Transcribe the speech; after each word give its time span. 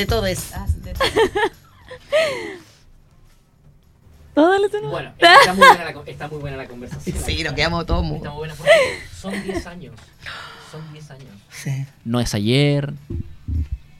De, 0.00 0.06
de 0.06 0.06
todo 0.06 0.26
es. 0.26 0.52
Ah, 0.54 0.66
de 0.82 0.92
todo. 0.92 1.08
No, 4.36 4.48
dale 4.48 4.68
tú 4.68 4.80
no. 4.80 4.90
Bueno, 4.90 5.12
está 5.18 5.52
muy 5.54 5.66
buena 5.66 5.84
la, 5.84 6.02
está 6.06 6.28
muy 6.28 6.38
buena 6.38 6.56
la 6.56 6.66
conversación. 6.66 7.16
Sí, 7.24 7.42
nos 7.42 7.52
quedamos 7.54 7.84
todos 7.86 8.04
muy. 8.04 8.16
Está 8.18 8.30
muy 8.30 8.38
buena 8.38 8.54
porque 8.54 8.70
son 9.14 9.42
10 9.42 9.66
años. 9.66 9.94
Son 10.70 10.92
10 10.92 11.10
años. 11.10 11.28
Sí, 11.50 11.84
No 12.04 12.20
es 12.20 12.32
ayer. 12.34 12.92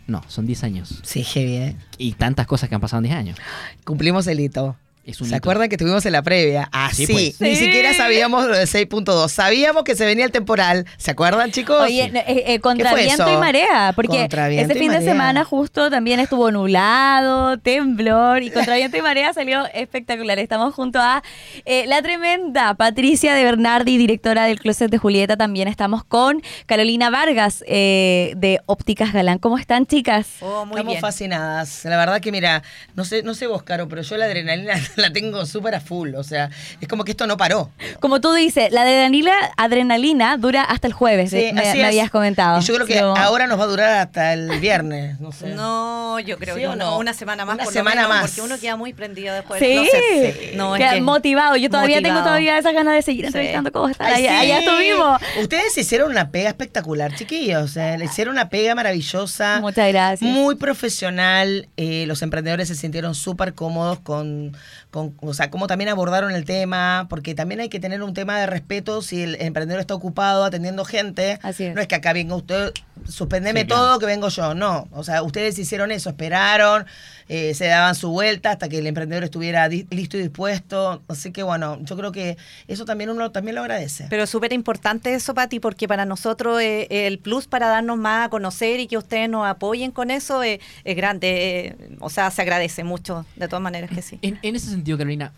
No, 0.07 0.23
son 0.29 0.47
10 0.47 0.65
años. 0.65 1.01
sí, 1.03 1.25
heavy, 1.25 1.57
¿eh? 1.57 1.77
Y 1.99 2.13
tantas 2.13 2.47
cosas 2.47 2.69
que 2.69 2.75
han 2.75 2.81
pasado 2.81 2.99
en 2.99 3.05
10 3.05 3.17
años. 3.17 3.39
Cumplimos 3.85 4.27
el 4.29 4.41
hito. 4.41 4.77
Es 5.11 5.21
un 5.21 5.27
¿Se 5.29 5.37
hito. 5.37 5.37
acuerdan 5.39 5.69
que 5.69 5.75
estuvimos 5.77 6.05
en 6.07 6.13
la 6.13 6.23
previa? 6.23 6.69
Así. 6.73 7.07
Sí, 7.07 7.13
pues. 7.13 7.41
Ni 7.41 7.57
Sí. 7.57 7.65
siquiera 7.67 7.93
sabíamos 7.95 8.47
lo 8.47 8.57
de 8.57 8.67
6.2. 8.67 9.29
Sabíamos 9.31 9.85
que 9.85 9.95
se 9.97 10.07
venía 10.07 10.25
el 10.25 10.31
temporal. 10.33 10.87
¿Se 10.97 11.11
acuerdan, 11.11 11.51
chicos? 11.51 11.81
Oye, 11.83 12.05
eh, 12.15 12.45
eh, 12.47 12.61
contra 12.61 12.91
¿Qué 12.91 12.97
fue 12.97 13.05
viento 13.05 13.27
eso? 13.27 13.35
y 13.35 13.37
marea, 13.39 13.93
porque 13.95 14.25
ese 14.25 14.75
fin 14.75 14.93
de 14.93 15.03
semana 15.03 15.45
justo 15.45 15.91
también 15.91 16.21
estuvo 16.21 16.51
nublado, 16.51 17.59
temblor 17.59 18.43
y 18.43 18.51
contra 18.51 18.77
viento 18.77 18.97
y 18.97 19.03
marea 19.03 19.33
salió 19.33 19.67
espectacular. 19.75 20.39
Estamos 20.39 20.75
junto 20.75 20.99
a 21.01 21.23
eh, 21.65 21.85
la 21.87 22.03
tremenda 22.03 22.75
Patricia 22.75 23.35
de 23.35 23.45
Bernardi, 23.45 23.97
directora 23.99 24.45
del 24.45 24.59
Closet 24.61 24.91
de 24.91 24.99
Julieta. 24.99 25.37
También 25.37 25.69
estamos 25.69 26.05
con 26.05 26.43
Carolina 26.67 27.11
Vargas 27.11 27.65
eh, 27.67 28.33
de 28.37 28.61
Ópticas 28.67 29.13
Galán. 29.13 29.39
¿Cómo 29.39 29.59
están, 29.59 29.87
chicas? 29.87 30.27
Oh, 30.41 30.65
muy 30.65 30.75
Estamos 30.77 30.93
bien. 30.93 31.01
fascinadas. 31.01 31.85
La 31.85 31.97
verdad 31.97 32.21
que, 32.21 32.33
mira, 32.33 32.63
no 32.95 33.05
sé, 33.05 33.23
no 33.23 33.35
sé 33.35 33.47
vos, 33.47 33.63
Caro, 33.63 33.89
pero 33.89 34.03
yo 34.03 34.17
la 34.17 34.27
adrenalina 34.27 34.75
la 35.01 35.13
tengo 35.13 35.45
súper 35.47 35.75
a 35.75 35.81
full. 35.81 36.15
O 36.15 36.23
sea, 36.23 36.51
es 36.81 36.89
como 36.89 37.05
que 37.05 37.11
esto 37.13 37.27
no 37.27 37.37
paró. 37.37 37.71
Como 38.01 38.21
tú 38.21 38.33
dices, 38.33 38.73
la 38.73 38.83
adrenalina, 38.83 39.33
adrenalina 39.57 40.37
dura 40.37 40.63
hasta 40.63 40.87
el 40.87 40.93
jueves, 40.93 41.31
Sí, 41.31 41.51
me, 41.53 41.61
así 41.63 41.79
me 41.79 41.81
es. 41.83 41.87
habías 41.89 42.11
comentado. 42.11 42.61
Y 42.61 42.65
yo 42.65 42.75
creo 42.75 42.87
que 42.87 42.95
Pero- 42.95 43.17
ahora 43.17 43.47
nos 43.47 43.59
va 43.59 43.65
a 43.65 43.67
durar 43.69 43.91
hasta 43.99 44.33
el 44.33 44.59
viernes. 44.61 45.19
No 45.21 45.33
sé. 45.33 45.49
No, 45.55 46.19
yo 46.21 46.39
creo 46.39 46.55
¿Sí 46.55 46.61
que 46.63 46.67
no, 46.69 46.77
no? 46.77 46.99
una 46.99 47.13
semana 47.15 47.45
más. 47.45 47.55
Una 47.55 47.65
por 47.65 47.73
lo 47.73 47.79
semana 47.81 48.03
menos, 48.03 48.09
más. 48.17 48.31
Porque 48.31 48.43
uno 48.43 48.59
queda 48.61 48.77
muy 48.77 48.93
prendido 48.93 49.35
después. 49.35 49.61
Sí, 49.61 49.67
del 49.69 49.89
closet. 49.89 50.55
No, 50.55 50.75
es 50.77 50.81
Queda 50.81 50.93
que- 50.95 51.01
motivado. 51.01 51.57
Yo 51.57 51.71
todavía 51.71 52.03
tengo 52.03 52.21
todavía 52.21 52.59
esas 52.59 52.75
ganas 52.75 52.95
de 52.95 53.03
seguir 53.03 53.23
Sí. 53.23 53.27
entrevistando 53.29 53.73
cómo 53.73 53.89
están. 53.89 54.07
Ay, 54.13 54.27
allá, 54.27 54.41
sí. 54.43 54.51
allá 54.53 54.59
estuvimos. 54.61 55.21
Ustedes 55.43 55.77
hicieron 55.79 56.11
una 56.11 56.31
pega 56.31 56.49
espectacular, 56.49 57.15
chiquillos. 57.15 57.63
O 57.63 57.69
sea, 57.69 57.97
le 57.97 58.05
hicieron 58.05 58.35
una 58.35 58.49
pega 58.49 58.75
maravillosa. 58.75 59.59
Muchas 59.61 59.89
gracias. 59.89 60.31
Muy 60.31 60.55
profesional. 60.57 61.69
eh, 61.77 62.05
los 62.07 62.23
emprendedores 62.23 62.69
se 62.69 62.75
sintieron 62.75 63.15
súper 63.15 63.55
cómodos 63.55 64.01
con, 64.01 64.57
con, 64.91 65.15
o 65.21 65.35
sea, 65.35 65.51
cómo 65.51 65.67
también 65.67 65.89
abordaron 65.91 66.33
el 66.33 66.45
tema, 66.45 67.07
porque 67.09 67.35
también 67.35 67.61
hay 67.61 67.69
que 67.69 67.81
tener 67.81 68.03
un 68.03 68.15
tema 68.15 68.39
de 68.41 68.47
respeto 68.47 69.03
si 69.03 69.23
el 69.23 69.37
emprendedor 69.41 69.81
está 69.81 69.95
ocupado 69.95 70.45
atendiendo 70.45 70.85
gente. 70.85 71.39
Así 71.43 71.65
es. 71.65 71.75
No 71.75 71.81
es 71.81 71.87
que 71.87 71.95
acá 71.95 72.13
venga 72.13 72.35
usted, 72.35 72.73
suspendeme 73.09 73.61
Sí, 73.61 73.67
claro. 73.67 73.83
todo, 73.83 73.99
que 73.99 74.07
vengo 74.07 74.29
yo. 74.29 74.55
No, 74.55 74.89
o 74.93 75.05
sea, 75.05 75.23
ustedes 75.23 75.59
hicieron 75.59 75.91
eso, 75.93 76.11
esperaron, 76.11 76.87
eh, 77.29 77.55
se 77.55 77.67
daban 77.67 77.95
su 77.95 78.11
vuelta 78.11 78.51
hasta 78.51 78.69
que 78.69 78.79
el 78.79 78.87
emprendedor 78.89 79.23
estuviera 79.25 79.69
di- 79.69 79.87
listo 79.91 80.17
y 80.17 80.23
dispuesto. 80.23 81.03
Así 81.09 81.31
que 81.33 81.43
bueno, 81.45 81.79
yo 81.83 81.97
creo 81.97 82.11
que 82.13 82.37
eso 82.67 82.85
también 82.85 83.11
uno 83.11 83.31
también 83.31 83.55
lo 83.55 83.61
agradece. 83.61 84.07
Pero 84.11 84.25
es 84.25 84.31
súper 84.31 84.53
importante 84.53 85.15
eso, 85.15 85.35
Pati, 85.35 85.61
porque 85.61 85.87
para 85.87 86.05
nosotros 86.05 86.61
eh, 86.61 86.89
el 86.91 87.19
plus 87.21 87.47
para 87.47 87.69
darnos 87.69 87.97
más 87.99 88.27
a 88.27 88.29
conocer 88.31 88.81
y 88.81 88.87
que 88.89 88.99
ustedes 88.99 89.29
nos 89.29 89.47
apoyen 89.47 89.93
con 89.93 90.11
eso 90.11 90.43
eh, 90.43 90.61
es 90.85 90.97
grande. 90.97 91.67
eh, 91.67 91.77
o 92.01 92.11
sea, 92.11 92.31
se 92.33 92.43
agradece 92.43 92.83
mucho, 92.83 93.25
de 93.37 93.47
todas 93.47 93.63
maneras 93.63 93.91
que 93.91 94.03
sí. 94.03 94.19
En, 94.23 94.39
en 94.43 94.57
ese 94.57 94.67
sentido, 94.67 94.80
Carolina, 94.85 95.33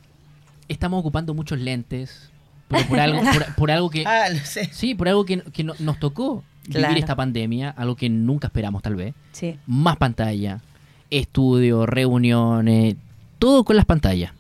estamos 0.69 1.01
ocupando 1.01 1.35
muchos 1.35 1.59
lentes. 1.59 2.31
Pero 2.69 2.87
por 2.89 3.01
algo, 3.01 3.21
por, 3.33 3.55
por 3.55 3.71
algo 3.71 3.91
que. 3.91 4.05
Ah, 4.07 4.29
lo 4.31 4.39
sé. 4.45 4.71
Sí, 4.73 4.95
por 4.95 5.09
algo 5.09 5.25
que, 5.25 5.43
que 5.53 5.65
no- 5.65 5.75
nos 5.79 5.99
tocó 5.99 6.43
Claro. 6.71 6.89
vivir 6.89 7.03
esta 7.03 7.17
pandemia, 7.17 7.71
algo 7.71 7.97
que 7.97 8.09
nunca 8.09 8.47
esperamos 8.47 8.83
tal 8.83 8.95
vez. 8.95 9.15
Sí. 9.33 9.59
Más 9.67 9.97
pantalla, 9.97 10.61
estudios, 11.11 11.89
reuniones, 11.89 12.95
todo 13.41 13.65
con 13.65 13.75
las 13.77 13.85
pantallas. 13.85 14.33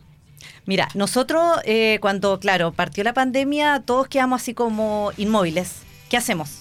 Mira, 0.64 0.86
nosotros 0.94 1.42
eh, 1.64 1.98
cuando, 2.00 2.38
claro, 2.38 2.70
partió 2.72 3.02
la 3.02 3.12
pandemia, 3.12 3.82
todos 3.84 4.06
quedamos 4.06 4.40
así 4.40 4.54
como 4.54 5.10
inmóviles. 5.16 5.82
¿Qué 6.08 6.16
hacemos? 6.16 6.60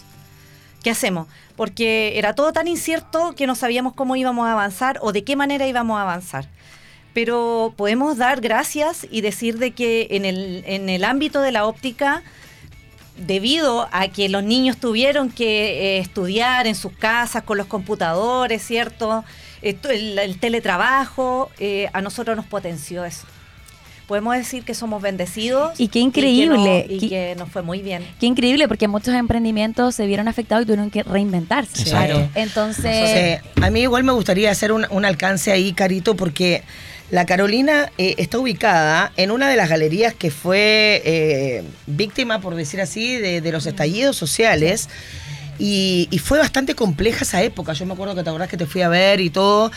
¿Qué 0.84 0.90
hacemos? 0.90 1.28
Porque 1.56 2.18
era 2.18 2.34
todo 2.34 2.52
tan 2.54 2.68
incierto 2.68 3.36
que 3.38 3.46
no 3.46 3.54
sabíamos 3.54 3.94
cómo 3.94 4.16
íbamos 4.16 4.48
a 4.48 4.54
avanzar 4.54 4.98
o 5.04 5.12
de 5.12 5.24
qué 5.24 5.36
manera 5.36 5.68
íbamos 5.68 6.00
a 6.00 6.02
avanzar. 6.02 6.48
Pero 7.14 7.74
podemos 7.76 8.18
dar 8.18 8.40
gracias 8.42 9.06
y 9.12 9.22
decir 9.22 9.58
de 9.58 9.72
que 9.72 10.08
en 10.12 10.26
el, 10.26 10.64
en 10.66 10.88
el 10.90 11.04
ámbito 11.04 11.42
de 11.42 11.52
la 11.52 11.66
óptica, 11.66 12.24
debido 13.18 13.88
a 13.92 14.08
que 14.08 14.30
los 14.30 14.44
niños 14.44 14.78
tuvieron 14.78 15.30
que 15.30 15.98
eh, 15.98 16.00
estudiar 16.00 16.68
en 16.68 16.76
sus 16.76 16.94
casas 16.94 17.44
con 17.44 17.58
los 17.58 17.68
computadores, 17.68 18.64
¿cierto? 18.64 19.24
Esto, 19.62 19.90
el, 19.90 20.18
el 20.18 20.40
teletrabajo, 20.40 21.52
eh, 21.60 21.90
a 21.94 22.02
nosotros 22.02 22.36
nos 22.36 22.46
potenció 22.46 23.06
eso. 23.06 23.28
Podemos 24.08 24.36
decir 24.36 24.64
que 24.64 24.74
somos 24.74 25.02
bendecidos. 25.02 25.80
Y 25.80 25.88
qué 25.88 25.94
que 25.94 26.00
increíble, 26.00 26.58
no- 26.58 26.94
Y 26.96 27.00
qué- 27.00 27.10
que, 27.10 27.36
nos 27.38 27.50
fue 27.50 27.62
muy 27.62 27.82
bien. 27.82 28.06
Qué 28.20 28.26
increíble, 28.26 28.68
porque 28.68 28.88
muchos 28.88 29.14
emprendimientos 29.14 29.96
se 29.96 30.06
vieron 30.08 30.28
afectados 30.28 30.64
y 30.64 30.66
tuvieron 30.66 30.90
que 30.90 31.04
reinventarse. 31.04 31.84
Claro. 31.86 32.28
Entonces, 32.36 33.40
Sí, 33.44 33.50
a 33.62 33.70
mí 33.70 33.82
igual 33.82 34.04
me 34.04 34.12
gustaría 34.14 34.50
hacer 34.52 34.72
un, 34.72 34.86
un 34.90 35.06
alcance 35.06 35.52
ahí, 35.52 35.72
Carito, 35.74 36.16
porque 36.16 36.64
la 37.12 37.26
Carolina 37.26 37.92
eh, 37.98 38.16
está 38.18 38.40
ubicada 38.40 39.12
en 39.18 39.32
una 39.32 39.50
de 39.50 39.58
las 39.58 39.70
galerías 39.70 40.14
que 40.14 40.32
fue 40.32 41.02
eh, 41.04 41.64
víctima, 41.86 42.40
por 42.40 42.56
decir 42.56 42.80
así, 42.80 43.18
de, 43.18 43.52
los 43.52 43.66
estallidos 43.66 44.16
sociales. 44.16 44.88
Y, 45.60 46.08
fue 46.24 46.40
bastante 46.40 46.74
compleja 46.74 47.26
esa 47.26 47.44
época. 47.44 47.74
Yo 47.74 47.86
me 47.86 47.94
acuerdo 47.94 48.16
que 48.16 48.24
te 48.24 48.30
acordás 48.30 48.48
que 48.48 48.58
te 48.58 48.66
fui 48.66 48.82
a 48.82 48.88
ver 48.88 49.20
y 49.20 49.30
todo. 49.30 49.72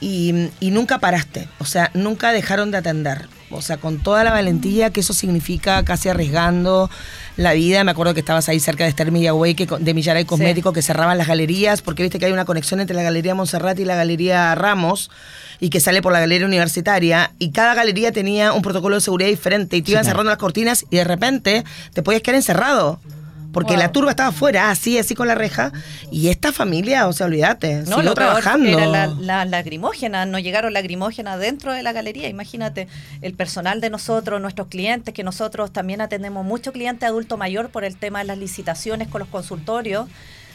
Y 0.00 0.48
nunca 0.62 0.98
paraste. 0.98 1.46
O 1.58 1.66
sea, 1.66 1.90
nunca 1.92 2.32
dejaron 2.32 2.70
de 2.70 2.78
atender. 2.78 3.28
O 3.50 3.60
sea, 3.60 3.76
con 3.76 4.02
toda 4.02 4.24
la 4.24 4.30
valentía 4.30 4.90
que 4.90 5.00
eso 5.00 5.12
significa, 5.12 5.84
casi 5.84 6.08
arriesgando 6.08 6.90
la 7.38 7.52
vida. 7.54 7.84
Me 7.84 7.92
acuerdo 7.92 8.12
que 8.14 8.20
estabas 8.20 8.48
ahí 8.48 8.60
cerca 8.60 8.84
de 8.84 8.90
Esther 8.90 9.10
Millagüey, 9.12 9.54
que, 9.54 9.66
de 9.66 9.94
Millaray 9.94 10.24
Cosmético, 10.24 10.72
que 10.72 10.82
cerraban 10.82 11.16
las 11.16 11.28
galerías, 11.28 11.80
porque 11.80 12.02
viste 12.02 12.18
que 12.18 12.26
hay 12.26 12.32
una 12.32 12.44
conexión 12.44 12.80
entre 12.80 12.94
la 12.96 13.02
Galería 13.02 13.34
Montserrat 13.34 13.78
y 13.78 13.84
la 13.84 13.94
Galería 13.94 14.54
Ramos, 14.56 15.10
y 15.60 15.70
que 15.70 15.80
sale 15.80 16.02
por 16.02 16.12
la 16.12 16.20
Galería 16.20 16.46
Universitaria, 16.46 17.30
y 17.38 17.50
cada 17.50 17.74
galería 17.74 18.12
tenía 18.12 18.52
un 18.52 18.62
protocolo 18.62 18.96
de 18.96 19.00
seguridad 19.00 19.30
diferente, 19.30 19.76
y 19.76 19.82
te 19.82 19.86
Sí, 19.86 19.92
iban 19.92 20.02
claro. 20.02 20.14
cerrando 20.16 20.30
las 20.30 20.38
cortinas, 20.38 20.84
y 20.90 20.96
de 20.96 21.04
repente 21.04 21.64
te 21.94 22.02
podías 22.02 22.22
quedar 22.22 22.36
encerrado. 22.36 23.00
Porque 23.52 23.72
Wow. 23.72 23.82
la 23.82 23.92
turba 23.92 24.10
estaba 24.10 24.28
afuera, 24.28 24.70
así, 24.70 24.98
así 24.98 25.14
con 25.14 25.26
la 25.26 25.34
reja. 25.34 25.72
Y 26.10 26.28
esta 26.28 26.52
familia, 26.52 27.08
o 27.08 27.12
sea, 27.12 27.26
olvídate, 27.26 27.82
No, 27.86 27.96
siguió 27.96 28.14
trabajando. 28.14 28.68
era 28.78 28.86
la, 28.86 29.14
no 30.26 30.38
llegaron 30.38 30.72
lacrimógenas 30.72 31.38
dentro 31.40 31.72
de 31.72 31.82
la 31.82 31.92
galería. 31.92 32.28
Imagínate, 32.28 32.88
el 33.22 33.32
personal 33.34 33.80
de 33.80 33.90
nosotros, 33.90 34.40
nuestros 34.40 34.68
clientes, 34.68 35.14
que 35.14 35.24
nosotros 35.24 35.72
también 35.72 36.00
atendemos 36.00 36.44
mucho 36.44 36.72
cliente 36.72 37.06
adulto 37.06 37.36
mayor 37.36 37.70
por 37.70 37.84
el 37.84 37.96
tema 37.96 38.18
de 38.20 38.26
las 38.26 38.38
licitaciones 38.38 39.08
con 39.08 39.20
los 39.20 39.28
consultorios. 39.28 40.08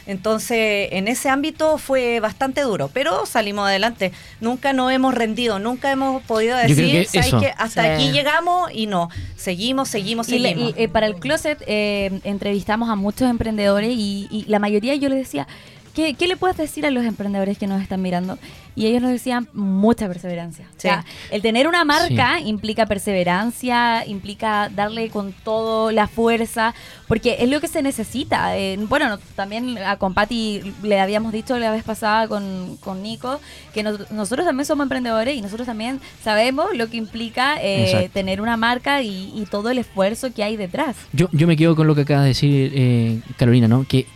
Entonces, 0.06 0.88
en 0.92 1.08
ese 1.08 1.28
ámbito 1.28 1.78
fue 1.78 2.20
bastante 2.20 2.60
duro, 2.60 2.90
pero 2.92 3.26
salimos 3.26 3.66
adelante. 3.66 4.12
Nunca 4.40 4.72
nos 4.72 4.92
hemos 4.92 5.14
rendido, 5.14 5.58
nunca 5.58 5.90
hemos 5.90 6.22
podido 6.22 6.56
decir, 6.56 7.06
que 7.10 7.22
"¿Sabes 7.22 7.34
qué? 7.40 7.52
hasta 7.56 7.82
Sí. 7.82 7.88
aquí 7.88 8.12
llegamos 8.12 8.70
y 8.72 8.86
no. 8.86 9.08
Seguimos, 9.36 9.88
seguimos, 9.88 10.28
y 10.28 10.38
le- 10.38 10.50
seguimos. 10.50 10.74
y, 10.78 10.82
eh, 10.82 10.88
para 10.88 11.06
el 11.06 11.16
closet 11.16 11.62
eh, 11.66 12.20
entrevistamos 12.24 12.88
a 12.90 12.94
muchos 12.96 13.28
emprendedores 13.30 13.90
y, 13.92 14.28
y 14.30 14.44
la 14.48 14.58
mayoría 14.58 14.94
yo 14.94 15.08
les 15.08 15.18
decía, 15.18 15.46
¿qué, 15.94 16.14
qué 16.14 16.26
le 16.28 16.36
puedes 16.36 16.56
decir 16.56 16.84
a 16.86 16.90
los 16.90 17.04
emprendedores 17.04 17.56
que 17.58 17.66
nos 17.66 17.80
están 17.82 18.02
mirando? 18.02 18.38
Y 18.76 18.86
ellos 18.86 19.00
nos 19.02 19.12
decían 19.12 19.48
mucha 19.52 20.08
perseverancia. 20.08 20.66
O 20.76 20.80
sea, 20.80 21.04
el 21.30 21.42
tener 21.42 21.68
una 21.68 21.84
marca 21.84 22.40
implica 22.40 22.86
perseverancia, 22.86 24.04
implica 24.06 24.68
darle 24.74 25.10
con 25.10 25.32
todo 25.44 25.92
la 25.92 26.08
fuerza, 26.08 26.74
porque 27.06 27.36
es 27.38 27.48
lo 27.48 27.60
que 27.60 27.68
se 27.68 27.82
necesita. 27.82 28.56
Eh, 28.58 28.76
bueno, 28.88 29.08
no- 29.08 29.18
también 29.36 29.78
a 29.78 29.96
Compati 29.96 30.60
le 30.82 31.00
habíamos 31.00 31.32
dicho 31.32 31.56
la 31.58 31.70
vez 31.70 31.84
pasada 31.84 32.26
con, 32.28 32.76
con 32.80 33.02
Nico 33.02 33.40
que 33.72 33.82
nos- 33.84 34.10
nosotros 34.10 34.44
también 34.46 34.66
somos 34.66 34.84
emprendedores 34.84 35.36
y 35.36 35.40
nosotros 35.40 35.66
también 35.66 36.00
sabemos 36.22 36.66
lo 36.74 36.90
que 36.90 36.96
implica 36.96 37.56
eh, 37.60 38.10
tener 38.12 38.40
una 38.40 38.56
marca 38.56 39.02
y, 39.02 39.32
y 39.36 39.46
todo 39.46 39.70
el 39.70 39.78
esfuerzo 39.78 40.34
que 40.34 40.42
hay 40.42 40.56
detrás. 40.56 40.96
Yo, 41.12 41.28
yo 41.32 41.46
me 41.46 41.56
quedo 41.56 41.76
con 41.76 41.86
lo 41.86 41.94
que 41.94 42.00
acaba 42.02 42.22
de 42.22 42.28
decir 42.28 42.72
eh, 42.74 43.20
Carolina, 43.36 43.68
¿no? 43.68 43.86
Que 43.88 44.06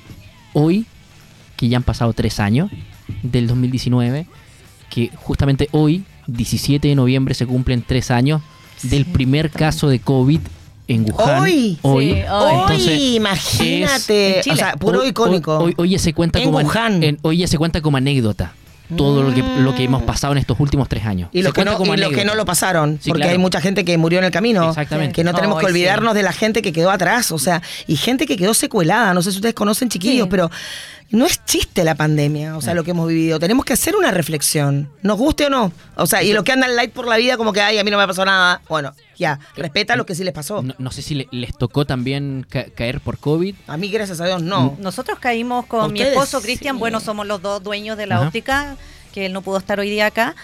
hoy, 0.52 0.84
que 1.58 1.68
ya 1.68 1.76
han 1.76 1.82
pasado 1.82 2.14
tres 2.14 2.40
años 2.40 2.70
del 3.22 3.46
2019, 3.48 4.26
que 4.88 5.10
justamente 5.16 5.68
hoy, 5.72 6.04
17 6.28 6.88
de 6.88 6.94
noviembre, 6.94 7.34
se 7.34 7.44
cumplen 7.46 7.82
tres 7.86 8.10
años 8.10 8.40
del 8.82 9.04
primer 9.04 9.50
caso 9.50 9.88
de 9.90 9.98
COVID 9.98 10.40
en 10.86 11.04
Wuhan. 11.12 11.42
Hoy. 11.42 11.78
Hoy. 11.82 12.14
Sí, 12.14 12.20
hoy. 12.30 12.54
Entonces, 12.60 12.88
Hoy, 12.88 13.16
imagínate. 13.16 14.40
O 14.50 14.56
sea, 14.56 14.72
puro 14.76 15.00
hoy- 15.00 15.08
icónico. 15.08 15.58
Hoy, 15.58 15.64
hoy- 15.66 15.74
hoy 15.76 15.88
ya 15.90 15.98
se 15.98 16.14
cuenta 16.14 16.38
En 16.38 16.46
como 16.46 16.58
an- 16.60 16.66
Wuhan. 16.66 17.02
en- 17.02 17.18
hoy 17.22 17.38
ya 17.38 17.46
se 17.48 17.58
cuenta 17.58 17.80
como 17.80 17.96
anécdota 17.96 18.52
todo 18.96 19.22
lo 19.22 19.34
que 19.34 19.42
lo 19.42 19.74
que 19.74 19.84
hemos 19.84 20.00
Mm. 20.02 20.06
pasado 20.06 20.32
en 20.32 20.38
estos 20.38 20.58
últimos 20.60 20.88
tres 20.88 21.04
años. 21.04 21.28
Y 21.34 21.42
los, 21.42 21.52
que 21.52 21.62
no, 21.62 21.76
como 21.76 21.92
y 21.92 21.98
los 21.98 22.08
que 22.08 22.14
anécdota. 22.14 22.30
no 22.30 22.34
lo 22.36 22.46
pasaron, 22.46 22.98
Sí, 23.02 23.10
porque 23.10 23.20
claro. 23.24 23.32
hay 23.32 23.38
mucha 23.38 23.60
gente 23.60 23.84
que 23.84 23.98
murió 23.98 24.18
en 24.18 24.24
el 24.24 24.30
camino. 24.30 24.66
Exactamente. 24.70 25.12
Que 25.12 25.24
no 25.24 25.34
tenemos 25.34 25.58
que 25.58 25.66
sí. 25.66 25.72
olvidarnos 25.72 26.14
de 26.14 26.22
la 26.22 26.32
gente 26.32 26.62
que 26.62 26.72
quedó 26.72 26.90
atrás, 26.90 27.30
o 27.32 27.38
sea, 27.38 27.60
y 27.86 27.96
gente 27.96 28.24
que 28.24 28.38
quedó 28.38 28.54
secuelada. 28.54 29.12
No 29.12 29.20
sé 29.20 29.30
si 29.32 29.36
ustedes 29.38 29.54
conocen 29.54 29.90
chiquillos, 29.90 30.24
Sí. 30.24 30.30
pero 30.30 30.50
no 31.10 31.24
es 31.24 31.42
chiste 31.46 31.84
la 31.84 31.94
pandemia, 31.94 32.56
o 32.56 32.60
sea, 32.60 32.74
lo 32.74 32.84
que 32.84 32.90
hemos 32.90 33.08
vivido. 33.08 33.38
Tenemos 33.38 33.64
que 33.64 33.72
hacer 33.72 33.96
una 33.96 34.10
reflexión, 34.10 34.90
nos 35.02 35.16
guste 35.16 35.46
o 35.46 35.50
no. 35.50 35.72
O 35.96 36.06
sea, 36.06 36.22
y 36.22 36.32
los 36.34 36.44
que 36.44 36.52
andan 36.52 36.76
light 36.76 36.92
por 36.92 37.06
la 37.06 37.16
vida, 37.16 37.36
como 37.38 37.52
que, 37.52 37.60
ay, 37.62 37.78
a 37.78 37.84
mí 37.84 37.90
no 37.90 37.96
me 37.96 38.06
pasó 38.06 38.24
nada. 38.26 38.60
Bueno, 38.68 38.92
ya, 39.16 39.38
respeta 39.56 39.96
lo 39.96 40.04
que 40.04 40.14
sí 40.14 40.22
les 40.22 40.34
pasó. 40.34 40.62
No, 40.62 40.74
no 40.78 40.90
sé 40.90 41.00
si 41.02 41.14
le- 41.14 41.28
les 41.30 41.56
tocó 41.56 41.86
también 41.86 42.46
ca- 42.48 42.66
caer 42.74 43.00
por 43.00 43.16
COVID. 43.18 43.54
A 43.66 43.76
mí, 43.78 43.88
gracias 43.88 44.20
a 44.20 44.26
Dios, 44.26 44.42
no. 44.42 44.76
Nosotros 44.80 45.18
caímos 45.18 45.64
con 45.66 45.92
mi 45.92 46.02
esposo 46.02 46.42
Cristian, 46.42 46.76
sí. 46.76 46.80
bueno, 46.80 47.00
somos 47.00 47.26
los 47.26 47.40
dos 47.40 47.62
dueños 47.62 47.96
de 47.96 48.06
la 48.06 48.16
Ajá. 48.16 48.26
óptica, 48.28 48.76
que 49.14 49.26
él 49.26 49.32
no 49.32 49.40
pudo 49.40 49.56
estar 49.58 49.80
hoy 49.80 49.88
día 49.88 50.06
acá. 50.06 50.36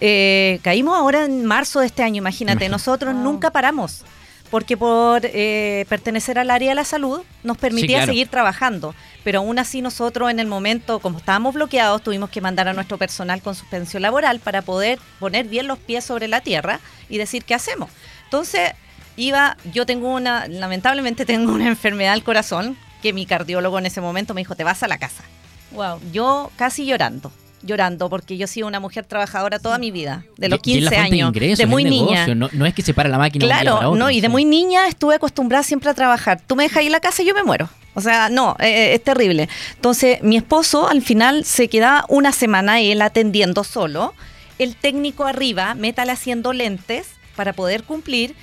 Eh, 0.00 0.58
caímos 0.62 0.96
ahora 0.96 1.24
en 1.24 1.44
marzo 1.44 1.80
de 1.80 1.86
este 1.86 2.02
año, 2.02 2.18
imagínate, 2.18 2.64
Imagínate. 2.64 2.68
nosotros 2.70 3.14
nunca 3.14 3.50
paramos, 3.50 4.02
porque 4.50 4.76
por 4.76 5.20
eh, 5.24 5.84
pertenecer 5.88 6.38
al 6.38 6.50
área 6.50 6.70
de 6.70 6.74
la 6.74 6.84
salud 6.84 7.20
nos 7.44 7.56
permitía 7.56 7.98
claro. 7.98 8.12
seguir 8.12 8.28
trabajando, 8.28 8.94
pero 9.24 9.40
aún 9.40 9.58
así 9.58 9.82
nosotros 9.82 10.30
en 10.30 10.40
el 10.40 10.46
momento, 10.46 10.98
como 11.00 11.18
estábamos 11.18 11.54
bloqueados, 11.54 12.02
tuvimos 12.02 12.30
que 12.30 12.40
mandar 12.40 12.68
a 12.68 12.72
nuestro 12.72 12.98
personal 12.98 13.40
con 13.42 13.54
suspensión 13.54 14.02
laboral 14.02 14.40
para 14.40 14.62
poder 14.62 14.98
poner 15.20 15.46
bien 15.46 15.66
los 15.66 15.78
pies 15.78 16.04
sobre 16.04 16.28
la 16.28 16.40
tierra 16.40 16.80
y 17.08 17.18
decir 17.18 17.44
qué 17.44 17.54
hacemos. 17.54 17.90
Entonces, 18.24 18.72
iba, 19.16 19.56
yo 19.72 19.86
tengo 19.86 20.12
una, 20.12 20.46
lamentablemente 20.48 21.24
tengo 21.26 21.52
una 21.52 21.68
enfermedad 21.68 22.12
al 22.14 22.22
corazón, 22.24 22.76
que 23.02 23.12
mi 23.12 23.26
cardiólogo 23.26 23.78
en 23.78 23.86
ese 23.86 24.00
momento 24.00 24.32
me 24.34 24.40
dijo, 24.42 24.54
te 24.54 24.64
vas 24.64 24.82
a 24.82 24.88
la 24.88 24.96
casa. 24.98 25.24
Wow. 25.72 26.00
Yo 26.12 26.50
casi 26.56 26.86
llorando, 26.86 27.32
llorando, 27.62 28.08
porque 28.08 28.36
yo 28.36 28.44
he 28.44 28.48
sido 28.48 28.66
una 28.68 28.78
mujer 28.80 29.04
trabajadora 29.06 29.58
toda 29.58 29.78
mi 29.78 29.90
vida, 29.90 30.24
de 30.36 30.48
los 30.48 30.60
Y- 30.64 30.72
y 30.74 30.78
es 30.78 30.84
la 30.84 30.90
15 30.90 30.96
fuente 30.96 31.14
años, 31.16 31.28
ingreso, 31.28 31.56
de 31.58 31.62
es 31.64 31.68
muy 31.68 31.82
el 31.84 31.90
niña. 31.90 32.26
No, 32.34 32.48
no 32.52 32.64
es 32.66 32.74
que 32.74 32.82
se 32.82 32.94
para 32.94 33.08
la 33.08 33.18
máquina. 33.18 33.44
un 33.44 33.48
día 33.48 33.60
Claro, 33.60 33.76
para 33.76 33.88
otro, 33.88 33.98
no, 33.98 34.10
y 34.10 34.20
de 34.20 34.26
sí. 34.28 34.30
muy 34.32 34.44
niña 34.44 34.86
estuve 34.86 35.14
acostumbrada 35.16 35.62
siempre 35.64 35.90
a 35.90 35.94
trabajar. 35.94 36.40
Tú 36.46 36.54
me 36.56 36.62
dejas 36.64 36.82
ir 36.84 36.90
a 36.90 36.92
la 36.92 37.00
casa 37.00 37.22
y 37.22 37.26
yo 37.26 37.34
me 37.34 37.42
muero. 37.42 37.68
O 37.94 38.00
sea, 38.00 38.28
no, 38.30 38.56
eh, 38.58 38.94
es 38.94 39.04
terrible. 39.04 39.48
Entonces, 39.74 40.22
mi 40.22 40.36
esposo 40.36 40.88
al 40.88 41.02
final 41.02 41.44
se 41.44 41.68
queda 41.68 42.04
una 42.08 42.32
semana 42.32 42.80
él 42.80 43.02
atendiendo 43.02 43.64
solo. 43.64 44.14
El 44.58 44.76
técnico 44.76 45.24
arriba, 45.26 45.74
métale 45.74 46.12
haciendo 46.12 46.52
lentes 46.52 47.08
para 47.36 47.52
poder 47.52 47.84
cumplir. 47.84 48.34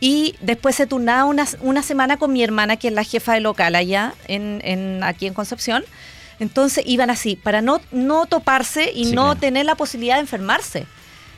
Y 0.00 0.34
después 0.40 0.76
se 0.76 0.86
turnaba 0.86 1.24
una, 1.24 1.46
una 1.60 1.82
semana 1.82 2.16
con 2.18 2.32
mi 2.32 2.42
hermana, 2.42 2.76
que 2.76 2.88
es 2.88 2.94
la 2.94 3.02
jefa 3.04 3.34
de 3.34 3.40
local 3.40 3.74
allá, 3.74 4.14
en, 4.28 4.60
en- 4.64 5.02
aquí 5.02 5.26
en 5.26 5.34
Concepción. 5.34 5.84
Entonces 6.40 6.84
iban 6.86 7.10
así, 7.10 7.34
para 7.34 7.62
no, 7.62 7.80
no 7.90 8.26
toparse 8.26 8.92
y 8.94 9.06
Sí, 9.06 9.12
no 9.12 9.24
claro. 9.24 9.40
tener 9.40 9.66
la 9.66 9.74
posibilidad 9.74 10.14
de 10.14 10.20
enfermarse. 10.20 10.86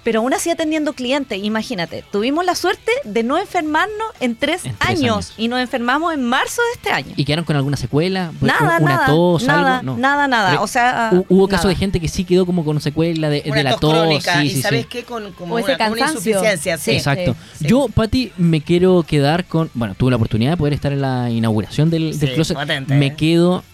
Pero 0.03 0.21
aún 0.21 0.33
así 0.33 0.49
atendiendo 0.49 0.95
clientes, 0.95 1.39
imagínate, 1.43 2.03
tuvimos 2.11 2.43
la 2.47 2.55
suerte 2.55 2.91
de 3.05 3.23
no 3.23 3.37
enfermarnos 3.37 4.07
en 4.21 4.35
tres, 4.35 4.65
En 4.65 4.75
tres 4.75 4.89
años, 4.91 5.03
años. 5.29 5.35
y 5.37 5.49
nos 5.49 5.61
enfermamos 5.61 6.15
en 6.15 6.23
marzo 6.25 6.63
de 6.63 6.69
este 6.77 6.91
año. 6.91 7.13
¿Y 7.17 7.25
quedaron 7.27 7.45
con 7.45 7.55
alguna 7.57 7.77
secuela? 7.77 8.33
Nada, 8.41 8.79
¿Una 8.79 8.79
nada, 8.79 9.07
tos, 9.07 9.43
nada, 9.45 9.79
algo? 9.81 9.93
No. 9.93 9.99
nada, 9.99 10.27
nada. 10.27 10.51
Pero 10.53 10.63
O 10.63 10.67
sea, 10.67 11.11
hu- 11.13 11.27
Hubo 11.29 11.49
casos 11.49 11.69
de 11.69 11.75
gente 11.77 12.01
que 12.01 12.09
sí 12.09 12.25
quedó 12.25 12.47
como 12.47 12.65
con 12.65 12.81
secuela 12.81 13.29
de, 13.29 13.43
de 13.43 13.63
la 13.63 13.73
tos 13.73 13.81
tos. 13.81 13.93
crónica, 13.93 14.41
sí, 14.41 14.47
y 14.47 14.51
sí, 14.51 14.63
¿sabes 14.63 14.83
sí. 14.83 14.89
qué? 14.91 15.03
Con, 15.05 15.33
como 15.33 15.57
O 15.57 15.59
ese 15.59 15.73
una, 15.73 15.77
cansancio. 15.79 16.07
insuficiencia, 16.33 16.79
sí. 16.79 16.91
Exacto. 16.93 17.37
sí. 17.59 17.67
Yo, 17.69 17.87
Pati, 17.93 18.33
me 18.39 18.63
quiero 18.63 19.03
quedar 19.03 19.45
con. 19.45 19.71
Bueno, 19.75 19.95
tuve 19.95 20.11
la 20.11 20.17
oportunidad 20.17 20.53
de 20.53 20.57
poder 20.57 20.73
estar 20.73 20.95
en 20.95 21.03
la 21.03 21.29
inauguración 21.29 21.91
del, 21.91 22.17
closet. 22.35 22.57
potente, 22.57 22.95
me 22.95 23.09
eh. 23.09 23.15
quedo 23.17 23.65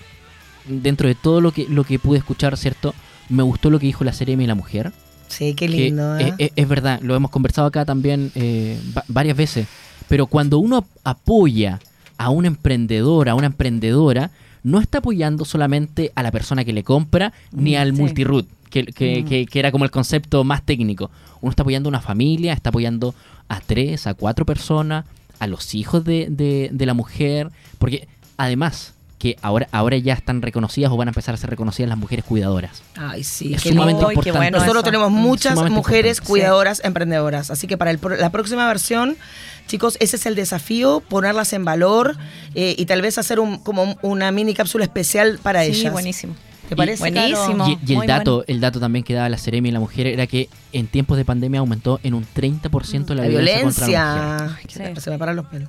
dentro 0.65 1.07
de 1.07 1.15
todo 1.15 1.41
lo 1.41 1.53
que, 1.53 1.67
lo 1.69 1.85
que 1.85 2.01
pude 2.01 2.19
escuchar, 2.19 2.57
¿cierto? 2.57 2.95
Me 3.29 3.45
gustó 3.45 3.71
lo 3.71 3.79
que 3.79 3.87
dijo 3.87 4.03
la 4.03 4.13
serie 4.13 4.35
y 4.37 4.47
la 4.47 4.57
mujer. 4.57 4.91
Sí, 5.29 5.55
qué 5.55 5.69
lindo. 5.69 6.17
es, 6.17 6.27
¿eh? 6.29 6.35
es- 6.39 6.51
es 6.57 6.69
verdad, 6.69 7.01
lo 7.03 7.15
hemos 7.15 7.31
conversado 7.31 7.67
acá 7.67 7.85
también 7.85 8.31
eh, 8.35 8.79
va- 8.97 9.05
varias 9.09 9.37
veces. 9.37 9.67
Pero 10.09 10.27
cuando 10.27 10.59
uno 10.59 10.79
ap- 10.79 10.87
apoya 11.05 11.81
a 12.19 12.31
un 12.31 12.47
emprendedor, 12.47 13.29
a 13.29 13.35
una 13.35 13.47
emprendedora, 13.47 14.31
no 14.63 14.81
está 14.81 14.99
apoyando 14.99 15.45
solamente 15.45 16.13
a 16.15 16.23
la 16.23 16.31
persona 16.33 16.65
que 16.65 16.73
le 16.73 16.83
compra 16.85 17.33
ni 17.53 17.77
al 17.77 17.95
sí. 17.95 18.01
multiroot, 18.01 18.47
que, 18.71 18.85
que- 18.87 19.23
Mm. 19.23 19.29
que- 19.29 19.47
que 19.47 19.59
era 19.59 19.71
como 19.73 19.85
el 19.85 19.91
concepto 19.91 20.43
más 20.45 20.63
técnico. 20.65 21.11
Uno 21.41 21.51
está 21.51 21.63
apoyando 21.63 21.89
a 21.89 21.91
una 21.91 22.01
familia, 22.01 22.53
está 22.53 22.71
apoyando 22.71 23.15
a 23.49 23.61
tres, 23.61 24.07
a 24.07 24.15
cuatro 24.15 24.45
personas, 24.47 25.05
a 25.39 25.47
los 25.47 25.75
hijos 25.75 26.05
de, 26.05 26.27
de- 26.31 26.71
de 26.73 26.87
la 26.87 26.95
mujer, 26.95 27.51
porque 27.79 28.09
además 28.39 28.95
que 29.19 29.37
ahora, 29.41 29.67
ahora 29.73 29.97
ya 29.97 30.13
están 30.13 30.43
reconocidas 30.43 30.93
o 30.93 30.97
van 30.97 31.09
a 31.09 31.11
empezar 31.11 31.35
a 31.35 31.39
ser 31.39 31.49
reconocidas 31.49 31.89
las 31.89 31.97
mujeres 31.99 32.25
cuidadoras. 32.25 32.83
Ay, 32.97 33.25
sí, 33.25 33.55
es 33.55 33.63
qué 33.63 33.71
sumamente 33.71 34.01
lindo. 34.01 34.11
Importante. 34.13 34.39
bueno 34.39 34.59
Nosotros 34.59 34.83
eso. 34.83 34.85
tenemos 34.85 35.11
Mm, 35.11 35.15
muchas 35.15 35.55
mujeres 35.71 36.19
importante. 36.19 36.29
cuidadoras 36.29 36.83
emprendedoras. 36.85 37.51
Así 37.51 37.67
que 37.67 37.77
para 37.79 37.91
el 37.91 37.99
pro- 37.99 38.17
la 38.17 38.31
próxima 38.31 38.67
versión, 38.69 39.17
chicos, 39.67 39.97
ese 40.01 40.17
es 40.17 40.27
el 40.27 40.35
desafío, 40.35 41.01
ponerlas 41.09 41.53
en 41.55 41.65
valor 41.65 42.17
eh, 42.55 42.75
y 42.79 42.85
tal 42.87 43.01
vez 43.01 43.17
hacer 43.17 43.41
un, 43.41 43.59
como 43.59 43.83
un- 43.85 43.97
una 44.03 44.31
mini 44.33 44.53
cápsula 44.55 44.85
especial 44.85 45.39
para 45.43 45.63
Sí, 45.65 45.71
ellas. 45.71 45.93
buenísimo. 45.93 46.35
¿Te 46.69 46.75
parece? 46.77 46.99
Buenísimo. 46.99 47.69
Y, 47.69 47.79
y 47.87 47.93
el 47.93 47.97
muy 47.99 48.07
dato, 48.09 48.31
bueno. 48.39 48.45
el 48.49 48.61
dato 48.61 48.81
también 48.81 49.05
que 49.05 49.15
daba 49.15 49.29
la 49.29 49.39
Ceremi 49.39 49.69
y 49.69 49.73
la 49.73 49.79
mujer 49.81 50.09
era 50.09 50.27
que 50.27 50.49
en 50.73 50.89
tiempos 50.89 51.17
de 51.17 51.25
pandemia 51.25 51.61
aumentó 51.61 52.01
en 52.03 52.13
un 52.15 52.27
30% 52.27 53.15
la, 53.15 53.23
La 53.23 53.29
violencia, 53.29 53.63
contra 53.63 53.87
la 53.89 54.15
mujer. 54.15 54.49
violencia. 54.67 54.87
Ay, 54.89 54.97
se 55.01 55.11
me 55.11 55.19
paran 55.19 55.37
los 55.37 55.47
pelos. 55.47 55.69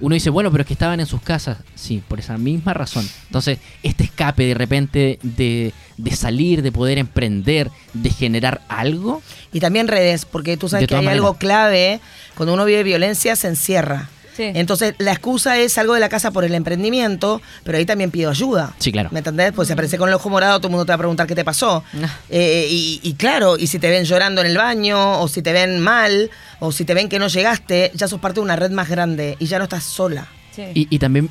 Uno 0.00 0.14
dice, 0.14 0.30
bueno, 0.30 0.50
pero 0.50 0.62
es 0.62 0.66
que 0.66 0.72
estaban 0.74 1.00
en 1.00 1.06
sus 1.06 1.22
casas. 1.22 1.58
Sí, 1.74 2.02
por 2.06 2.18
esa 2.18 2.36
misma 2.36 2.74
razón. 2.74 3.08
Entonces, 3.26 3.58
este 3.82 4.04
escape 4.04 4.44
de 4.44 4.54
repente 4.54 5.18
de, 5.22 5.72
de 5.96 6.16
salir, 6.16 6.62
de 6.62 6.72
poder 6.72 6.98
emprender, 6.98 7.70
de 7.92 8.10
generar 8.10 8.62
algo, 8.68 9.22
Y 9.52 9.60
también 9.60 9.88
redes, 9.88 10.24
porque 10.24 10.56
tú 10.56 10.68
sabes 10.68 10.88
que 10.88 10.96
hay 10.96 11.06
algo 11.06 11.34
clave. 11.34 12.00
Cuando 12.36 12.54
uno 12.54 12.64
vive 12.64 12.82
violencia, 12.82 13.36
se 13.36 13.48
encierra. 13.48 14.08
Sí. 14.36 14.50
Entonces, 14.54 14.94
la 14.98 15.12
excusa 15.12 15.58
es 15.58 15.78
algo 15.78 15.94
de 15.94 16.00
la 16.00 16.08
casa 16.08 16.30
por 16.32 16.44
el 16.44 16.54
emprendimiento, 16.54 17.40
pero 17.62 17.78
ahí 17.78 17.86
también 17.86 18.10
pido 18.10 18.30
ayuda. 18.30 18.74
Sí, 18.78 18.90
claro. 18.90 19.10
¿Me 19.12 19.20
entendés? 19.20 19.52
Pues 19.52 19.68
si 19.68 19.72
aparece 19.72 19.96
con 19.96 20.08
el 20.08 20.14
ojo 20.14 20.28
morado, 20.28 20.58
todo 20.58 20.68
el 20.68 20.72
mundo 20.72 20.84
te 20.84 20.90
va 20.90 20.96
a 20.96 20.98
preguntar 20.98 21.26
qué 21.26 21.34
te 21.36 21.44
pasó. 21.44 21.84
Eh, 22.30 22.66
y, 22.68 23.00
y 23.02 23.14
claro, 23.14 23.56
y 23.58 23.66
si 23.68 23.78
te 23.78 23.88
ven 23.90 24.04
llorando 24.04 24.40
en 24.40 24.48
el 24.48 24.56
baño, 24.56 25.20
o 25.20 25.28
si 25.28 25.40
te 25.42 25.52
ven 25.52 25.78
mal, 25.80 26.30
o 26.58 26.72
si 26.72 26.84
te 26.84 26.94
ven 26.94 27.08
que 27.08 27.18
no 27.18 27.28
llegaste, 27.28 27.92
ya 27.94 28.08
sos 28.08 28.20
parte 28.20 28.40
de 28.40 28.44
una 28.44 28.56
red 28.56 28.70
más 28.72 28.88
grande 28.88 29.36
y 29.38 29.46
ya 29.46 29.58
no 29.58 29.64
estás 29.64 29.84
sola. 29.84 30.26
Sí. 30.50 30.62
Y, 30.74 30.88
y 30.90 30.98
también 30.98 31.30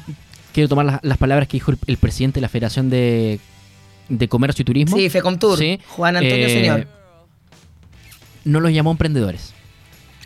quiero 0.53 0.69
tomar 0.69 0.85
las, 0.85 0.99
las 1.03 1.17
palabras 1.17 1.47
que 1.47 1.57
dijo 1.57 1.71
el, 1.71 1.77
el 1.87 1.97
presidente 1.97 2.35
de 2.35 2.41
la 2.41 2.49
Federación 2.49 2.89
de, 2.89 3.39
de 4.07 4.27
Comercio 4.29 4.61
y 4.61 4.65
Turismo. 4.65 4.95
Sí, 4.95 5.09
Fecomtour, 5.09 5.57
Sí. 5.59 5.79
Juan 5.89 6.15
Antonio 6.15 6.45
Eh, 6.47 6.49
Señor. 6.49 6.87
No 8.45 8.59
los 8.59 8.71
llamó 8.71 8.91
emprendedores. 8.91 9.53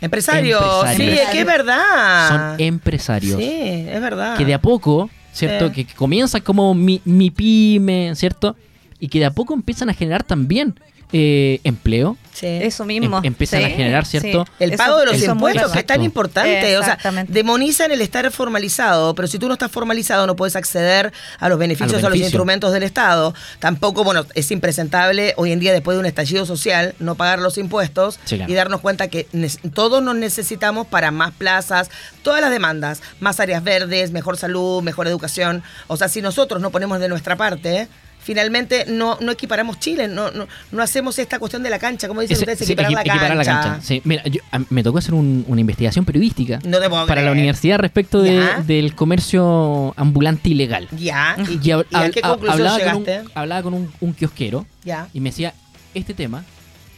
Empresario, 0.00 0.58
empresarios. 0.58 0.96
sí, 0.96 1.18
es 1.22 1.28
que 1.30 1.40
es 1.40 1.46
verdad. 1.46 2.28
Son 2.28 2.60
empresarios. 2.60 3.38
Sí, 3.38 3.86
es 3.88 4.00
verdad. 4.00 4.36
que 4.36 4.44
de 4.44 4.54
a 4.54 4.60
poco, 4.60 5.10
¿cierto? 5.32 5.72
Que, 5.72 5.84
que 5.84 5.94
comienza 5.94 6.40
como 6.40 6.74
mi, 6.74 7.00
mi 7.04 7.30
pyme, 7.30 8.12
¿cierto? 8.14 8.56
Y 9.00 9.08
que 9.08 9.18
de 9.18 9.26
a 9.26 9.30
poco 9.30 9.54
empiezan 9.54 9.90
a 9.90 9.94
generar 9.94 10.22
también 10.22 10.78
eh, 11.12 11.60
empleo. 11.64 12.16
Sí. 12.34 12.46
Eso 12.46 12.84
mismo. 12.84 13.18
Em- 13.18 13.24
empiezan 13.24 13.64
a 13.64 13.68
generar, 13.68 14.06
¿cierto? 14.06 14.46
El 14.60 14.72
Eso- 14.72 14.78
pago 14.78 14.98
de 15.00 15.06
los 15.06 15.14
eso 15.16 15.24
es 15.24 15.30
impuestos, 15.32 15.72
que 15.72 15.78
es 15.80 15.86
tan 15.86 16.04
importante. 16.04 16.76
O 16.78 16.84
sea, 16.84 16.96
demonizan 17.26 17.90
el 17.90 18.00
estar 18.00 18.30
formalizado, 18.30 19.14
pero 19.16 19.26
si 19.26 19.38
tú 19.40 19.48
no 19.48 19.54
estás 19.54 19.72
formalizado 19.72 20.24
no 20.26 20.36
puedes 20.36 20.54
acceder 20.54 21.12
a 21.40 21.48
los 21.48 21.58
beneficios, 21.58 21.90
a 21.90 21.94
los, 21.94 22.02
beneficios. 22.02 22.28
instrumentos 22.28 22.72
del 22.72 22.84
Estado. 22.84 23.34
Tampoco, 23.58 24.04
bueno, 24.04 24.24
es 24.34 24.50
impresentable 24.52 25.34
hoy 25.36 25.50
en 25.50 25.58
día, 25.58 25.72
después 25.72 25.96
de 25.96 26.00
un 26.00 26.06
estallido 26.06 26.46
social, 26.46 26.94
no 27.00 27.16
pagar 27.16 27.40
los 27.40 27.58
impuestos 27.58 28.20
Sí, 28.24 28.36
claro. 28.36 28.52
y 28.52 28.54
darnos 28.54 28.80
cuenta 28.82 29.08
que 29.08 29.26
todos 29.74 30.00
nos 30.00 30.14
necesitamos 30.14 30.86
para 30.86 31.10
más 31.10 31.32
plazas, 31.32 31.90
todas 32.22 32.40
las 32.40 32.50
demandas, 32.52 33.02
más 33.18 33.40
áreas 33.40 33.64
verdes, 33.64 34.12
mejor 34.12 34.36
salud, 34.36 34.82
mejor 34.82 35.08
educación. 35.08 35.64
O 35.88 35.96
sea, 35.96 36.08
si 36.08 36.22
nosotros 36.22 36.62
no 36.62 36.70
ponemos 36.70 37.00
de 37.00 37.08
nuestra 37.08 37.34
parte... 37.34 37.88
Finalmente 38.20 38.84
no, 38.86 39.16
no 39.20 39.32
equiparamos 39.32 39.78
Chile, 39.80 40.06
no, 40.06 40.30
no, 40.30 40.46
no 40.70 40.82
hacemos 40.82 41.18
esta 41.18 41.38
cuestión 41.38 41.62
de 41.62 41.70
la 41.70 41.78
cancha, 41.78 42.08
como 42.08 42.20
dicen 42.20 42.34
Ese- 42.34 42.42
ustedes, 42.42 42.58
sí, 42.58 42.64
equiparar, 42.72 42.90
equi- 42.92 42.94
la, 42.94 43.00
equiparar 43.14 43.44
cancha. 43.46 43.80
Sí, 43.80 44.02
mira, 44.04 44.22
yo- 44.24 44.40
a- 44.52 44.60
me 44.68 44.82
tocó 44.82 44.98
hacer 44.98 45.14
un- 45.14 45.44
una 45.48 45.60
investigación 45.62 46.04
periodística 46.04 46.58
No 46.64 46.78
te 46.78 46.88
puedo 46.90 47.06
para 47.06 47.22
la 47.22 47.32
universidad 47.32 47.78
respecto 47.78 48.20
de- 48.20 48.46
del 48.66 48.94
comercio 48.94 49.94
ambulante 49.96 50.50
ilegal. 50.50 50.88
Ya. 50.98 51.36
¿Y, 51.38 51.52
Y, 51.52 51.56
hab- 51.72 51.86
y 51.90 51.96
a 51.96 52.10
qué 52.10 52.20
conclusión 52.20 52.50
hablaba, 52.66 52.78
con 52.78 52.96
un, 52.96 53.04
llegaste? 53.06 53.30
hablaba 53.34 53.62
con 53.62 53.74
un, 53.74 53.92
un 54.00 54.12
kiosquero 54.12 54.66
Ya. 54.84 55.08
y 55.14 55.20
me 55.20 55.30
decía, 55.30 55.54
este 55.94 56.12
tema 56.12 56.44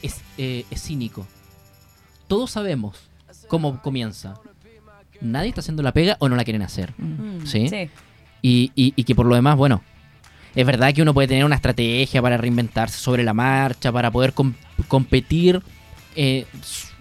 es, 0.02 0.16
eh, 0.36 0.64
es 0.70 0.82
cínico. 0.82 1.26
Todos 2.26 2.50
sabemos 2.50 2.96
cómo 3.46 3.80
comienza. 3.82 4.34
Nadie 5.20 5.48
está 5.50 5.60
haciendo 5.60 5.82
la 5.82 5.92
pega 5.92 6.16
o 6.18 6.28
no 6.28 6.34
la 6.36 6.44
quieren 6.44 6.62
hacer. 6.62 6.92
Mm, 6.96 7.44
¿Sí? 7.46 7.68
Y, 8.42 8.72
y- 8.74 8.94
y 8.96 9.04
que 9.04 9.14
por 9.14 9.26
lo 9.26 9.34
demás, 9.34 9.56
bueno, 9.56 9.82
es 10.54 10.66
verdad 10.66 10.92
que 10.94 11.02
uno 11.02 11.14
puede 11.14 11.28
tener 11.28 11.44
una 11.44 11.54
estrategia 11.56 12.20
para 12.22 12.36
reinventarse 12.36 12.98
sobre 12.98 13.22
la 13.24 13.34
marcha, 13.34 13.92
para 13.92 14.10
poder 14.10 14.32
com- 14.32 14.54
competir 14.88 15.60
eh, 16.16 16.44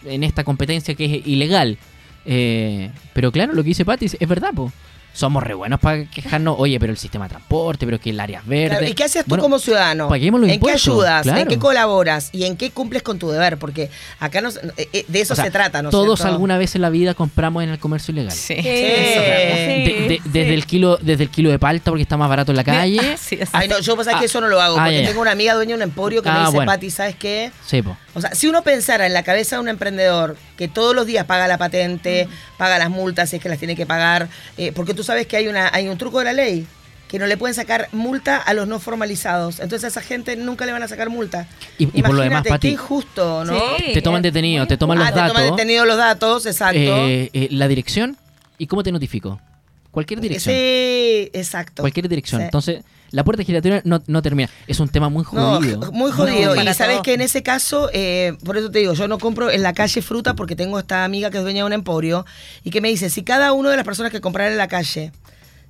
en 0.06 0.24
esta 0.24 0.44
competencia 0.44 0.94
que 0.96 1.06
es 1.06 1.28
ilegal. 1.28 1.78
Eh, 2.26 2.92
pero 3.14 3.32
claro, 3.32 3.54
lo 3.54 3.64
que 3.64 3.70
dice 3.70 3.86
Patti 3.86 4.06
es- 4.06 4.18
es 4.20 4.28
verdad, 4.28 4.52
po. 4.54 4.72
Somos 5.14 5.44
re 5.44 5.54
buenos 5.54 5.80
para 5.80 6.06
quejarnos, 6.06 6.56
oye, 6.60 6.80
pero 6.80 6.92
el 6.92 6.98
sistema 6.98 7.26
de 7.26 7.30
transporte, 7.32 7.86
pero 7.86 8.00
que 8.00 8.12
el 8.12 8.20
área 8.20 8.42
verde. 8.46 8.70
Claro, 8.78 8.88
¿Y 8.88 8.94
qué 8.94 9.04
haces 9.04 9.24
tú 9.24 9.30
Bueno, 9.30 9.42
como 9.44 9.60
ciudadano? 9.60 10.08
paguemos 10.08 10.40
los 10.40 10.48
¿En 10.50 10.56
impuestos, 10.56 10.84
qué 10.84 10.92
ayudas? 10.92 11.28
¿En 11.28 11.48
qué 11.48 11.60
colaboras? 11.60 12.30
¿Y 12.32 12.46
en 12.46 12.56
qué 12.58 12.72
cumples 12.72 13.04
con 13.04 13.20
tu 13.20 13.30
deber? 13.30 13.58
Porque 13.58 13.90
acá 14.20 14.42
nos- 14.42 14.58
eh, 14.78 14.88
eh, 14.94 15.06
de 15.08 15.22
eso 15.22 15.34
o 15.34 15.36
sea, 15.36 15.46
se 15.46 15.52
trata, 15.52 15.82
Todos 15.90 16.20
cierto? 16.20 16.34
alguna 16.34 16.58
vez 16.58 16.76
en 16.76 16.82
la 16.82 16.90
vida 16.90 17.14
compramos 17.14 17.64
en 17.64 17.70
el 17.70 17.80
comercio 17.80 18.12
ilegal. 18.12 18.32
Sí. 18.32 18.56
Sí. 18.56 18.62
De- 18.64 20.06
de- 20.08 20.22
desde 20.26 20.54
el 20.54 20.66
kilo 20.66 20.98
desde 21.02 21.24
el 21.24 21.30
kilo 21.30 21.50
de 21.50 21.60
palta 21.60 21.92
porque 21.92 22.04
está 22.04 22.18
más 22.18 22.30
barato 22.30 22.52
en 22.52 22.58
la 22.58 22.64
calle. 22.64 23.00
Así 23.14 23.38
es. 23.40 23.50
Ay, 23.52 23.68
no, 23.68 23.80
yo 23.80 23.96
pasa 23.96 24.12
que 24.12 24.18
Ah, 24.18 24.26
eso 24.26 24.42
no 24.42 24.48
lo 24.48 24.62
hago, 24.62 24.78
ah, 24.78 24.84
porque 24.84 24.96
ya, 24.98 25.02
ya. 25.02 25.08
tengo 25.10 25.22
una 25.22 25.32
amiga 25.32 25.54
dueña 25.54 25.70
de 25.70 25.76
un 25.76 25.82
emporio 25.82 26.22
que 26.22 26.30
me 26.30 26.36
Ah, 26.36 26.40
dice, 26.46 26.56
bueno. 26.56 26.72
Pati, 26.72 26.90
¿sabes 26.90 27.16
qué? 27.16 27.52
Sí, 27.66 27.82
po. 27.82 27.96
O 28.20 28.22
sea, 28.22 28.36
si 28.36 28.48
uno 28.48 28.62
pensara 28.64 29.06
en 29.08 29.14
la 29.14 29.24
cabeza 29.24 29.56
de 29.56 29.62
un 29.62 29.70
emprendedor 29.70 30.38
que 30.58 30.68
todos 30.68 30.96
los 30.96 31.06
días 31.06 31.26
paga 31.26 31.48
la 31.48 31.58
patente, 31.58 32.28
paga 32.58 32.78
las 32.78 32.90
multas 32.90 33.30
si 33.30 33.38
es 33.38 33.42
que 33.42 33.50
las 33.50 33.58
tiene 33.58 33.76
que 33.76 33.86
pagar, 33.86 34.30
eh, 34.58 34.72
porque 34.74 34.94
tú 34.94 35.04
sabes 35.04 35.26
que 35.28 35.38
hay, 35.38 35.48
una, 35.48 35.70
hay 35.74 35.88
un 35.88 35.98
truco 35.98 36.20
de 36.20 36.26
la 36.26 36.34
ley, 36.34 36.68
que 37.08 37.18
no 37.18 37.26
le 37.26 37.38
pueden 37.38 37.56
sacar 37.56 37.90
multa 37.92 38.38
a 38.38 38.54
los 38.54 38.68
no 38.68 38.80
formalizados. 38.80 39.60
Entonces 39.60 39.86
a 39.86 39.88
esa 39.88 40.02
gente 40.02 40.36
nunca 40.36 40.66
le 40.68 40.72
van 40.74 40.84
a 40.84 40.88
sacar 40.88 41.10
multa. 41.10 41.48
Y- 41.80 41.86
y 41.86 42.04
por 42.04 42.14
lo 42.14 42.22
demás, 42.22 42.46
Imagínate, 42.46 42.50
Pati, 42.50 42.68
qué 42.68 42.74
injusto, 42.74 43.44
¿no? 43.46 43.60
Sí. 43.78 43.94
Te 43.94 44.02
toman 44.04 44.20
es 44.20 44.32
detenido, 44.32 44.68
te 44.68 44.78
toman 44.78 45.00
los 45.00 45.08
ah, 45.08 45.12
te 45.12 45.16
toman 45.18 45.34
datos. 45.34 45.58
detenido 45.58 45.86
los 45.86 45.98
datos, 45.98 46.46
exacto. 46.46 46.78
eh, 46.80 47.32
eh, 47.34 47.48
la 47.52 47.68
dirección 47.68 48.16
y 48.60 48.68
cómo 48.68 48.84
te 48.84 48.92
notifico. 48.92 49.42
Cualquier 49.90 50.22
dirección. 50.22 50.54
Sí, 50.54 51.32
exacto. 51.34 51.82
Cualquier 51.82 52.08
dirección. 52.08 52.42
Sí. 52.42 52.46
Entonces, 52.46 52.84
la 53.12 53.24
puerta 53.24 53.44
giratoria 53.44 53.82
no, 53.86 54.02
no 54.08 54.22
termina. 54.22 54.50
Es 54.68 54.80
un 54.80 54.90
tema 54.90 55.10
muy 55.10 55.24
No, 55.32 55.56
jodido. 55.56 55.92
muy 55.92 56.12
jodido. 56.12 56.56
y 56.56 56.74
sabes 56.74 56.96
todo. 56.98 57.04
que 57.04 57.14
en 57.14 57.22
ese 57.22 57.44
caso, 57.44 57.90
eh, 57.94 58.38
por 58.46 58.58
eso 58.58 58.70
te 58.72 58.80
digo, 58.80 58.94
yo 58.94 59.08
no 59.08 59.18
compro 59.18 59.50
en 59.50 59.64
la 59.64 59.74
calle 59.74 60.02
fruta 60.02 60.36
porque 60.36 60.56
tengo 60.56 60.78
esta 60.80 61.04
amiga 61.06 61.30
que 61.30 61.38
es 61.38 61.44
dueña 61.44 61.60
de 61.64 61.68
un 61.68 61.74
emporio 61.74 62.26
y 62.64 62.70
que 62.72 62.82
me 62.82 62.90
dice, 62.90 63.10
si 63.10 63.24
cada 63.24 63.54
una 63.54 63.70
de 63.72 63.78
las 63.78 63.86
personas 63.86 64.12
que 64.12 64.22
comprara 64.22 64.52
en 64.52 64.58
la 64.58 64.68
calle 64.68 65.12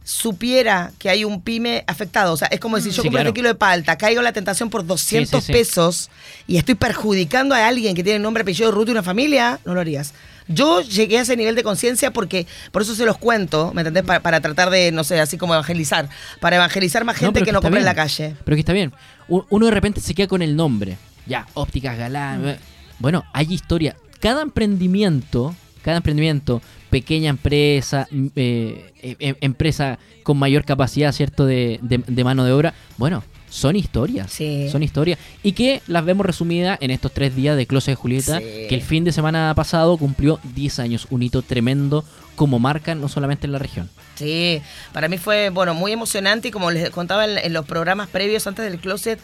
supiera 0.03 0.91
que 0.97 1.09
hay 1.09 1.23
un 1.23 1.41
pyme 1.41 1.83
afectado, 1.85 2.33
o 2.33 2.37
sea, 2.37 2.47
es 2.47 2.59
como 2.59 2.77
decir, 2.77 2.91
yo 2.91 3.01
Sí, 3.03 3.07
compro 3.09 3.17
claro. 3.19 3.29
este 3.29 3.37
kilo 3.39 3.49
de 3.49 3.55
palta, 3.55 3.97
caigo 3.97 4.19
en 4.21 4.23
la 4.25 4.33
tentación 4.33 4.69
por 4.69 4.85
200 4.85 5.29
Sí, 5.29 5.39
sí, 5.39 5.45
sí. 5.47 5.53
pesos 5.53 6.09
y 6.47 6.57
estoy 6.57 6.75
perjudicando 6.75 7.53
a 7.53 7.67
alguien 7.67 7.95
que 7.95 8.03
tiene 8.03 8.19
nombre, 8.19 8.41
apellido, 8.41 8.71
ruta 8.71 8.89
y 8.89 8.93
una 8.93 9.03
familia, 9.03 9.59
no 9.65 9.73
lo 9.75 9.81
harías. 9.81 10.13
Yo 10.49 10.81
llegué 10.81 11.19
a 11.19 11.21
ese 11.21 11.37
nivel 11.37 11.55
de 11.55 11.63
conciencia 11.63 12.11
porque, 12.11 12.47
por 12.71 12.81
eso 12.81 12.95
se 12.95 13.05
los 13.05 13.17
cuento, 13.17 13.71
¿me 13.73 13.81
entendés? 13.81 14.03
Para, 14.03 14.19
para 14.19 14.41
tratar 14.41 14.69
de, 14.71 14.91
no 14.91 15.03
sé, 15.03 15.19
así 15.21 15.37
como 15.37 15.53
evangelizar, 15.53 16.09
para 16.41 16.55
evangelizar 16.57 17.05
más 17.05 17.15
gente 17.17 17.43
que 17.43 17.51
no 17.51 17.61
compra 17.61 17.79
en 17.79 17.85
la 17.85 17.95
calle. 17.95 18.35
Pero 18.43 18.55
que 18.55 18.59
está 18.61 18.73
bien. 18.73 18.91
Uno 19.27 19.65
de 19.67 19.71
repente 19.71 20.01
se 20.01 20.13
queda 20.15 20.27
con 20.27 20.41
el 20.41 20.55
nombre. 20.55 20.97
Ya, 21.27 21.45
ópticas 21.53 21.97
galán. 21.97 22.47
eh. 22.47 22.57
Bueno, 22.97 23.23
hay 23.31 23.53
historia. 23.53 23.95
Cada 24.19 24.41
emprendimiento, 24.41 25.55
cada 25.83 25.97
emprendimiento, 25.97 26.61
pequeña 26.89 27.29
empresa, 27.29 28.07
mm, 28.09 28.27
eh, 28.35 28.91
eh, 29.03 29.15
em- 29.19 29.35
empresa 29.41 29.99
con 30.23 30.37
mayor 30.37 30.65
capacidad, 30.65 31.11
¿cierto?, 31.11 31.45
de, 31.45 31.79
de- 31.83 32.03
de 32.05 32.23
mano 32.23 32.43
de 32.43 32.51
obra. 32.51 32.73
Bueno, 32.97 33.23
son 33.49 33.75
historias. 33.75 34.31
Sí. 34.31 34.69
Son 34.71 34.83
historias. 34.83 35.19
Y 35.43 35.53
que 35.53 35.81
las 35.87 36.05
vemos 36.05 36.25
resumidas 36.25 36.77
en 36.81 36.91
estos 36.91 37.11
tres 37.13 37.35
días 37.35 37.57
de 37.57 37.65
Closet 37.65 37.91
de 37.93 37.95
Julieta, 37.95 38.39
Sí. 38.39 38.45
que 38.69 38.75
el 38.75 38.81
fin 38.81 39.03
de 39.03 39.11
semana 39.11 39.53
pasado 39.55 39.97
cumplió 39.97 40.39
10 40.55 40.79
años. 40.79 41.07
Un 41.09 41.23
hito 41.23 41.41
tremendo 41.41 42.05
como 42.35 42.59
marca, 42.59 42.95
no 42.95 43.09
solamente 43.09 43.47
en 43.47 43.51
la 43.53 43.59
región. 43.59 43.89
Sí, 44.15 44.61
para 44.93 45.07
mí 45.09 45.17
fue, 45.17 45.49
bueno, 45.49 45.73
muy 45.73 45.91
emocionante 45.91 46.49
y 46.49 46.51
como 46.51 46.71
les 46.71 46.89
contaba 46.89 47.25
en, 47.25 47.37
en 47.37 47.53
los 47.53 47.65
programas 47.65 48.07
previos 48.07 48.45
antes 48.47 48.63
del 48.69 48.79
closet, 48.79 49.19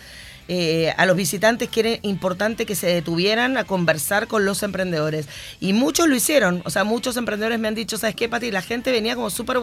eh, 0.48 0.94
a 0.98 1.08
los 1.08 1.16
visitantes 1.18 1.70
que 1.70 1.80
era 1.80 1.90
importante 2.04 2.68
que 2.68 2.76
se 2.76 2.86
detuvieran 2.88 3.58
a 3.58 3.64
conversar 3.64 4.28
con 4.28 4.46
los 4.46 4.62
emprendedores. 4.64 5.28
Y 5.60 5.74
muchos 5.74 6.08
lo 6.08 6.16
hicieron, 6.16 6.62
o 6.66 6.70
sea, 6.70 6.84
muchos 6.84 7.18
emprendedores 7.18 7.58
me 7.60 7.68
han 7.68 7.74
dicho, 7.76 7.98
¿sabes 7.98 8.16
qué, 8.16 8.30
Pati? 8.30 8.52
La 8.52 8.62
gente 8.62 8.92
venía 8.92 9.16
como 9.16 9.30
súper 9.32 9.58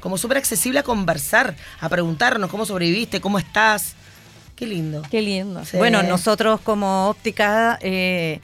como 0.00 0.16
súper 0.16 0.36
accesible 0.36 0.78
a 0.78 0.82
conversar, 0.84 1.56
a 1.80 1.88
preguntarnos 1.88 2.50
cómo 2.50 2.66
sobreviviste, 2.66 3.20
cómo 3.20 3.38
estás. 3.38 3.94
Qué 4.58 4.66
lindo. 4.66 5.02
Qué 5.10 5.22
lindo. 5.22 5.64
Sí. 5.64 5.76
Bueno, 5.76 6.02
nosotros 6.02 6.60
como 6.60 7.08
óptica 7.08 7.78
eh, 7.80 8.40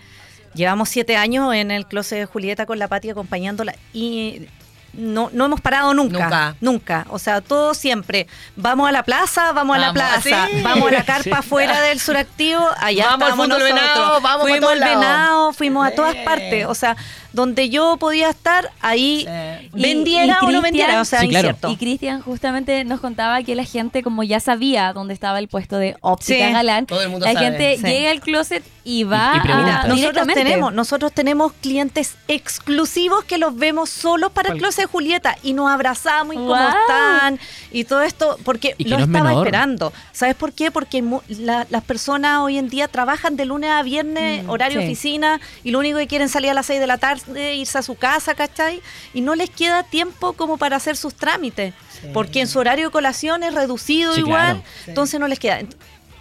llevamos 0.55 0.89
siete 0.89 1.17
años 1.17 1.53
en 1.55 1.71
el 1.71 1.87
closet 1.87 2.19
de 2.21 2.27
Julieta 2.27 2.67
con 2.67 2.79
la 2.79 2.87
Pati 2.89 3.11
acompañándola 3.11 3.75
y 3.93 4.47
no, 4.93 5.29
no 5.33 5.47
hemos 5.47 5.61
parado 5.61 5.93
nunca, 5.93 6.21
Nunca. 6.21 6.57
nunca. 6.61 7.07
O 7.11 7.19
sea, 7.19 7.41
todo 7.41 7.75
siempre. 7.75 8.29
Vamos 8.55 8.89
a 8.89 8.93
la 8.93 9.03
plaza, 9.03 9.51
vamos, 9.51 9.75
a 9.75 9.81
la 9.81 9.93
plaza, 9.93 10.47
sí. 10.49 10.61
vamos 10.63 10.89
a 10.89 10.93
la 10.93 11.05
carpa 11.05 11.43
fuera 11.43 11.81
del 11.81 11.99
suractivo, 11.99 12.65
allá 12.79 13.17
Vamos 13.17 13.31
al 13.33 13.37
nosotros. 13.49 13.63
venado, 13.65 14.21
vamos 14.21 14.49
fuimos 14.49 14.71
al 14.71 14.79
venado, 14.79 15.53
fuimos 15.53 15.85
a 15.87 15.91
todas 15.97 16.13
Sí. 16.13 16.21
partes. 16.25 16.67
O 16.67 16.75
sea, 16.77 16.97
donde 17.35 17.69
yo 17.69 17.97
podía 17.99 18.31
estar, 18.31 18.71
ahí 18.81 19.27
Sí. 19.27 19.71
Y- 19.75 19.83
vendiera 19.83 20.27
y 20.27 20.31
o 20.31 20.33
no 20.35 20.39
Cristian- 20.49 20.63
vendiera. 20.63 21.01
O 21.01 21.05
sea, 21.05 21.21
Sí, 21.21 21.29
claro. 21.29 21.49
incierto. 21.49 21.71
Y 21.71 21.77
Cristian 21.77 22.21
justamente 22.23 22.85
nos 22.85 23.01
contaba 23.01 23.43
que 23.43 23.55
la 23.55 23.65
gente, 23.65 24.03
como 24.03 24.23
ya 24.23 24.41
sabía 24.41 24.93
dónde 24.93 25.13
estaba 25.15 25.39
el 25.39 25.49
puesto 25.49 25.77
de 25.79 25.97
óptica 26.01 26.47
Sí. 26.47 26.53
Galán, 26.53 26.87
Todo 26.87 27.03
el 27.03 27.09
mundo 27.11 27.27
la 27.27 27.33
sabe. 27.35 27.45
gente 27.47 27.77
Sí. 27.77 27.83
llega 27.87 28.11
al 28.11 28.21
closet 28.21 28.63
y 28.85 29.05
va 29.05 29.33
Y- 29.35 29.39
y 29.39 29.41
pregunta. 29.41 29.69
a, 29.69 29.75
Nosotros 29.89 29.97
directamente. 29.99 30.43
tenemos, 30.45 30.73
nosotros 30.75 31.13
tenemos 31.13 31.53
clientes 31.61 32.15
exclusivos 32.29 33.25
que 33.25 33.39
los 33.39 33.57
vemos 33.57 33.91
solo 33.91 34.31
para 34.31 34.53
el 34.53 34.59
closet 34.59 34.85
de 34.85 34.87
Julieta 34.87 35.37
y 35.43 35.53
nos 35.55 35.71
abrazamos 35.71 36.35
y 36.35 36.39
cómo 36.39 36.49
Guau. 36.49 36.69
están 36.69 37.41
y 37.73 37.85
todo 37.85 38.03
esto 38.03 38.39
porque 38.45 38.75
lo 38.79 38.99
no 38.99 39.05
estaba 39.05 39.25
menor. 39.31 39.47
esperando. 39.47 39.93
¿Sabes 40.13 40.35
por 40.37 40.53
qué? 40.53 40.71
Porque 40.71 41.03
mu- 41.03 41.21
la- 41.29 41.67
las 41.71 41.83
personas 41.83 42.39
hoy 42.41 42.59
en 42.59 42.69
día 42.69 42.87
trabajan 42.89 43.37
de 43.37 43.45
lunes 43.45 43.71
a 43.71 43.83
viernes, 43.83 44.45
Mm, 44.45 44.51
horario 44.51 44.81
sí. 44.81 44.87
oficina 44.87 45.41
y 45.65 45.71
lo 45.73 45.79
único 45.81 45.99
que 45.99 46.07
quieren 46.07 46.29
salir 46.29 46.51
a 46.51 46.55
las 46.55 46.67
6 46.67 46.79
de 46.81 46.87
la 46.87 46.99
tarde, 46.99 47.23
irse 47.37 47.79
a 47.79 47.83
su 47.83 47.95
casa, 47.95 48.35
¿cachai? 48.35 48.81
Y 49.15 49.21
no 49.21 49.35
les 49.35 49.51
queda 49.51 49.83
tiempo 49.83 50.33
como 50.35 50.57
para 50.59 50.77
hacer 50.77 50.97
sus 50.97 51.15
trámites, 51.15 51.73
Sí. 52.01 52.09
porque 52.13 52.41
en 52.41 52.49
su 52.49 52.59
horario 52.59 52.87
de 52.89 52.93
colación 52.93 53.43
es 53.43 53.55
reducido 53.55 54.13
Sí, 54.15 54.21
igual, 54.21 54.43
claro. 54.57 54.63
Sí. 54.85 54.91
entonces 54.91 55.21
no 55.21 55.29
les 55.29 55.39
queda. 55.39 55.61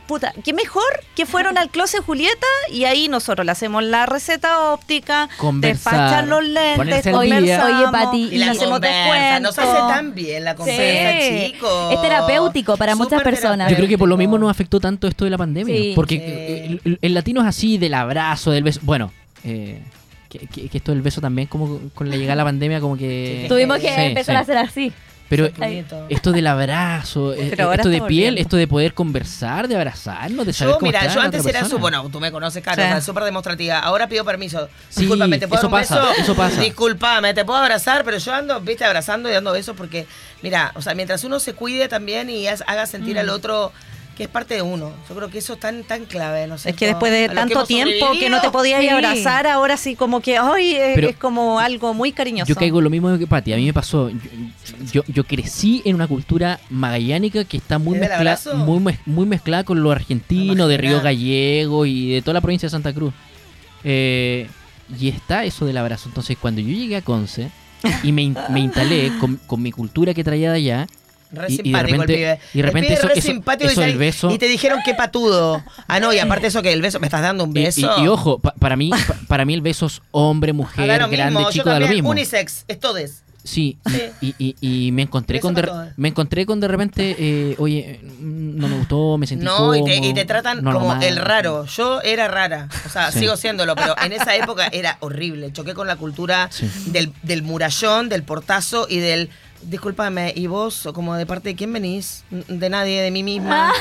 Puta, 0.07 0.33
qué 0.43 0.51
mejor 0.51 0.83
que 1.15 1.25
fueron 1.25 1.57
al 1.57 1.69
closet 1.69 2.03
Julieta 2.03 2.45
y 2.69 2.83
ahí 2.83 3.07
nosotros 3.07 3.45
le 3.45 3.53
hacemos 3.53 3.81
la 3.85 4.05
receta 4.05 4.73
óptica, 4.73 5.29
Conversar, 5.37 5.93
despachan 5.93 6.29
los 6.29 6.43
lentes, 6.43 6.75
conversamos, 7.09 7.23
día. 7.41 7.65
Oye, 7.65 7.85
Pati, 7.89 8.17
Y 8.33 8.37
la 8.37 8.45
le 8.47 8.51
hacemos 8.51 8.73
conversa, 8.81 9.39
nos 9.39 9.57
hace 9.57 9.61
descuento. 9.67 9.87
tan 9.95 10.13
bien 10.13 10.43
la 10.43 10.55
conversa, 10.55 11.21
Sí. 11.37 11.53
chicos. 11.53 11.93
Es 11.93 12.01
terapéutico 12.01 12.75
para 12.75 12.95
muchas 12.97 13.23
personas. 13.23 13.69
Yo 13.69 13.77
creo 13.77 13.87
que 13.87 13.97
por 13.97 14.09
lo 14.09 14.17
mismo 14.17 14.37
nos 14.37 14.51
afectó 14.51 14.81
tanto 14.81 15.07
esto 15.07 15.23
de 15.23 15.31
la 15.31 15.37
pandemia. 15.37 15.73
Sí. 15.73 15.93
porque 15.95 16.15
Sí. 16.17 16.81
el, 16.83 16.99
el 17.01 17.13
latino 17.13 17.39
es 17.41 17.47
así, 17.47 17.77
del 17.77 17.93
abrazo, 17.93 18.51
del 18.51 18.63
beso. 18.63 18.81
Bueno, 18.83 19.13
eh, 19.45 19.81
que, 20.39 20.47
que- 20.47 20.69
que 20.69 20.77
esto 20.77 20.91
del 20.91 21.01
beso 21.01 21.21
también, 21.21 21.47
como 21.47 21.79
con 21.93 22.09
la 22.09 22.15
llegada 22.15 22.33
de 22.33 22.37
la 22.37 22.43
pandemia, 22.45 22.79
como 22.81 22.97
que. 22.97 23.45
Tuvimos 23.47 23.77
que 23.79 23.87
Sí, 23.93 24.01
empezar 24.01 24.33
sí. 24.35 24.37
a 24.37 24.39
hacer 24.41 24.57
así. 24.57 24.93
Pero 25.29 25.49
Bonito. 25.57 26.05
esto 26.09 26.31
del 26.31 26.45
abrazo, 26.45 27.33
eh, 27.33 27.47
Pero 27.55 27.73
esto 27.73 27.87
de 27.89 27.95
piel, 28.01 28.01
volviendo. 28.01 28.41
esto 28.41 28.57
de 28.57 28.67
poder 28.67 28.93
conversar, 28.93 29.67
de 29.67 29.75
abrazarnos, 29.75 30.45
de 30.45 30.53
saber 30.53 30.73
Yo, 30.75 30.79
cómo 30.79 30.91
mira, 30.91 31.07
yo 31.11 31.21
antes 31.21 31.43
era 31.45 31.65
su, 31.65 31.79
bueno, 31.79 32.07
tú 32.11 32.19
me 32.19 32.31
conoces, 32.31 32.61
Sí. 32.63 32.69
o 32.69 32.73
sea, 32.75 33.01
súper 33.01 33.23
demostrativa. 33.23 33.79
Ahora 33.79 34.07
pido 34.07 34.23
permiso. 34.25 34.67
Sí, 34.89 35.01
Discúlpame, 35.01 35.39
¿te 35.39 35.47
puedo 35.47 35.61
eso 35.61 35.69
dar 35.69 35.81
un 35.81 35.87
pasa, 35.87 36.01
beso? 36.09 36.21
eso 36.21 36.35
pasa. 36.35 36.61
Discúlpame, 36.61 37.33
te 37.33 37.45
puedo 37.45 37.57
abrazar, 37.57 38.03
pero 38.03 38.17
yo 38.17 38.31
ando, 38.33 38.59
viste, 38.61 38.85
abrazando 38.85 39.27
y 39.27 39.31
dando 39.33 39.53
besos 39.53 39.75
porque, 39.75 40.05
mira, 40.43 40.71
o 40.75 40.81
sea, 40.83 40.93
mientras 40.93 41.23
uno 41.23 41.39
se 41.39 41.53
cuide 41.53 41.87
también 41.87 42.29
y 42.29 42.45
haga 42.47 42.85
sentir 42.85 43.15
Mm. 43.15 43.19
al 43.19 43.29
otro 43.29 43.71
que 44.15 44.23
es 44.23 44.29
parte 44.29 44.53
de 44.53 44.61
uno. 44.61 44.91
Yo 45.09 45.15
creo 45.15 45.29
que 45.29 45.39
eso 45.39 45.53
es 45.53 45.59
tan, 45.59 45.83
tan 45.83 46.05
clave, 46.05 46.45
no 46.47 46.57
sé. 46.57 46.69
Es 46.69 46.75
que 46.75 46.85
después 46.87 47.11
de 47.11 47.29
tanto 47.29 47.65
tiempo 47.65 48.11
que 48.19 48.29
no 48.29 48.39
te 48.41 48.49
podías 48.51 48.81
Sí. 48.81 48.89
abrazar, 48.89 49.47
ahora 49.47 49.75
sí 49.75 49.95
como 49.95 50.21
que, 50.21 50.37
ay, 50.37 50.75
es, 50.75 50.95
Pero 50.95 51.09
es 51.09 51.15
como 51.17 51.59
algo 51.59 51.93
muy 51.93 52.11
cariñoso. 52.11 52.47
Yo 52.47 52.55
caigo 52.55 52.79
lo 52.81 52.89
mismo 52.91 53.17
que 53.17 53.25
Pati, 53.25 53.53
a 53.53 53.55
mí 53.55 53.65
me 53.65 53.73
pasó. 53.73 54.09
Yo, 54.09 54.15
yo, 54.91 55.03
yo 55.07 55.23
crecí 55.23 55.81
en 55.85 55.95
una 55.95 56.07
cultura 56.07 56.59
magallánica 56.69 57.43
que 57.45 57.57
está 57.57 57.79
muy 57.79 57.95
¿Es 57.95 58.01
del 58.01 58.09
mezclada 58.11 58.55
muy, 58.65 58.79
mez- 58.79 58.99
muy 59.05 59.25
mezclada 59.25 59.63
con 59.63 59.81
lo 59.81 59.91
argentino, 59.91 60.67
de 60.67 60.77
Río. 60.77 61.01
Gallego 61.01 61.85
y 61.85 62.11
de 62.13 62.21
toda 62.21 62.35
la 62.35 62.41
provincia 62.41 62.67
de 62.67 62.71
Santa 62.71 62.93
Cruz. 62.93 63.13
Eh, 63.83 64.47
y 64.99 65.09
está 65.09 65.43
eso 65.45 65.65
del 65.65 65.77
abrazo. 65.77 66.09
Entonces, 66.09 66.37
cuando 66.39 66.61
yo 66.61 66.67
llegué 66.69 66.97
a 66.97 67.01
Conce 67.01 67.49
y 68.03 68.11
me 68.11 68.21
instalé 68.21 69.11
con, 69.19 69.37
con 69.47 69.61
mi 69.61 69.71
cultura 69.71 70.13
que 70.13 70.23
traía 70.23 70.51
de 70.51 70.57
allá, 70.57 70.87
Re 71.33 71.47
Y- 71.49 71.53
y 71.53 71.57
de 71.57 71.63
simpático 71.63 71.91
repente- 71.97 72.13
el 72.31 72.37
pibe. 72.37 72.47
y 72.53 72.57
de 72.57 72.63
repente 72.63 72.87
El 72.93 72.99
pibe 72.99 73.07
eso- 73.07 73.15
re 73.15 73.21
simpático 73.21 73.71
eso 73.71 73.81
y 73.81 73.83
sal- 73.89 73.97
beso- 73.97 74.31
Y 74.31 74.37
te 74.37 74.47
dijeron 74.47 74.79
que 74.85 74.93
patudo. 74.93 75.63
Ah, 75.87 75.99
no, 75.99 76.13
y 76.13 76.19
aparte 76.19 76.47
eso 76.47 76.61
que 76.61 76.71
el 76.71 76.81
beso, 76.81 76.99
¿me 76.99 77.07
estás 77.07 77.21
dando 77.21 77.43
un 77.43 77.53
beso? 77.53 77.81
y- 77.97 78.03
y 78.03 78.07
ojo, 78.07 78.39
pa- 78.39 78.53
para 78.59 78.75
mí 78.75 78.89
pa- 78.89 79.15
para 79.27 79.45
mí 79.45 79.53
el 79.53 79.61
beso 79.61 79.87
es 79.87 80.01
hombre, 80.11 80.53
mujer, 80.53 80.85
grande, 80.87 81.17
mismo, 81.17 81.41
yo 81.41 81.51
chico, 81.51 81.69
da 81.69 81.79
lo 81.79 81.87
mismo. 81.87 82.09
Unisex, 82.09 82.65
es 82.67 82.79
todes. 82.79 83.23
Sí, 83.45 83.77
Sí. 84.21 84.33
Y, 84.39 84.55
y- 84.61 84.91
me 84.93 85.01
encontré 85.01 85.39
Beso 85.39 85.47
con 85.47 85.53
de, 85.55 85.69
me 85.97 86.07
encontré 86.07 86.45
con 86.45 86.61
de 86.61 86.67
repente, 86.69 87.13
eh, 87.19 87.55
oye, 87.59 87.99
no 88.21 88.69
me 88.69 88.77
gustó, 88.77 89.17
me 89.17 89.27
sentí 89.27 89.43
No, 89.43 89.75
y 89.75 89.83
te, 89.83 89.89
y 89.89 89.97
incómodo, 89.97 90.13
te 90.13 90.23
tratan 90.25 90.63
no 90.63 90.71
como 90.71 90.85
normal. 90.87 91.03
el 91.03 91.17
raro. 91.17 91.65
Yo 91.65 92.01
era 92.03 92.29
rara, 92.29 92.69
o 92.85 92.89
sea, 92.89 93.11
Sí. 93.11 93.19
sigo 93.19 93.35
siéndolo, 93.35 93.75
pero 93.75 93.95
en 94.01 94.13
esa 94.13 94.33
época 94.37 94.67
era 94.71 94.95
horrible. 95.01 95.51
Choqué 95.51 95.73
con 95.73 95.87
la 95.87 95.97
cultura 95.97 96.47
Sí. 96.53 96.69
del, 96.85 97.11
del 97.23 97.41
murallón, 97.43 98.07
del 98.07 98.23
portazo 98.23 98.87
y 98.89 98.99
del... 98.99 99.29
Discúlpame, 99.65 100.33
¿y 100.35 100.47
vos, 100.47 100.85
o 100.85 100.93
como 100.93 101.15
de 101.15 101.25
parte 101.25 101.49
de 101.49 101.55
quién 101.55 101.71
venís? 101.73 102.23
De 102.47 102.69
nadie, 102.69 103.01
de 103.01 103.11
mí 103.11 103.23
misma. 103.23 103.71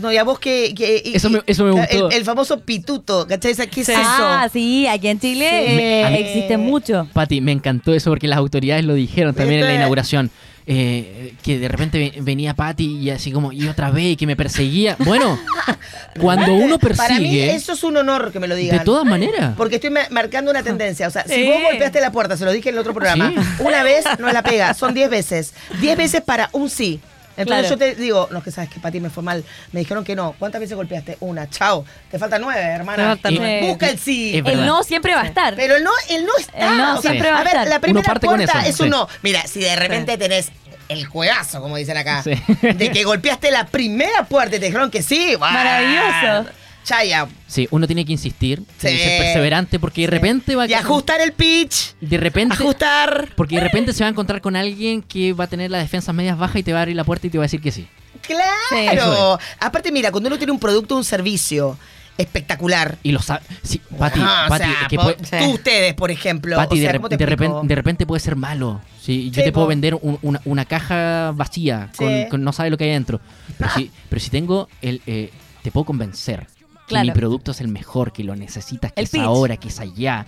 No, 0.00 0.12
y 0.12 0.16
a 0.18 0.22
vos 0.24 0.38
que... 0.38 0.72
que- 0.74 1.02
y- 1.04 1.16
Eso 1.16 1.28
me- 1.30 1.42
eso 1.46 1.64
me 1.64 1.70
el, 1.70 1.76
gustó. 1.76 2.10
el 2.10 2.24
famoso 2.24 2.60
pituto, 2.60 3.26
¿cachai? 3.26 3.54
¿Qué 3.68 3.80
es 3.80 3.86
Sí. 3.86 3.92
eso? 3.92 4.00
Ah, 4.04 4.48
sí, 4.52 4.86
aquí 4.86 5.08
en 5.08 5.18
Chile 5.18 5.48
Sí. 5.50 5.72
eh, 5.72 6.02
Me- 6.04 6.10
mí- 6.16 6.18
existe 6.28 6.56
mucho. 6.56 7.08
Pati, 7.12 7.40
me 7.40 7.50
encantó 7.50 7.92
eso 7.92 8.08
porque 8.10 8.28
las 8.28 8.38
autoridades 8.38 8.84
lo 8.84 8.94
dijeron 8.94 9.34
también 9.34 9.60
en 9.62 9.66
la 9.66 9.74
inauguración. 9.74 10.30
Eh, 10.66 11.34
que 11.42 11.58
de 11.58 11.68
repente 11.68 11.98
ve- 11.98 12.14
venía 12.22 12.54
Patty 12.54 12.98
y 12.98 13.10
así 13.10 13.32
como, 13.32 13.52
y 13.52 13.66
otra 13.68 13.90
vez, 13.90 14.04
y 14.12 14.16
que 14.16 14.26
me 14.26 14.36
perseguía. 14.36 14.96
Bueno, 15.00 15.38
cuando 16.20 16.54
uno 16.54 16.78
Para 16.78 16.94
mí 16.94 16.98
persigue, 17.24 17.54
eso 17.54 17.72
es 17.72 17.82
un 17.84 17.96
honor 17.96 18.32
que 18.32 18.40
me 18.40 18.48
lo 18.48 18.54
digan. 18.54 18.78
de 18.78 18.84
todas 18.84 19.04
maneras. 19.04 19.54
Porque 19.56 19.76
estoy 19.76 19.90
ma- 19.90 20.06
marcando 20.10 20.50
una 20.50 20.62
tendencia. 20.62 21.08
O 21.08 21.10
sea, 21.10 21.24
si 21.26 21.46
vos 21.46 21.62
golpeaste 21.62 22.00
la 22.00 22.12
puerta, 22.12 22.36
se 22.36 22.44
lo 22.44 22.52
dije 22.52 22.68
en 22.68 22.74
el 22.76 22.80
otro 22.80 22.94
programa, 22.94 23.30
Sí. 23.30 23.36
una 23.60 23.82
vez 23.82 24.04
no 24.18 24.28
es 24.28 24.34
la 24.34 24.42
pega, 24.42 24.74
son 24.74 24.94
10 24.94 25.10
veces. 25.10 25.54
10 25.80 25.96
veces 25.96 26.20
para 26.22 26.48
un 26.52 26.68
sí. 26.70 27.00
Entonces 27.36 27.46
Claro. 27.46 27.68
yo 27.68 27.78
te 27.78 27.94
digo, 27.94 28.28
no, 28.30 28.42
que 28.42 28.50
sabes 28.50 28.68
que 28.70 28.80
Pati 28.80 29.00
me 29.00 29.08
fue 29.10 29.22
mal. 29.22 29.44
Me 29.72 29.80
dijeron 29.80 30.04
que 30.04 30.14
no. 30.14 30.34
¿Cuántas 30.38 30.60
veces 30.60 30.76
golpeaste? 30.76 31.16
Una. 31.20 31.48
Chao. 31.48 31.84
Te 32.10 32.18
faltan 32.18 32.42
nueve, 32.42 32.60
hermana. 32.60 33.02
Te 33.02 33.08
faltan 33.08 33.32
Y 33.34 33.38
nueve. 33.38 33.68
Busca 33.68 33.88
el 33.88 33.98
sí. 33.98 34.36
Es. 34.38 34.46
El 34.46 34.66
no 34.66 34.82
siempre 34.82 35.14
va 35.14 35.22
a 35.22 35.26
estar. 35.26 35.54
Pero 35.56 35.76
el 35.76 35.84
no, 35.84 35.90
el 36.10 36.26
no 36.26 36.32
está. 36.38 36.70
El 36.72 36.76
no 36.78 36.98
O 36.98 37.02
sea, 37.02 37.10
siempre 37.12 37.30
va 37.30 37.38
a 37.38 37.44
ver, 37.44 37.54
estar. 37.54 37.68
la 37.68 37.78
primera 37.80 38.04
parte 38.06 38.26
con 38.26 38.36
puerta 38.36 38.66
es 38.66 38.78
un 38.80 38.86
sí. 38.86 38.90
no. 38.90 39.08
Mira, 39.22 39.46
si 39.46 39.60
de 39.60 39.74
repente 39.76 40.18
tenés 40.18 40.50
el 40.88 41.06
juegazo, 41.06 41.60
como 41.62 41.76
dicen 41.76 41.96
acá, 41.96 42.22
Sí. 42.22 42.32
de 42.60 42.90
que 42.90 43.04
golpeaste 43.04 43.50
la 43.52 43.64
primera 43.66 44.24
puerta 44.24 44.56
y 44.56 44.58
te 44.58 44.66
dijeron 44.66 44.90
que 44.90 45.02
sí. 45.02 45.36
¡buah! 45.36 45.50
Maravilloso. 45.52 46.50
Chaya. 46.84 47.28
Sí, 47.46 47.68
uno 47.70 47.86
tiene 47.86 48.04
que 48.04 48.12
insistir, 48.12 48.62
tiene 48.78 48.96
que 48.96 49.02
Sí. 49.02 49.08
ser 49.10 49.18
perseverante 49.22 49.78
porque 49.78 50.02
de 50.02 50.06
repente 50.08 50.56
va 50.56 50.64
a 50.64 50.66
Y 50.68 50.74
ajustar 50.74 51.20
el 51.20 51.32
pitch. 51.32 51.94
de 52.00 52.16
repente 52.16 52.54
Ajustar. 52.54 53.28
porque 53.36 53.56
de 53.56 53.60
repente 53.62 53.92
se 53.92 54.02
va 54.02 54.08
a 54.08 54.10
encontrar 54.10 54.40
con 54.40 54.56
alguien 54.56 55.02
que 55.02 55.32
va 55.32 55.44
a 55.44 55.46
tener 55.46 55.70
las 55.70 55.82
defensas 55.82 56.14
medias 56.14 56.38
bajas 56.38 56.56
y 56.56 56.62
te 56.62 56.72
va 56.72 56.78
a 56.78 56.82
abrir 56.82 56.96
la 56.96 57.04
puerta 57.04 57.26
y 57.26 57.30
te 57.30 57.38
va 57.38 57.44
a 57.44 57.46
decir 57.46 57.60
que 57.60 57.70
sí. 57.70 57.86
Claro. 58.22 59.38
Aparte, 59.58 59.92
mira, 59.92 60.10
cuando 60.10 60.28
uno 60.28 60.38
tiene 60.38 60.52
un 60.52 60.58
producto 60.58 60.94
o 60.94 60.98
un 60.98 61.04
servicio 61.04 61.78
espectacular. 62.18 62.98
Y 63.02 63.12
lo 63.12 63.20
sabe. 63.22 63.40
Sí, 63.62 63.80
Pati, 63.98 64.20
Ah, 64.22 64.44
o 64.46 64.48
Pati, 64.50 64.64
sea, 64.64 64.88
que 64.88 64.96
po- 64.96 65.02
puede- 65.04 65.16
Sí. 65.24 65.36
tú 65.38 65.50
ustedes, 65.52 65.94
por 65.94 66.10
ejemplo. 66.10 66.56
Pati, 66.56 66.76
o 66.78 66.82
sea, 66.82 66.92
de, 66.92 66.98
¿cómo 66.98 67.08
te 67.08 67.16
de 67.16 67.24
explico? 67.24 67.52
repente, 67.54 67.68
de 67.68 67.74
repente 67.74 68.06
puede 68.06 68.20
ser 68.20 68.36
malo. 68.36 68.80
Sí, 69.00 69.30
yo 69.30 69.40
Sí, 69.40 69.44
te 69.44 69.52
puedo 69.52 69.66
po. 69.66 69.68
vender 69.70 69.94
un- 69.94 70.18
una, 70.22 70.40
una 70.44 70.64
caja 70.66 71.32
vacía 71.34 71.90
con, 71.96 72.08
Sí. 72.08 72.26
con 72.30 72.44
no 72.44 72.52
sabe 72.52 72.68
lo 72.70 72.76
que 72.76 72.84
hay 72.84 72.90
adentro. 72.90 73.20
Pero 73.56 73.70
si, 73.74 73.90
pero 74.10 74.20
si 74.20 74.28
tengo 74.30 74.68
el, 74.82 75.00
eh, 75.06 75.30
te 75.62 75.70
puedo 75.70 75.84
convencer 75.84 76.46
que 76.90 77.00
mi 77.00 77.10
producto 77.12 77.50
es 77.52 77.60
el 77.60 77.68
mejor, 77.68 78.12
que 78.12 78.24
lo 78.24 78.36
necesitas, 78.36 78.92
que 78.92 79.00
El 79.00 79.04
es 79.04 79.10
pitch. 79.10 79.20
ahora, 79.22 79.56
que 79.56 79.68
es 79.68 79.80
allá, 79.80 80.26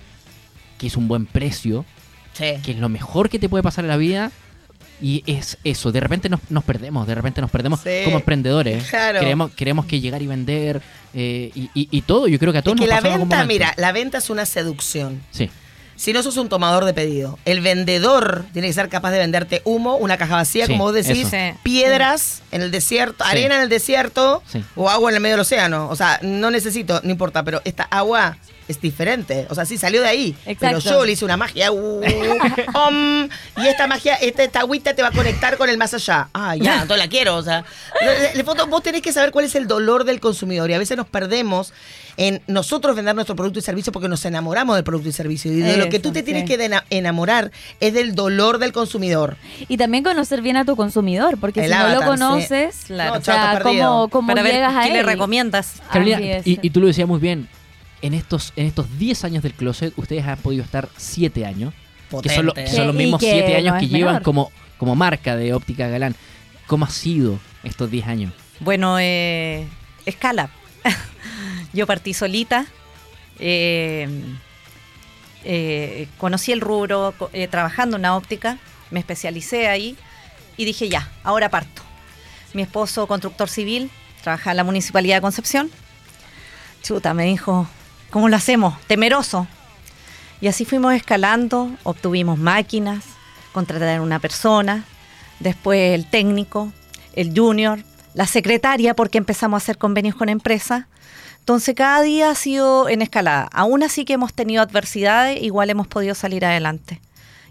que 0.78 0.86
es 0.86 0.96
un 0.96 1.08
buen 1.08 1.26
precio, 1.26 1.84
Sí. 2.32 2.54
que 2.62 2.72
es 2.72 2.78
lo 2.78 2.88
mejor 2.88 3.28
que 3.28 3.38
te 3.38 3.48
puede 3.48 3.62
pasar 3.62 3.84
en 3.84 3.88
la 3.90 3.96
vida. 3.96 4.32
Y 5.00 5.24
es 5.26 5.58
eso, 5.64 5.90
de 5.90 5.98
repente 5.98 6.28
nos, 6.28 6.38
nos 6.48 6.62
perdemos, 6.62 7.06
de 7.08 7.14
repente 7.16 7.40
nos 7.40 7.50
perdemos 7.50 7.80
Sí. 7.80 7.90
como 8.04 8.18
emprendedores. 8.18 8.84
Claro. 8.88 9.18
Queremos, 9.18 9.50
queremos 9.52 9.84
que 9.86 10.00
llegar 10.00 10.22
y 10.22 10.28
vender 10.28 10.80
eh, 11.12 11.50
y, 11.54 11.62
y- 11.74 11.88
y 11.90 12.02
todo. 12.02 12.28
Yo 12.28 12.38
creo 12.38 12.52
que 12.52 12.58
a 12.58 12.60
Es 12.60 12.64
todos 12.64 12.76
que 12.80 12.86
nos 12.86 13.02
la 13.02 13.16
venta, 13.18 13.44
mira, 13.44 13.74
la 13.76 13.90
venta 13.92 14.18
es 14.18 14.30
una 14.30 14.46
seducción. 14.46 15.20
Sí, 15.32 15.50
Si 15.96 16.12
no 16.12 16.22
sos 16.22 16.36
un 16.36 16.48
tomador 16.48 16.84
de 16.84 16.94
pedido, 16.94 17.38
el 17.44 17.60
vendedor 17.60 18.44
tiene 18.52 18.68
que 18.68 18.74
ser 18.74 18.88
capaz 18.88 19.10
de 19.12 19.18
venderte 19.18 19.62
humo, 19.64 19.96
una 19.96 20.16
caja 20.18 20.36
vacía, 20.36 20.66
Sí, 20.66 20.72
como 20.72 20.84
vos 20.84 20.94
decís, 20.94 21.18
eso. 21.26 21.30
Sí. 21.30 21.58
piedras 21.62 22.42
en 22.50 22.62
el 22.62 22.70
desierto, 22.70 23.24
Sí. 23.24 23.30
arena 23.30 23.56
en 23.56 23.62
el 23.62 23.68
desierto 23.68 24.42
Sí. 24.46 24.64
o 24.76 24.88
agua 24.90 25.10
en 25.10 25.16
el 25.16 25.22
medio 25.22 25.34
del 25.34 25.40
océano. 25.42 25.88
O 25.90 25.96
sea, 25.96 26.18
no 26.22 26.50
necesito, 26.50 27.00
no 27.04 27.10
importa, 27.10 27.42
pero 27.42 27.60
esta 27.64 27.84
agua 27.84 28.36
es 28.68 28.80
diferente. 28.80 29.46
O 29.50 29.54
sea, 29.54 29.64
sí 29.64 29.78
salió 29.78 30.00
de 30.02 30.08
ahí. 30.08 30.36
Exacto. 30.46 30.78
Pero 30.84 30.98
yo 30.98 31.04
le 31.04 31.12
hice 31.12 31.24
una 31.24 31.36
magia. 31.36 31.70
uh, 31.72 32.00
y 33.56 33.66
esta 33.66 33.86
magia, 33.86 34.14
esta, 34.16 34.42
esta 34.44 34.60
agüita 34.60 34.94
te 34.94 35.02
va 35.02 35.08
a 35.08 35.12
conectar 35.12 35.56
con 35.56 35.68
el 35.68 35.76
más 35.78 35.94
allá. 35.94 36.28
Ah, 36.32 36.56
ya, 36.56 36.82
entonces 36.82 36.98
la 36.98 37.08
quiero. 37.08 37.36
O 37.36 37.42
sea, 37.42 37.64
fondo, 38.44 38.66
vos 38.66 38.82
tenés 38.82 39.02
que 39.02 39.12
saber 39.12 39.30
cuál 39.32 39.44
es 39.44 39.54
el 39.54 39.66
dolor 39.66 40.04
del 40.04 40.20
consumidor. 40.20 40.70
Y 40.70 40.74
a 40.74 40.78
veces 40.78 40.96
nos 40.96 41.06
perdemos 41.08 41.72
en 42.16 42.42
nosotros 42.46 42.94
vender 42.94 43.14
nuestro 43.14 43.34
producto 43.36 43.58
y 43.58 43.62
servicio 43.62 43.92
porque 43.92 44.08
nos 44.08 44.24
enamoramos 44.24 44.76
del 44.76 44.84
producto 44.84 45.08
y 45.08 45.12
servicio. 45.12 45.52
Y 45.52 45.56
de 45.56 45.76
lo 45.76 45.88
que 45.88 45.98
tú 45.98 46.12
te 46.12 46.22
tienes 46.22 46.44
que 46.44 46.82
enamorar 46.90 47.50
es 47.80 47.94
del 47.94 48.14
dolor 48.14 48.58
del 48.58 48.72
consumidor. 48.72 49.36
Y 49.68 49.76
también 49.76 50.04
conocer 50.04 50.42
bien 50.42 50.56
a 50.56 50.64
tu 50.64 50.76
consumidor, 50.76 51.38
porque 51.38 51.60
El 51.64 51.72
si 51.72 51.78
no 51.78 51.88
lo 51.88 51.96
avatar, 51.96 52.02
sí. 52.02 52.08
conoces, 52.24 52.76
Claro. 52.86 53.12
o 53.12 53.14
No, 53.16 53.22
chao, 53.22 53.34
sea. 53.52 53.60
¿cómo, 53.62 54.08
cómo 54.08 54.28
Para 54.28 54.42
ver 54.42 54.54
llegas 54.54 54.74
a 54.76 54.82
qué 54.84 54.90
le 54.92 55.00
él? 55.00 55.06
recomiendas. 55.06 55.74
Carolina, 55.92 56.18
y 56.44 56.70
tú 56.70 56.80
lo 56.80 56.86
decías 56.86 57.08
muy 57.08 57.18
bien, 57.20 57.48
en 58.02 58.14
estos, 58.14 58.52
en 58.56 58.66
estos 58.66 58.98
10 58.98 59.24
años 59.24 59.42
del 59.42 59.54
closet, 59.54 59.92
ustedes 59.96 60.26
han 60.26 60.38
podido 60.38 60.62
estar 60.64 60.88
7 60.96 61.46
años, 61.46 61.72
que 62.22 62.28
son, 62.28 62.46
lo- 62.46 62.52
Potente. 62.52 62.72
son 62.76 62.86
los 62.88 62.96
mismos 62.96 63.22
y 63.22 63.26
que 63.26 63.32
7 63.32 63.56
años 63.56 63.74
no 63.74 63.80
que 63.80 63.88
llevan 63.88 64.22
como, 64.22 64.50
como 64.78 64.94
marca 64.94 65.36
de 65.36 65.54
óptica 65.54 65.88
galán. 65.88 66.14
¿Cómo 66.66 66.84
ha 66.84 66.90
sido 66.90 67.38
estos 67.64 67.90
10 67.90 68.06
años? 68.06 68.32
Bueno, 68.60 68.98
eh, 68.98 69.66
escala. 70.06 70.50
Yo 71.72 71.86
partí 71.86 72.12
solita. 72.14 72.66
eh, 73.38 74.08
eh, 75.44 76.06
conocí 76.18 76.52
el 76.52 76.60
rubro 76.60 77.14
eh, 77.32 77.48
trabajando 77.48 77.96
en 77.96 78.00
una 78.02 78.16
óptica. 78.16 78.58
Me 78.90 79.00
especialicé 79.00 79.68
ahí 79.68 79.96
y 80.56 80.64
dije 80.64 80.88
ya, 80.88 81.10
ahora 81.24 81.48
parto. 81.48 81.82
Mi 82.52 82.62
esposo, 82.62 83.06
constructor 83.06 83.48
civil, 83.48 83.90
trabaja 84.22 84.50
en 84.50 84.58
la 84.58 84.64
Municipalidad 84.64 85.16
de 85.16 85.20
Concepción. 85.22 85.70
Chuta, 86.82 87.14
me 87.14 87.24
dijo, 87.24 87.66
¿cómo 88.12 88.28
lo 88.28 88.36
hacemos? 88.36 88.78
Temeroso. 88.86 89.48
Y 90.40 90.46
así 90.46 90.64
fuimos 90.64 90.94
escalando, 90.94 91.70
obtuvimos 91.82 92.38
máquinas, 92.38 93.02
contratar 93.52 94.00
una 94.00 94.20
persona, 94.20 94.84
después 95.40 95.94
el 95.94 96.08
técnico, 96.08 96.72
el 97.14 97.32
junior, 97.36 97.80
la 98.14 98.26
secretaria, 98.26 98.94
porque 98.94 99.18
empezamos 99.18 99.56
a 99.56 99.64
hacer 99.64 99.78
convenios 99.78 100.14
con 100.14 100.28
empresas. 100.28 100.84
Entonces 101.38 101.74
cada 101.74 102.02
día 102.02 102.30
ha 102.30 102.34
sido 102.34 102.88
en 102.88 103.02
escalada. 103.02 103.48
Aún 103.52 103.82
así 103.82 104.04
que 104.04 104.12
hemos 104.12 104.34
tenido 104.34 104.62
adversidades, 104.62 105.42
igual 105.42 105.70
hemos 105.70 105.88
podido 105.88 106.14
salir 106.14 106.44
adelante. 106.44 107.00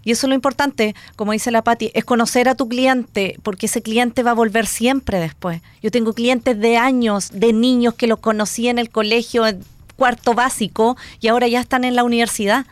Y 0.04 0.12
eso 0.12 0.26
es 0.26 0.28
lo 0.28 0.34
importante, 0.34 0.94
como 1.16 1.32
dice 1.32 1.50
la 1.50 1.62
Patti, 1.62 1.90
es 1.94 2.04
conocer 2.04 2.48
a 2.48 2.54
tu 2.54 2.68
cliente, 2.68 3.36
porque 3.42 3.66
ese 3.66 3.82
cliente 3.82 4.22
va 4.22 4.32
a 4.32 4.34
volver 4.34 4.66
siempre 4.66 5.18
después. 5.18 5.60
Yo 5.82 5.90
tengo 5.90 6.12
clientes 6.12 6.58
de 6.58 6.76
años, 6.76 7.30
de 7.32 7.52
niños 7.52 7.94
que 7.94 8.06
los 8.06 8.18
conocí 8.18 8.68
en 8.68 8.78
el 8.78 8.90
colegio, 8.90 9.44
cuarto 10.02 10.34
básico, 10.34 10.96
y 11.20 11.28
ahora 11.28 11.46
ya 11.46 11.60
están 11.60 11.84
en 11.84 11.94
la 11.94 12.02
universidad. 12.02 12.66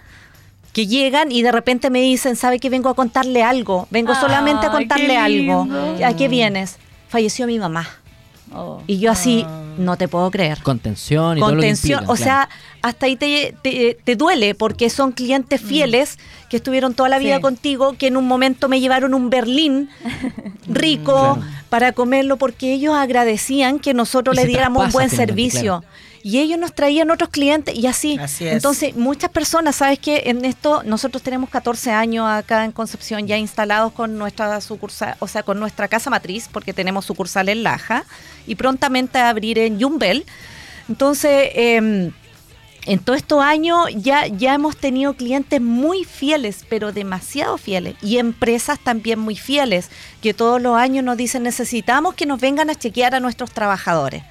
Que 0.73 0.87
llegan 0.89 1.31
y 1.31 1.43
de 1.43 1.53
repente 1.53 1.91
me 1.91 2.01
dicen, 2.01 2.35
¿sabe 2.35 2.59
que 2.59 2.71
vengo 2.71 2.89
a 2.89 2.95
contarle 2.95 3.43
algo? 3.45 3.87
Vengo 3.91 4.15
solamente 4.17 4.67
a 4.67 4.71
contarle 4.73 5.07
qué 5.07 5.17
algo. 5.17 5.69
¿A 6.05 6.15
qué 6.17 6.27
vienes? 6.29 6.77
Falleció 7.09 7.47
mi 7.47 7.59
mamá. 7.61 7.89
Oh. 8.53 8.83
Y 8.89 8.99
yo 8.99 9.13
así, 9.13 9.47
no 9.79 9.97
te 9.97 10.09
puedo 10.09 10.29
creer. 10.31 10.59
Contención 10.63 11.39
y 11.39 11.41
todo 11.41 11.51
lo 11.51 11.57
que 11.61 11.69
Contención, 11.69 12.01
implica, 12.01 12.13
o 12.13 12.17
claro. 12.17 12.25
sea, 12.25 12.49
hasta 12.83 13.07
ahí 13.07 13.15
te, 13.17 13.55
te- 13.63 13.97
te 14.03 14.17
duele 14.17 14.57
porque 14.57 14.91
son 14.91 15.13
clientes 15.13 15.61
fieles 15.61 16.19
que 16.49 16.57
estuvieron 16.57 16.95
toda 16.95 17.09
la 17.09 17.19
vida 17.21 17.37
Sí. 17.37 17.43
contigo, 17.43 17.95
que 17.97 18.09
en 18.09 18.17
un 18.17 18.27
momento 18.27 18.69
me 18.69 18.81
llevaron 18.81 19.15
un 19.15 19.31
berlín 19.31 19.89
rico 20.67 21.13
Claro. 21.37 21.43
para 21.69 21.93
comerlo 21.93 22.37
porque 22.39 22.73
ellos 22.75 22.95
agradecían 22.95 23.79
que 23.79 23.95
nosotros 23.95 24.35
Y 24.35 24.37
le 24.37 24.43
se 24.43 24.49
diéramos 24.49 24.87
un 24.87 24.93
buen 24.93 25.11
servicio. 25.11 25.85
Y 26.23 26.39
ellos 26.39 26.59
nos 26.59 26.75
traían 26.75 27.11
otros 27.11 27.31
clientes 27.31 27.75
y 27.75 27.87
así. 27.87 28.19
Así 28.21 28.47
es. 28.47 28.55
Entonces, 28.55 28.95
muchas 28.97 29.31
personas, 29.31 29.77
¿sabes 29.77 29.99
que 29.99 30.23
En 30.27 30.45
esto, 30.45 30.83
nosotros 30.85 31.23
tenemos 31.23 31.51
14 31.51 31.91
años 31.91 32.27
acá 32.29 32.65
en 32.65 32.73
Concepción 32.73 33.27
ya 33.27 33.39
instalados 33.39 33.93
con 33.93 34.19
nuestra 34.19 34.61
sucursal, 34.61 35.17
o 35.21 35.27
sea, 35.27 35.43
con 35.43 35.59
nuestra 35.59 35.89
casa 35.89 36.11
matriz, 36.11 36.49
porque 36.53 36.73
tenemos 36.73 37.05
sucursal 37.05 37.49
en 37.49 37.63
Laja 37.63 38.05
y 38.47 38.55
prontamente 38.55 39.19
a 39.19 39.29
abrir 39.29 39.59
en 39.59 39.79
Yumbel. 39.79 40.27
Entonces, 40.89 41.51
em, 41.55 42.13
en 42.87 42.99
todos 42.99 43.19
estos 43.19 43.43
años 43.43 43.89
ya, 43.95 44.27
ya 44.27 44.55
hemos 44.55 44.77
tenido 44.77 45.15
clientes 45.15 45.61
muy 45.61 46.05
fieles, 46.05 46.65
pero 46.69 46.93
demasiado 46.93 47.59
fieles, 47.59 47.95
y 48.03 48.19
empresas 48.19 48.79
también 48.79 49.19
muy 49.19 49.37
fieles, 49.37 49.91
que 50.23 50.35
todos 50.35 50.61
los 50.61 50.77
años 50.77 51.05
nos 51.05 51.17
dicen 51.17 51.43
necesitamos 51.43 52.15
que 52.15 52.27
nos 52.27 52.41
vengan 52.41 52.71
a 52.71 52.75
chequear 52.75 53.15
a 53.15 53.21
nuestros 53.21 53.53
trabajadores. 53.53 54.23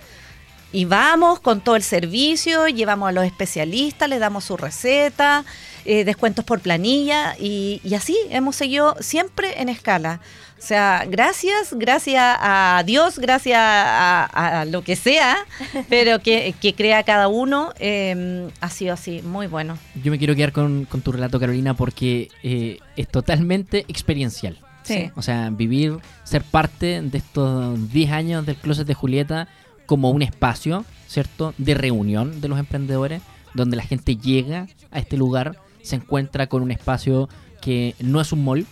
Y 0.71 0.85
vamos 0.85 1.39
con 1.39 1.61
todo 1.61 1.75
el 1.75 1.83
servicio, 1.83 2.67
llevamos 2.67 3.09
a 3.09 3.11
los 3.11 3.25
especialistas, 3.25 4.07
les 4.07 4.19
damos 4.19 4.43
su 4.43 4.55
receta, 4.55 5.43
eh, 5.85 6.03
descuentos 6.03 6.45
por 6.45 6.59
planilla 6.59 7.35
y, 7.39 7.81
y 7.83 7.95
así 7.95 8.15
hemos 8.29 8.55
seguido 8.55 8.95
siempre 8.99 9.61
en 9.61 9.69
escala. 9.69 10.21
O 10.59 10.61
sea, 10.61 11.05
gracias, 11.09 11.73
gracias 11.73 12.21
a 12.39 12.83
Dios, 12.85 13.17
gracias 13.17 13.57
a, 13.59 14.59
a 14.59 14.65
lo 14.65 14.83
que 14.83 14.97
sea, 14.97 15.37
pero 15.89 16.19
que, 16.19 16.53
que 16.61 16.75
crea 16.75 17.01
cada 17.03 17.29
uno, 17.29 17.73
eh, 17.79 18.49
ha 18.59 18.69
sido 18.69 18.93
así, 18.93 19.21
muy 19.23 19.47
bueno. 19.47 19.77
Yo 20.03 20.11
me 20.11 20.19
quiero 20.19 20.35
quedar 20.35 20.51
con, 20.51 20.83
con 20.85 21.01
tu 21.01 21.13
relato, 21.13 21.39
Carolina, 21.39 21.75
porque 21.75 22.27
eh, 22.43 22.79
es 22.97 23.07
totalmente 23.07 23.85
experiencial. 23.87 24.59
Sí. 24.83 25.11
O 25.15 25.21
sea, 25.21 25.49
vivir, 25.49 25.97
ser 26.23 26.43
parte 26.43 27.01
de 27.01 27.17
estos 27.17 27.91
10 27.93 28.11
años 28.11 28.45
del 28.45 28.55
Closet 28.57 28.85
de 28.87 28.93
Julieta 28.93 29.47
como 29.89 30.11
un 30.11 30.21
espacio, 30.21 30.85
¿cierto? 31.07 31.55
De 31.57 31.73
reunión 31.73 32.41
de 32.41 32.47
los 32.47 32.59
emprendedores, 32.59 33.23
donde 33.55 33.75
la 33.75 33.81
gente 33.81 34.15
llega 34.15 34.67
a 34.91 34.99
este 34.99 35.17
lugar, 35.17 35.57
se 35.81 35.95
encuentra 35.95 36.45
con 36.45 36.61
un 36.61 36.69
espacio 36.69 37.27
que 37.59 37.95
no 37.99 38.21
es 38.21 38.31
un 38.31 38.45
mall, 38.45 38.67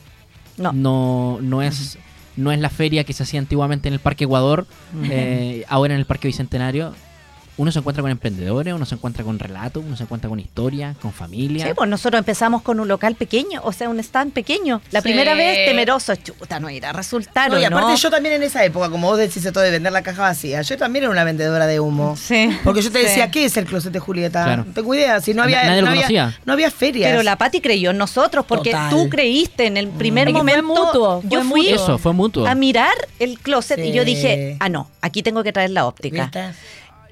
No. 0.57 0.71
no, 0.73 1.39
no 1.41 1.63
es 1.63 1.97
no 2.35 2.51
es 2.51 2.59
la 2.59 2.69
feria 2.69 3.03
que 3.03 3.13
se 3.13 3.23
hacía 3.23 3.39
antiguamente 3.39 3.87
en 3.87 3.95
el 3.95 3.99
Parque 3.99 4.25
Ecuador, 4.25 4.67
eh, 5.05 5.65
ahora 5.69 5.95
en 5.95 5.99
el 5.99 6.05
Parque 6.05 6.27
Bicentenario. 6.27 6.93
Uno 7.57 7.71
se 7.71 7.79
encuentra 7.79 8.01
con 8.01 8.11
emprendedores, 8.11 8.73
uno 8.73 8.85
se 8.85 8.95
encuentra 8.95 9.23
con 9.23 9.39
relatos, 9.39 9.83
uno 9.85 9.97
se 9.97 10.03
encuentra 10.03 10.29
con 10.29 10.39
historia, 10.39 10.95
con 11.01 11.11
familia. 11.11 11.65
Sí, 11.67 11.73
pues 11.75 11.89
nosotros 11.89 12.19
empezamos 12.19 12.61
con 12.61 12.79
un 12.79 12.87
local 12.87 13.15
pequeño, 13.15 13.61
o 13.63 13.71
sea, 13.71 13.89
un 13.89 13.99
stand 13.99 14.31
pequeño. 14.33 14.81
La 14.91 15.01
Sí. 15.01 15.05
primera 15.09 15.33
vez 15.33 15.65
temeroso, 15.67 16.15
chuta, 16.15 16.59
no 16.59 16.69
irá 16.69 16.89
a 16.91 16.93
resultar. 16.93 17.49
No, 17.51 17.59
y 17.59 17.63
¿o 17.63 17.67
aparte 17.67 17.91
no? 17.91 17.95
yo 17.95 18.09
también 18.11 18.35
en 18.35 18.43
esa 18.43 18.63
época, 18.63 18.89
como 18.89 19.07
vos 19.07 19.17
decís 19.17 19.43
esto 19.45 19.59
de 19.59 19.71
vender 19.71 19.91
la 19.91 20.03
caja 20.03 20.21
vacía, 20.21 20.61
yo 20.61 20.77
también 20.77 21.03
era 21.05 21.11
una 21.11 21.23
vendedora 21.23 21.65
de 21.67 21.79
humo. 21.79 22.15
Sí. 22.15 22.49
Porque 22.63 22.81
yo 22.81 22.91
te 22.91 22.99
Sí. 22.99 23.05
decía, 23.05 23.31
¿qué 23.31 23.45
es 23.45 23.57
el 23.57 23.65
closet 23.65 23.91
de 23.91 23.99
Julieta? 23.99 24.43
Claro. 24.43 24.63
No 24.65 24.73
tengo 24.73 24.93
idea, 24.93 25.19
si 25.21 25.33
no 25.33 25.43
había, 25.43 25.63
Nadie 25.63 25.81
lo 25.81 25.85
no 25.87 25.91
había, 25.91 26.01
conocía. 26.03 26.39
no 26.45 26.53
había 26.53 26.71
ferias. 26.71 27.09
Pero 27.11 27.23
la 27.23 27.37
Pati 27.37 27.59
creyó 27.61 27.91
en 27.91 27.97
nosotros 27.97 28.45
porque 28.47 28.71
Total. 28.71 28.89
tú 28.89 29.09
creíste 29.09 29.65
en 29.65 29.77
el 29.77 29.87
primer 29.87 30.27
que 30.27 30.33
fue 30.33 30.41
momento. 30.41 30.63
mutuo, 30.85 31.21
yo 31.23 31.41
fue 31.41 31.49
fui 31.49 31.61
mutuo. 31.69 31.75
Eso, 31.83 31.97
fue 31.97 32.13
mutuo. 32.13 32.45
a 32.47 32.55
mirar 32.55 32.93
el 33.19 33.39
closet 33.39 33.79
y 33.79 33.91
yo 33.91 34.05
dije, 34.05 34.57
ah, 34.59 34.69
no, 34.69 34.89
aquí 35.01 35.23
tengo 35.23 35.43
que 35.43 35.51
traer 35.51 35.71
la 35.71 35.85
óptica. 35.87 36.23
¿Viste? 36.23 36.45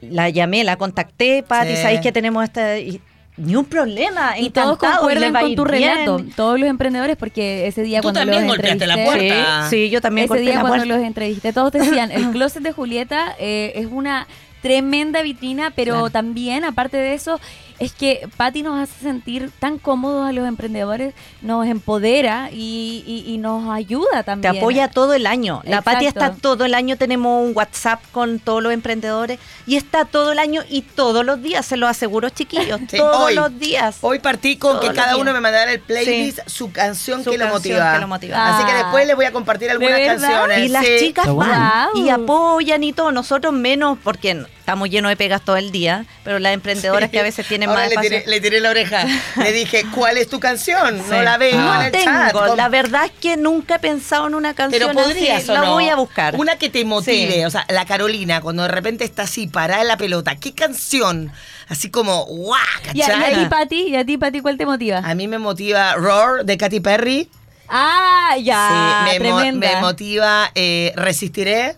La 0.02 0.30
llamé, 0.30 0.64
la 0.64 0.78
contacté, 0.78 1.44
Pati, 1.48 1.76
Sí. 1.76 1.82
¿sabéis 1.82 2.02
que 2.02 2.12
tenemos 2.12 2.44
esta...? 2.44 2.78
y 2.80 3.02
ni 3.38 3.54
un 3.58 3.66
problema, 3.66 4.40
Y 4.40 4.50
todos 4.50 4.78
concuerdan 4.78 5.34
con 5.34 5.56
tu 5.56 5.66
bien. 5.66 5.92
relato, 5.94 6.24
todos 6.38 6.58
los 6.58 6.70
emprendedores, 6.70 7.18
porque 7.18 7.68
ese 7.68 7.84
día 7.84 8.00
Tú 8.00 8.04
cuando 8.04 8.22
también 8.22 8.44
los 8.48 8.56
golpeaste 8.56 8.88
la 8.88 8.96
puerta. 9.04 9.68
Sí, 9.70 9.76
sí, 9.76 9.90
yo 9.90 10.00
también 10.00 10.26
ese 10.32 10.40
día 10.40 10.54
la 10.56 10.62
cuando 10.62 10.78
puerta. 10.78 10.96
los 10.96 11.06
entrevisté, 11.06 11.52
todos 11.52 11.74
decían, 11.74 12.12
el 12.12 12.30
closet 12.32 12.64
de 12.64 12.72
Julieta 12.72 13.36
eh, 13.38 13.74
es 13.76 13.88
una 13.92 14.26
tremenda 14.62 15.22
vitrina, 15.22 15.72
pero 15.76 15.94
Claro. 15.96 16.10
también, 16.12 16.64
aparte 16.64 16.96
de 16.96 17.14
eso, 17.14 17.42
es 17.80 17.92
que 17.92 18.28
Patti 18.38 18.64
nos 18.64 18.80
hace 18.80 19.00
sentir 19.02 19.52
tan 19.60 19.78
cómodos 19.78 20.28
a 20.28 20.32
los 20.32 20.48
emprendedores, 20.48 21.14
nos 21.42 21.68
empodera 21.68 22.50
y, 22.52 23.04
y- 23.06 23.34
y 23.34 23.38
nos 23.38 23.70
ayuda 23.70 24.18
Te 24.18 24.24
también. 24.24 24.58
apoya 24.58 24.90
todo 24.90 25.14
el 25.14 25.28
año. 25.28 25.62
La 25.66 25.82
Pati 25.82 26.06
está 26.06 26.28
Exacto. 26.28 26.42
todo 26.56 26.66
el 26.66 26.74
año, 26.74 26.98
tenemos 26.98 27.44
un 27.46 27.52
WhatsApp 27.56 28.02
con 28.12 28.40
todos 28.40 28.64
los 28.64 28.72
emprendedores 28.74 29.40
y 29.68 29.76
está 29.76 30.06
todo 30.06 30.32
el 30.32 30.40
año 30.40 30.64
y 30.70 30.82
todos 30.84 31.26
los 31.26 31.42
días, 31.42 31.66
se 31.66 31.78
lo 31.78 31.88
aseguro, 31.88 32.30
chiquillos, 32.30 32.80
Sí, 32.90 32.98
todos 32.98 33.18
hoy. 33.28 33.36
los 33.36 33.58
días. 33.60 33.98
Hoy 34.02 34.20
partí 34.20 34.58
con 34.58 34.78
Todos 34.80 34.90
que 34.90 34.96
cada 34.96 35.10
días. 35.14 35.22
uno 35.22 35.34
me 35.34 35.42
mandara 35.42 35.72
el 35.72 35.80
playlist, 35.80 36.40
Sí. 36.40 36.44
su 36.48 36.72
canción, 36.72 37.24
Su 37.24 37.32
que, 37.32 37.38
lo 37.38 37.46
canción 37.50 37.74
motiva. 37.78 37.94
que 37.94 38.00
lo 38.00 38.08
motiva. 38.08 38.56
Así 38.58 38.66
que 38.66 38.72
Ah. 38.72 38.78
después 38.84 39.06
les 39.08 39.16
voy 39.16 39.26
a 39.26 39.32
compartir 39.32 39.70
algunas 39.72 40.00
canciones. 40.00 40.60
Y 40.60 40.68
las 40.70 40.86
sí. 40.86 40.96
chicas 41.00 41.26
Está 41.28 41.34
van 41.38 41.90
Wow. 41.94 42.04
y 42.06 42.10
apoyan 42.10 42.84
y 42.84 42.94
todo, 42.94 43.12
nosotros 43.12 43.54
menos 43.54 43.98
porque 44.04 44.46
estamos 44.66 44.90
llenos 44.90 45.10
de 45.10 45.16
pegas 45.16 45.44
todo 45.46 45.58
el 45.58 45.72
día, 45.72 46.06
pero 46.24 46.40
las 46.40 46.52
emprendedoras 46.56 47.12
que 47.12 47.20
a 47.20 47.24
veces 47.24 47.48
tienen 47.48 47.70
Ahora 47.70 47.82
más 47.84 47.90
le 47.92 47.98
tiré, 48.02 48.24
le 48.26 48.42
tiré 48.42 48.60
la 48.60 48.72
oreja. 48.72 49.06
le 49.38 49.52
dije, 49.54 49.84
¿cuál 49.94 50.18
es 50.18 50.28
tu 50.28 50.40
canción? 50.40 51.08
No 51.08 51.22
la 51.22 51.38
veo 51.38 51.56
No 51.56 51.76
en 51.76 51.82
el 51.86 51.92
tengo, 51.92 52.06
chat. 52.06 52.32
¿Cómo? 52.32 52.56
la 52.56 52.68
verdad 52.68 53.06
es 53.06 53.12
que 53.12 53.38
nunca 53.38 53.76
he 53.76 53.80
pensado 53.80 54.26
en 54.26 54.34
una 54.34 54.56
canción 54.56 54.90
Pero 54.90 55.00
podrías 55.00 55.44
así, 55.44 55.52
o 55.52 55.54
la 55.54 55.62
no? 55.62 55.74
voy 55.74 55.88
a 55.90 55.96
buscar. 55.96 56.36
Una 56.36 56.56
que 56.58 56.72
te 56.72 56.84
motive, 56.84 57.34
Sí. 57.36 57.46
o 57.46 57.50
sea, 57.52 57.64
la 57.70 57.86
Carolina, 57.86 58.42
cuando 58.42 58.64
de 58.64 58.70
repente 58.70 59.04
está 59.04 59.22
así 59.24 59.46
parada 59.46 59.84
en 59.84 59.88
la 59.88 59.98
pelota, 59.98 60.36
¿qué 60.36 60.56
canción? 60.56 61.32
Así 61.70 61.92
como, 61.92 62.26
¡guau! 62.26 62.58
Y 62.96 63.04
a, 63.04 63.08
y 63.08 63.12
a 63.12 63.14
¿cachai? 63.20 63.34
ti, 63.36 63.46
Pati, 63.46 63.82
y 63.90 63.96
a 63.98 64.04
ti, 64.04 64.18
Pati, 64.18 64.42
¿cuál 64.42 64.58
te 64.58 64.66
motiva? 64.66 64.98
A 64.98 65.14
mí 65.14 65.28
me 65.28 65.38
motiva 65.38 65.94
Roar 65.94 66.44
de 66.44 66.58
Katy 66.58 66.80
Perry. 66.80 67.30
Ah, 67.70 68.36
ya, 68.42 69.06
Sí, 69.12 69.20
me, 69.20 69.30
mo- 69.30 69.38
tremenda. 69.38 69.68
me 69.76 69.82
motiva 69.82 70.50
eh, 70.56 70.92
Resistiré. 70.96 71.76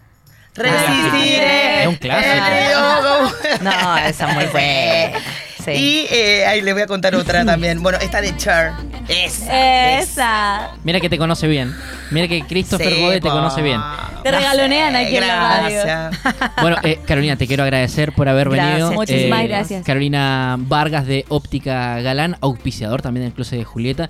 Resistiré. 0.58 1.82
Es 1.84 1.88
un 1.88 1.96
clásico. 1.96 2.34
Eh, 2.34 3.58
No, 3.62 3.98
esa 3.98 4.30
es 4.30 4.36
muy 4.36 4.46
buena. 4.52 5.20
Sí. 5.64 5.72
Y 5.72 6.08
eh, 6.16 6.46
ahí 6.46 6.62
les 6.62 6.74
voy 6.74 6.84
a 6.84 6.88
contar 6.88 7.14
otra 7.16 7.44
también. 7.44 7.84
Bueno, 7.84 7.98
esta 8.02 8.22
de 8.22 8.36
Cher. 8.38 8.72
Esa. 9.10 10.00
Esa. 10.00 10.70
Mira 10.84 11.00
que 11.02 11.10
te 11.10 11.18
conoce 11.18 11.48
bien. 11.48 11.76
Mira 12.10 12.28
que 12.30 12.42
Christopher 12.44 12.94
Sí, 12.94 13.02
Gode 13.02 13.20
te 13.20 13.28
conoce 13.30 13.62
bien. 13.62 13.82
Te 14.24 14.32
regalonean 14.32 14.96
aquí 14.96 15.18
en 15.18 15.28
la 15.28 15.36
radio. 15.36 16.10
Bueno, 16.62 16.78
eh, 16.84 17.00
Carolina, 17.06 17.36
te 17.36 17.48
quiero 17.48 17.64
agradecer 17.64 18.14
por 18.14 18.30
haber 18.30 18.50
Gracias, 18.50 18.70
venido. 18.72 18.92
Muchísimas 18.94 19.44
Eh, 19.44 19.48
gracias. 19.48 19.86
Carolina 19.86 20.56
Vargas 20.58 21.06
de 21.06 21.26
Óptica 21.28 22.00
Galán, 22.02 22.38
auspiciador 22.42 23.02
también 23.02 23.26
del 23.26 23.34
closet 23.34 23.60
de 23.60 23.66
Julieta. 23.66 24.10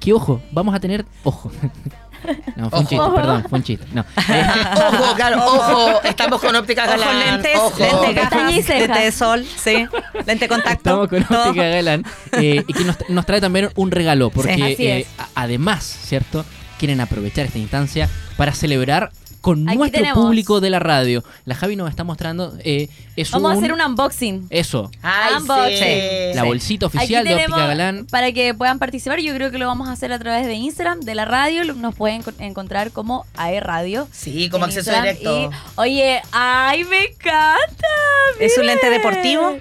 Que 0.00 0.12
ojo, 0.12 0.42
vamos 0.50 0.74
a 0.74 0.80
tener. 0.80 1.04
Ojo. 1.22 1.50
No, 2.56 2.70
fue 2.70 2.78
un 2.80 2.84
Ojo. 2.86 2.88
chiste, 2.88 3.10
perdón, 3.14 3.44
fue 3.48 3.58
un 3.58 3.62
chiste. 3.64 3.86
No. 3.92 4.04
Ojo, 4.16 5.14
claro, 5.16 5.38
ojo. 5.46 6.02
Estamos 6.02 6.40
con 6.40 6.54
óptica 6.56 6.84
Ojo, 6.84 6.98
galán. 6.98 7.18
lentes, 7.18 7.56
ojo. 7.58 7.78
lente 7.78 8.12
gafas, 8.14 8.52
lente 8.68 8.98
de 9.00 9.12
sol, 9.12 9.46
sí, 9.56 9.86
lente 10.26 10.48
contacto. 10.48 10.72
Estamos 10.78 11.08
con 11.08 11.24
todo. 11.24 11.48
Óptica 11.48 11.68
Galán. 11.68 12.04
eh, 12.32 12.64
y 12.66 12.72
que 12.72 12.84
nos, 12.84 12.96
nos 13.08 13.26
trae 13.26 13.40
también 13.40 13.70
un 13.76 13.90
regalo, 13.90 14.30
porque 14.30 14.74
Sí, 14.76 14.86
eh, 14.86 15.06
además, 15.34 15.84
¿cierto? 15.84 16.44
Quieren 16.78 17.00
aprovechar 17.00 17.46
esta 17.46 17.58
instancia 17.58 18.08
para 18.36 18.52
celebrar 18.52 19.10
con 19.40 19.68
Aquí 19.68 19.78
nuestro 19.78 20.00
tenemos. 20.00 20.24
público 20.24 20.60
de 20.60 20.70
la 20.70 20.78
radio. 20.78 21.22
La 21.44 21.54
Javi 21.54 21.76
nos 21.76 21.88
está 21.90 22.04
mostrando. 22.04 22.54
eh, 22.64 22.88
es 23.16 23.30
Vamos 23.30 23.52
a 23.52 23.54
un- 23.56 23.64
hacer 23.64 23.72
un 23.72 23.80
unboxing. 23.80 24.46
Eso, 24.50 24.90
Ay, 25.02 25.34
Unboxing. 25.36 25.76
sí. 25.78 26.34
la 26.34 26.44
bolsita 26.44 26.86
oficial 26.86 27.26
Aquí 27.26 27.34
de 27.34 27.42
Óptica 27.44 27.66
Galán. 27.66 28.06
para 28.06 28.32
que 28.32 28.52
puedan 28.54 28.78
participar, 28.78 29.20
yo 29.20 29.34
creo 29.34 29.50
que 29.50 29.58
lo 29.58 29.66
vamos 29.66 29.88
a 29.88 29.92
hacer 29.92 30.12
a 30.12 30.18
través 30.18 30.46
de 30.46 30.54
Instagram, 30.54 31.00
de 31.00 31.14
la 31.14 31.24
radio, 31.24 31.64
nos 31.74 31.94
pueden 31.94 32.22
co- 32.22 32.32
encontrar 32.38 32.90
como 32.90 33.26
AE 33.36 33.60
Radio. 33.60 34.08
Sí, 34.12 34.48
como 34.50 34.64
acceso 34.64 34.90
Instagram. 34.90 35.16
directo. 35.16 35.50
Y, 35.52 35.80
oye, 35.80 36.22
ay, 36.32 36.84
me 36.84 37.04
encanta. 37.04 37.86
Es 38.40 38.56
un 38.58 38.66
lente 38.66 38.90
deportivo. 38.90 39.56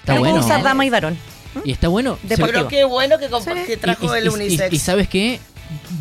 Está 0.00 0.14
Lo 0.14 0.20
bueno. 0.20 0.36
usar 0.40 0.62
dama 0.62 0.86
y 0.86 0.90
varón. 0.90 1.18
Y 1.64 1.72
está 1.72 1.88
bueno. 1.88 2.18
De 2.22 2.36
Se- 2.36 2.40
por- 2.42 2.50
Pero 2.52 2.68
qué 2.68 2.84
bueno 2.84 3.18
que, 3.18 3.30
comp- 3.30 3.64
que 3.66 3.76
trajo 3.76 4.04
y, 4.14 4.18
y- 4.18 4.20
el 4.20 4.24
y- 4.26 4.28
unisex. 4.28 4.72
y- 4.72 4.76
y 4.76 4.78
sabes 4.78 5.08
qué? 5.08 5.40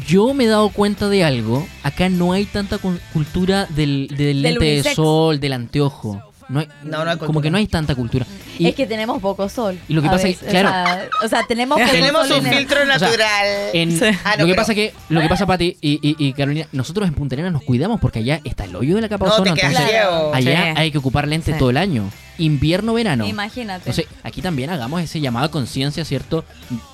Yo 0.07 0.33
me 0.33 0.45
he 0.45 0.47
dado 0.47 0.69
cuenta 0.69 1.09
de 1.09 1.23
algo. 1.23 1.67
Acá 1.83 2.09
no 2.09 2.33
hay 2.33 2.45
tanta 2.45 2.77
cu- 2.77 2.97
cultura 3.13 3.67
del, 3.69 4.07
del 4.15 4.41
lente 4.41 4.65
de 4.65 4.95
sol, 4.95 5.39
del 5.39 5.53
anteojo. 5.53 6.21
No 6.49 6.59
hay, 6.59 6.67
No, 6.83 7.03
no 7.03 7.11
hay 7.11 7.17
como 7.17 7.41
que 7.41 7.49
no 7.49 7.57
hay 7.57 7.67
tanta 7.67 7.95
cultura. 7.95 8.25
Y, 8.59 8.67
es 8.67 8.75
que 8.75 8.85
tenemos 8.87 9.21
poco 9.21 9.47
sol. 9.49 9.79
y 9.87 9.93
lo 9.93 10.01
que 10.01 10.09
pasa 10.09 10.27
es 10.27 10.37
que, 10.37 10.45
claro. 10.47 10.69
O 10.69 10.71
sea, 10.71 11.09
o 11.23 11.27
sea, 11.27 11.43
tenemos 11.47 11.77
poco 11.79 11.91
Tenemos 11.91 12.27
sol 12.27 12.39
un 12.39 12.45
en 12.47 12.53
el- 12.53 12.57
filtro 12.59 12.77
sea, 12.77 12.85
natural. 12.97 13.47
en- 13.73 13.99
Sí. 13.99 14.05
Ah, 14.23 14.31
no, 14.37 14.43
lo 14.43 14.45
que 14.45 14.51
pero- 14.51 14.55
pasa 14.55 14.75
que 14.75 14.93
lo 15.09 15.21
que 15.21 15.29
pasa 15.29 15.45
Pati 15.45 15.77
y, 15.81 15.99
y, 16.01 16.15
y 16.27 16.33
Carolina 16.33 16.67
nosotros 16.71 17.07
en 17.07 17.13
Punta 17.13 17.35
Arenas 17.35 17.51
nos 17.53 17.63
cuidamos 17.63 17.99
porque 17.99 18.19
allá 18.19 18.39
está 18.43 18.65
el 18.65 18.75
hoyo 18.75 18.95
de 18.95 19.01
la 19.01 19.09
capa 19.09 19.25
de 19.25 19.29
No, 19.29 19.35
te 19.35 19.41
ozono 19.41 19.55
quedas 19.55 19.71
entonces 19.71 19.91
ciego. 19.91 20.31
allá 20.33 20.73
Sí. 20.73 20.79
hay 20.81 20.91
que 20.91 20.97
ocupar 20.97 21.27
lentes 21.27 21.53
Sí. 21.55 21.59
todo 21.59 21.69
el 21.69 21.77
año 21.77 22.09
invierno 22.37 22.93
verano 22.93 23.25
Imagínate. 23.25 23.89
entonces 23.89 24.07
aquí 24.23 24.41
también 24.41 24.69
hagamos 24.69 25.01
ese 25.01 25.21
llamado 25.21 25.45
a 25.45 25.51
conciencia 25.51 26.03
cierto 26.03 26.43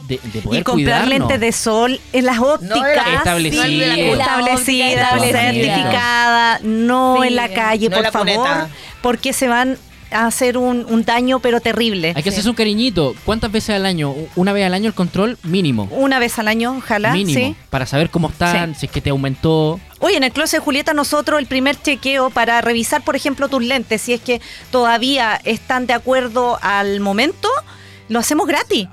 de, 0.07 0.19
de 0.33 0.41
poder 0.41 0.61
Y 0.61 0.63
comprar 0.63 1.01
cuidarnos. 1.05 1.09
lentes 1.29 1.39
de 1.39 1.51
sol 1.51 1.99
en 2.13 2.25
las 2.25 2.37
ópticas. 2.39 3.07
Establecida. 3.17 3.63
sí, 3.65 3.79
de 3.79 3.87
la 3.87 3.95
establecida, 3.95 4.89
Establecida. 4.91 5.41
certificada, 5.51 6.59
no 6.63 7.17
Sí. 7.21 7.27
en 7.29 7.35
la 7.35 7.49
calle, 7.49 7.89
No 7.89 7.95
en 7.95 8.03
por 8.03 8.03
la 8.03 8.11
favor, 8.11 8.35
cuneta. 8.35 8.69
porque 9.01 9.33
se 9.33 9.47
van 9.47 9.71
a 9.71 9.77
hacer 10.11 10.57
un, 10.57 10.85
un 10.89 11.03
daño 11.03 11.39
pero 11.39 11.59
terrible. 11.61 12.13
hay 12.15 12.23
que 12.23 12.29
hacerse 12.29 12.49
un 12.49 12.55
cariñito 12.55 13.15
cuántas 13.25 13.51
veces 13.51 13.75
al 13.75 13.85
año 13.85 14.13
una 14.35 14.53
vez 14.53 14.65
al 14.65 14.73
año 14.73 14.87
el 14.87 14.93
control 14.93 15.37
mínimo 15.43 15.87
Una 15.91 16.19
vez 16.19 16.37
al 16.39 16.47
año, 16.47 16.75
ojalá, 16.77 17.13
mínimo 17.13 17.39
sí. 17.39 17.55
para 17.69 17.85
saber 17.85 18.09
cómo 18.09 18.29
están 18.29 18.73
Sí. 18.73 18.81
si 18.81 18.85
es 18.87 18.91
que 18.91 19.01
te 19.01 19.09
aumentó 19.09 19.79
Oye, 19.99 20.17
en 20.17 20.23
el 20.23 20.31
closet 20.31 20.59
de 20.59 20.65
Julieta 20.65 20.93
nosotros 20.93 21.39
el 21.39 21.45
primer 21.45 21.79
chequeo 21.81 22.29
para 22.31 22.59
revisar, 22.61 23.03
por 23.03 23.15
ejemplo, 23.15 23.47
tus 23.49 23.63
lentes, 23.63 24.01
si 24.01 24.13
es 24.13 24.21
que 24.21 24.41
todavía 24.71 25.39
están 25.43 25.85
de 25.85 25.93
acuerdo 25.93 26.57
al 26.61 26.99
momento, 27.01 27.47
lo 28.09 28.17
hacemos 28.19 28.47
gratis. 28.47 28.87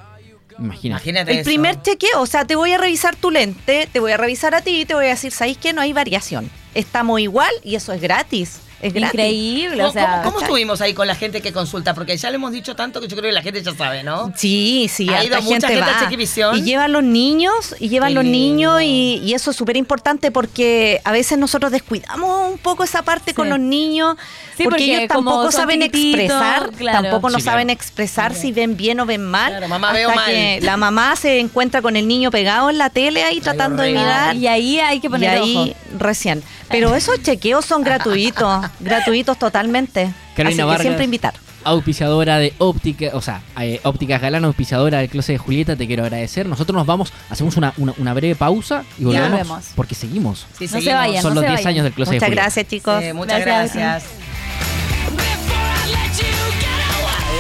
imagínate 0.59 0.87
Imagínate 0.89 1.33
El 1.33 1.39
eso. 1.39 1.45
primer 1.47 1.81
chequeo, 1.81 2.21
o 2.21 2.27
sea, 2.27 2.45
te 2.45 2.57
voy 2.57 2.73
a 2.73 2.79
revisar 2.79 3.17
tu 3.17 3.31
lente, 3.31 3.89
te 3.91 4.01
voy 4.01 4.13
a 4.13 4.17
revisar 4.19 4.55
a 4.55 4.61
ti 4.61 4.83
y 4.83 4.85
te 4.85 4.95
voy 4.95 5.07
a 5.07 5.11
decir, 5.11 5.33
¿sabéis 5.33 5.57
que 5.57 5.73
no 5.73 5.81
hay 5.81 5.93
variación? 5.93 6.51
Estamos 6.75 7.21
igual 7.21 7.51
y 7.65 7.77
eso 7.77 7.93
es 7.93 8.01
gratis. 8.03 8.61
Es 8.81 8.93
gratis. 8.93 9.15
Increíble, 9.15 9.77
¿Cómo, 9.79 9.89
o 9.89 9.93
sea, 9.93 10.21
cómo- 10.23 10.41
estuvimos 10.41 10.81
ahí 10.81 10.95
con 10.95 11.07
la 11.09 11.17
gente 11.17 11.43
que 11.43 11.53
consulta? 11.53 11.95
Porque 11.95 12.17
ya 12.17 12.31
le 12.31 12.37
hemos 12.37 12.53
dicho 12.53 12.77
tanto 12.77 13.01
que 13.01 13.09
yo 13.09 13.17
creo 13.17 13.29
que 13.31 13.33
la 13.35 13.43
gente 13.43 13.61
ya 13.63 13.75
sabe, 13.75 14.05
¿no? 14.05 14.33
Sí, 14.37 14.89
sí, 14.93 15.09
Ha 15.09 15.25
ido 15.25 15.43
mucha 15.43 15.67
gente 15.69 15.83
a 15.83 15.95
va. 15.95 16.01
Chequivisión. 16.01 16.57
Y 16.57 16.63
llevan 16.63 16.93
los 16.93 17.03
niños, 17.03 17.75
y 17.81 17.89
llevan 17.89 18.11
Qué 18.11 18.15
los 18.15 18.25
niños, 18.25 18.81
y, 18.83 19.21
y 19.25 19.35
eso 19.35 19.51
es 19.51 19.57
súper 19.57 19.77
importante 19.77 20.31
porque 20.31 21.01
a 21.05 21.11
veces 21.11 21.39
nosotros 21.39 21.73
descuidamos 21.73 22.53
un 22.53 22.59
poco 22.59 22.85
esa 22.85 23.03
parte 23.03 23.35
con 23.35 23.49
los 23.49 23.59
niños, 23.59 24.17
Sí, 24.57 24.65
porque, 24.65 24.79
porque 24.79 24.97
ellos 24.97 25.09
tampoco 25.09 25.51
saben 25.53 25.83
expresar, 25.83 26.71
claro. 26.71 27.03
tampoco 27.03 27.31
no 27.31 27.39
Sí, 27.39 27.43
claro. 27.43 27.55
saben 27.57 27.71
expresar 27.71 28.35
si 28.35 28.53
ven 28.53 28.77
bien 28.77 29.01
o 29.01 29.07
ven 29.07 29.25
mal. 29.25 29.51
Claro, 29.51 29.69
mamá, 29.69 29.89
hasta 29.89 29.99
veo 29.99 30.11
mal. 30.15 30.27
que 30.27 30.59
la 30.63 30.77
mamá 30.77 31.17
se 31.17 31.39
encuentra 31.41 31.83
con 31.83 31.97
el 31.97 32.07
niño 32.09 32.31
pegado 32.31 32.71
en 32.71 32.79
la 32.79 32.91
tele 32.91 33.23
ahí 33.25 33.41
tratando 33.41 33.83
de 33.83 33.91
mirar. 33.91 34.37
Y 34.37 34.47
ahí 34.47 34.79
hay 34.81 35.01
que 35.01 35.07
Y 35.09 35.11
poner 35.11 35.31
ahí 35.31 35.57
ojo. 35.57 35.99
recién. 35.99 36.43
Pero 36.71 36.95
esos 36.95 37.23
chequeos 37.23 37.65
son 37.65 37.83
gratuitos, 37.85 38.67
gratuitos 38.81 39.39
totalmente. 39.39 40.13
Carolina 40.37 40.49
Así 40.49 40.57
que 40.57 40.65
Vargas. 40.65 40.83
siempre 40.83 41.05
invitar. 41.05 41.35
auspiciadora 41.65 42.39
de 42.39 42.55
óptica, 42.59 43.11
o 43.15 43.21
sea, 43.21 43.43
eh, 43.61 43.81
ópticas 43.83 44.21
galán, 44.23 44.45
auspiciadora 44.45 44.99
del 44.99 45.09
closet 45.11 45.35
de 45.35 45.39
Julieta, 45.39 45.77
te 45.77 45.87
quiero 45.87 46.05
agradecer. 46.05 46.47
Nosotros 46.47 46.75
nos 46.77 46.87
vamos, 46.87 47.13
hacemos 47.31 47.57
una, 47.57 47.75
una, 47.77 47.93
una 47.99 48.15
breve 48.15 48.35
pausa 48.37 48.85
y 48.99 49.03
Ya 49.03 49.07
volvemos, 49.07 49.31
volvemos. 49.31 49.65
porque 49.75 49.95
seguimos. 49.95 50.47
Sí, 50.59 50.65
No 50.65 50.69
se 50.69 50.69
seguimos. 50.69 50.95
vayan. 50.99 51.23
Son 51.23 51.35
no 51.35 51.41
los 51.41 51.45
se 51.45 51.49
10 51.51 51.59
vayan. 51.59 51.69
años 51.69 51.85
del 51.85 51.93
closet 51.93 52.13
de 52.13 52.17
Muchas 52.17 52.29
Julieta. 52.29 52.43
gracias, 52.43 52.67
chicos. 52.69 53.03
Sí, 53.05 53.13
muchas 53.13 53.41
Gracias. 53.45 54.05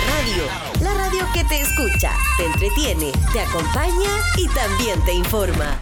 Radio, 0.09 0.45
la 0.83 0.95
radio 0.95 1.25
que 1.33 1.45
te 1.45 1.61
escucha, 1.61 2.13
te 2.37 2.45
entretiene, 2.47 3.13
te 3.33 3.41
acompaña 3.41 4.11
y 4.37 4.47
también 4.49 5.03
te 5.05 5.15
informa. 5.15 5.79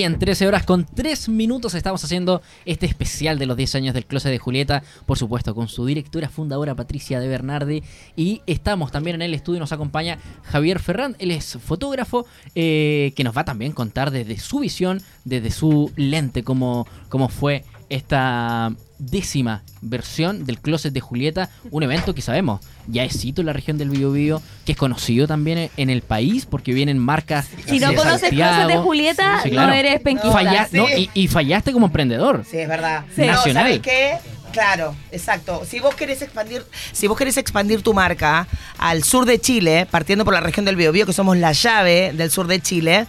Bien, 0.00 0.18
13 0.18 0.48
horas 0.48 0.64
con 0.64 0.86
3 0.86 1.28
minutos 1.28 1.74
estamos 1.74 2.02
haciendo 2.02 2.40
este 2.64 2.86
especial 2.86 3.38
de 3.38 3.44
los 3.44 3.54
10 3.54 3.74
años 3.74 3.92
del 3.92 4.06
closet 4.06 4.32
de 4.32 4.38
Julieta, 4.38 4.82
por 5.04 5.18
supuesto, 5.18 5.54
con 5.54 5.68
su 5.68 5.84
directora 5.84 6.30
fundadora 6.30 6.74
Patricia 6.74 7.20
de 7.20 7.28
Bernardi. 7.28 7.82
Y 8.16 8.40
estamos 8.46 8.92
también 8.92 9.16
en 9.16 9.20
el 9.20 9.34
estudio, 9.34 9.60
nos 9.60 9.72
acompaña 9.72 10.16
Javier 10.44 10.78
Ferrand, 10.78 11.16
él 11.18 11.32
es 11.32 11.58
fotógrafo, 11.62 12.24
eh, 12.54 13.12
que 13.14 13.24
nos 13.24 13.36
va 13.36 13.44
también 13.44 13.72
a 13.72 13.74
contar 13.74 14.10
desde 14.10 14.38
su 14.38 14.60
visión, 14.60 15.02
desde 15.26 15.50
su 15.50 15.92
lente, 15.96 16.44
cómo, 16.44 16.86
cómo 17.10 17.28
fue 17.28 17.66
esta 17.90 18.74
décima 19.00 19.62
versión 19.80 20.44
del 20.44 20.60
Closet 20.60 20.92
de 20.92 21.00
Julieta, 21.00 21.48
un 21.70 21.82
evento 21.82 22.14
que 22.14 22.22
sabemos 22.22 22.60
ya 22.86 23.04
es 23.04 23.14
sito 23.18 23.40
en 23.42 23.46
la 23.46 23.52
región 23.52 23.78
del 23.78 23.90
Biobío, 23.90 24.42
que 24.64 24.72
es 24.72 24.78
conocido 24.78 25.26
también 25.26 25.70
en 25.76 25.90
el 25.90 26.02
país 26.02 26.46
porque 26.46 26.72
vienen 26.72 26.98
marcas 26.98 27.48
Si 27.66 27.78
no 27.78 27.94
conoces 27.94 28.20
Santiago. 28.20 28.54
Closet 28.56 28.76
de 28.76 28.82
Julieta, 28.82 29.40
Sí, 29.42 29.50
claro. 29.50 29.68
no 29.68 29.74
eres 29.74 30.00
penquista. 30.00 30.32
Falla- 30.32 30.68
Sí. 30.70 30.76
no, 30.76 30.88
y, 30.88 31.10
y 31.14 31.28
fallaste 31.28 31.72
como 31.72 31.86
emprendedor. 31.86 32.44
Sí, 32.50 32.58
es 32.58 32.68
verdad. 32.68 33.04
No, 33.16 33.26
Nacional. 33.26 33.64
¿sabes 33.64 33.80
qué? 33.80 34.14
Claro, 34.52 34.96
exacto. 35.12 35.62
Si 35.64 35.78
vos 35.78 35.94
querés 35.94 36.22
expandir, 36.22 36.64
si 36.90 37.06
vos 37.06 37.16
querés 37.16 37.36
expandir 37.36 37.82
tu 37.82 37.94
marca 37.94 38.48
al 38.78 39.04
sur 39.04 39.24
de 39.24 39.40
Chile, 39.40 39.86
partiendo 39.88 40.24
por 40.24 40.34
la 40.34 40.40
región 40.40 40.66
del 40.66 40.74
Biobío, 40.74 41.06
que 41.06 41.12
somos 41.12 41.36
la 41.36 41.52
llave 41.52 42.12
del 42.14 42.32
sur 42.32 42.48
de 42.48 42.60
Chile, 42.60 43.06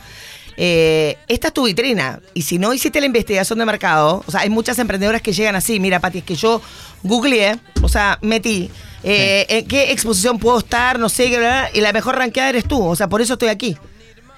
eh, 0.63 1.17
esta 1.27 1.47
es 1.47 1.53
tu 1.53 1.65
vitrina. 1.65 2.19
Y 2.35 2.43
si 2.43 2.59
no 2.59 2.71
hiciste 2.71 2.99
la 2.99 3.07
investigación 3.07 3.57
de 3.57 3.65
mercado, 3.65 4.23
o 4.27 4.31
sea, 4.31 4.41
hay 4.41 4.49
muchas 4.51 4.77
emprendedoras 4.77 5.19
que 5.23 5.33
llegan 5.33 5.55
así. 5.55 5.79
Mira, 5.79 5.99
Pati, 5.99 6.19
es 6.19 6.23
que 6.23 6.35
yo 6.35 6.61
googleé, 7.01 7.57
o 7.81 7.89
sea, 7.89 8.19
metí. 8.21 8.69
eh, 9.03 9.47
¿En 9.49 9.67
qué 9.67 9.91
exposición 9.91 10.37
puedo 10.37 10.59
estar? 10.59 10.99
No 10.99 11.09
sé, 11.09 11.25
y 11.73 11.81
la 11.81 11.91
mejor 11.93 12.15
ranqueada 12.15 12.49
eres 12.49 12.65
tú. 12.65 12.79
O 12.85 12.95
sea, 12.95 13.07
por 13.07 13.21
eso 13.21 13.33
estoy 13.33 13.49
aquí. 13.49 13.75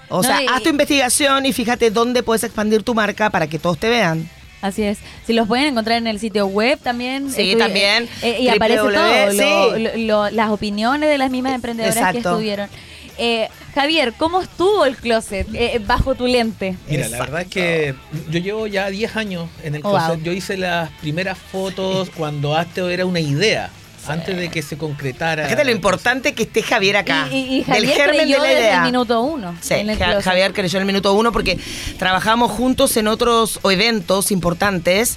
O 0.08 0.16
No, 0.16 0.22
sea, 0.22 0.42
y- 0.42 0.46
haz 0.46 0.62
tu 0.62 0.70
investigación 0.70 1.44
y 1.44 1.52
fíjate 1.52 1.90
dónde 1.90 2.22
puedes 2.22 2.42
expandir 2.44 2.82
tu 2.82 2.94
marca 2.94 3.28
para 3.28 3.46
que 3.46 3.58
todos 3.58 3.76
te 3.78 3.90
vean. 3.90 4.30
Así 4.62 4.82
es. 4.82 4.96
Si 5.26 5.34
los 5.34 5.46
pueden 5.46 5.66
encontrar 5.66 5.98
en 5.98 6.06
el 6.06 6.18
sitio 6.18 6.46
web 6.46 6.78
también. 6.82 7.30
Sí, 7.30 7.54
también. 7.58 8.08
eh, 8.22 8.38
y 8.40 8.48
aparece 8.48 8.78
todo. 8.78 8.90
lo- 8.90 9.30
sí. 9.32 9.38
lo- 9.82 9.96
lo- 9.96 10.30
las 10.30 10.48
opiniones 10.48 11.10
de 11.10 11.18
las 11.18 11.30
mismas 11.30 11.52
emprendedoras 11.54 12.12
que 12.12 12.18
estuvieron. 12.18 12.70
Eh, 13.18 13.48
Javier, 13.74 14.12
¿cómo 14.16 14.40
estuvo 14.40 14.84
el 14.84 14.96
closet 14.96 15.48
eh, 15.52 15.80
bajo 15.84 16.14
tu 16.14 16.26
lente? 16.26 16.76
Mira, 16.88 17.08
la 17.08 17.18
verdad 17.18 17.40
es 17.42 17.48
que 17.48 17.94
yo 18.30 18.38
llevo 18.38 18.66
ya 18.68 18.88
10 18.88 19.16
años 19.16 19.48
en 19.64 19.74
el 19.74 19.80
Oh, 19.84 19.90
closet. 19.90 20.14
wow. 20.16 20.22
Yo 20.22 20.32
hice 20.32 20.56
las 20.56 20.90
primeras 21.00 21.36
fotos 21.38 22.08
cuando 22.16 22.54
Asteo 22.56 22.88
era 22.88 23.04
una 23.04 23.18
idea, 23.20 23.70
antes 24.06 24.36
de 24.36 24.48
que 24.48 24.62
se 24.62 24.76
concretara. 24.78 25.44
Fíjate 25.44 25.64
lo 25.64 25.70
importante 25.72 26.34
que 26.34 26.44
esté 26.44 26.62
Javier 26.62 26.98
acá. 26.98 27.26
Y, 27.32 27.36
y- 27.36 27.58
y 27.60 27.64
del 27.64 27.86
germen 27.88 28.20
creyó 28.20 28.36
de 28.36 28.42
la 28.42 28.48
desde 28.48 28.60
idea. 28.60 28.76
el 28.78 28.84
minuto 28.92 29.20
uno. 29.22 29.56
Sí, 29.60 29.74
en 29.74 29.90
el 29.90 29.98
Ja- 29.98 30.04
closet. 30.06 30.24
Javier 30.24 30.52
creyó 30.52 30.76
en 30.78 30.82
el 30.82 30.86
minuto 30.86 31.12
uno 31.14 31.32
porque 31.32 31.58
trabajamos 31.98 32.52
juntos 32.52 32.96
en 32.96 33.08
otros 33.08 33.58
eventos 33.64 34.30
importantes. 34.30 35.16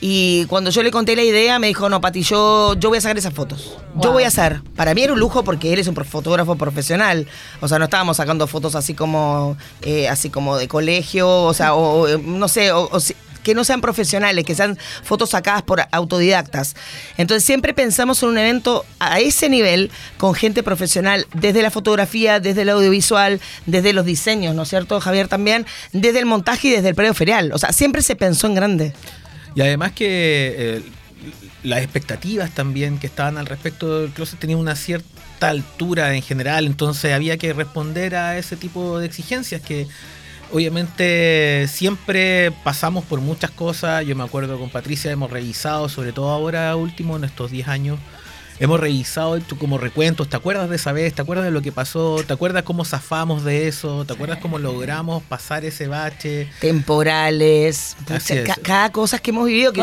Y 0.00 0.44
cuando 0.46 0.70
yo 0.70 0.82
le 0.82 0.90
conté 0.90 1.16
la 1.16 1.22
idea, 1.22 1.58
me 1.58 1.68
dijo, 1.68 1.88
no, 1.88 2.00
Pati, 2.00 2.22
yo, 2.22 2.74
yo 2.74 2.90
voy 2.90 2.98
a 2.98 3.00
sacar 3.00 3.16
esas 3.16 3.32
fotos. 3.32 3.78
Yo 4.02 4.12
voy 4.12 4.24
a 4.24 4.28
hacer. 4.28 4.60
Para 4.76 4.94
mí 4.94 5.02
era 5.02 5.12
un 5.14 5.18
lujo 5.18 5.42
porque 5.42 5.72
él 5.72 5.78
es 5.78 5.86
un 5.86 5.94
fotógrafo 5.96 6.56
profesional. 6.56 7.26
O 7.60 7.68
sea, 7.68 7.78
no 7.78 7.84
estábamos 7.84 8.18
sacando 8.18 8.46
fotos 8.46 8.74
así 8.74 8.92
como, 8.94 9.56
eh, 9.82 10.08
así 10.08 10.28
como 10.28 10.58
de 10.58 10.68
colegio, 10.68 11.28
o 11.44 11.54
sea, 11.54 11.74
o, 11.74 12.02
o, 12.14 12.18
no 12.18 12.46
sé, 12.48 12.72
o- 12.72 12.88
o 12.92 13.00
si- 13.00 13.16
que 13.42 13.54
no 13.54 13.62
sean 13.64 13.80
profesionales, 13.80 14.44
que 14.44 14.56
sean 14.56 14.76
fotos 15.04 15.30
sacadas 15.30 15.62
por 15.62 15.80
autodidactas. 15.92 16.74
Entonces 17.16 17.44
siempre 17.44 17.72
pensamos 17.74 18.20
en 18.24 18.30
un 18.30 18.38
evento 18.38 18.84
a 18.98 19.20
ese 19.20 19.48
nivel 19.48 19.90
con 20.18 20.34
gente 20.34 20.64
profesional, 20.64 21.26
desde 21.32 21.62
la 21.62 21.70
fotografía, 21.70 22.40
desde 22.40 22.62
el 22.62 22.70
audiovisual, 22.70 23.40
desde 23.64 23.92
los 23.92 24.04
diseños, 24.04 24.54
¿no 24.56 24.62
es 24.64 24.68
cierto, 24.68 25.00
Javier? 25.00 25.28
También, 25.28 25.64
desde 25.92 26.18
el 26.18 26.26
montaje 26.26 26.68
y 26.68 26.70
desde 26.72 26.88
el 26.88 26.94
predio 26.96 27.14
ferial. 27.14 27.52
O 27.54 27.58
sea, 27.58 27.72
siempre 27.72 28.02
se 28.02 28.16
pensó 28.16 28.48
en 28.48 28.54
grande. 28.56 28.92
Y 29.56 29.62
además 29.62 29.92
que 29.92 30.54
eh, 30.56 30.82
las 31.62 31.80
expectativas 31.80 32.50
también 32.50 32.98
que 32.98 33.06
estaban 33.06 33.38
al 33.38 33.46
respecto 33.46 34.02
del 34.02 34.10
closet 34.10 34.38
tenían 34.38 34.60
una 34.60 34.76
cierta 34.76 35.48
altura 35.48 36.14
en 36.14 36.22
general, 36.22 36.66
entonces 36.66 37.12
había 37.14 37.38
que 37.38 37.54
responder 37.54 38.14
a 38.14 38.38
ese 38.38 38.56
tipo 38.56 38.98
de 38.98 39.06
exigencias 39.06 39.62
que 39.62 39.88
obviamente 40.52 41.66
siempre 41.68 42.52
pasamos 42.64 43.04
por 43.04 43.22
muchas 43.22 43.50
cosas. 43.50 44.04
Yo 44.06 44.14
me 44.14 44.24
acuerdo 44.24 44.58
con 44.58 44.68
Patricia, 44.68 45.10
hemos 45.10 45.30
revisado, 45.30 45.88
sobre 45.88 46.12
todo 46.12 46.30
ahora 46.30 46.76
último, 46.76 47.16
en 47.16 47.24
estos 47.24 47.50
10 47.50 47.68
años, 47.68 47.98
hemos 48.58 48.80
revisado 48.80 49.36
hecho 49.36 49.58
como 49.58 49.78
recuentos. 49.78 50.28
¿Te 50.28 50.36
acuerdas 50.36 50.68
de 50.70 50.76
esa 50.76 50.92
vez? 50.92 51.14
¿Te 51.14 51.22
acuerdas 51.22 51.44
de 51.44 51.50
lo 51.50 51.62
que 51.62 51.72
pasó? 51.72 52.22
¿Te 52.26 52.32
acuerdas 52.32 52.62
cómo 52.62 52.84
zafamos 52.84 53.44
de 53.44 53.68
eso? 53.68 54.04
¿Te 54.04 54.12
acuerdas 54.14 54.38
cómo 54.40 54.58
logramos 54.58 55.22
pasar 55.22 55.64
ese 55.64 55.86
bache? 55.88 56.48
Temporales, 56.60 57.96
Así 58.08 58.34
pucha, 58.34 58.34
es. 58.34 58.46
ca- 58.48 58.58
cada 58.62 58.92
cosa 58.92 59.18
que 59.18 59.30
hemos 59.30 59.46
vivido, 59.46 59.72
que 59.72 59.80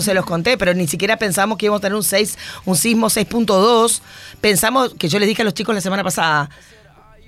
se 0.00 0.14
los 0.14 0.24
conté, 0.24 0.56
pero 0.58 0.74
ni 0.74 0.86
siquiera 0.86 1.16
pensamos 1.16 1.58
que 1.58 1.66
íbamos 1.66 1.80
a 1.80 1.82
tener 1.82 1.96
un 1.96 2.02
6, 2.04 2.38
un 2.64 2.76
sismo 2.76 3.08
6.2. 3.08 4.00
Pensamos 4.40 4.94
que 4.98 5.08
yo 5.08 5.18
les 5.18 5.28
dije 5.28 5.42
a 5.42 5.44
los 5.44 5.54
chicos 5.54 5.74
la 5.74 5.80
semana 5.80 6.02
pasada, 6.04 6.50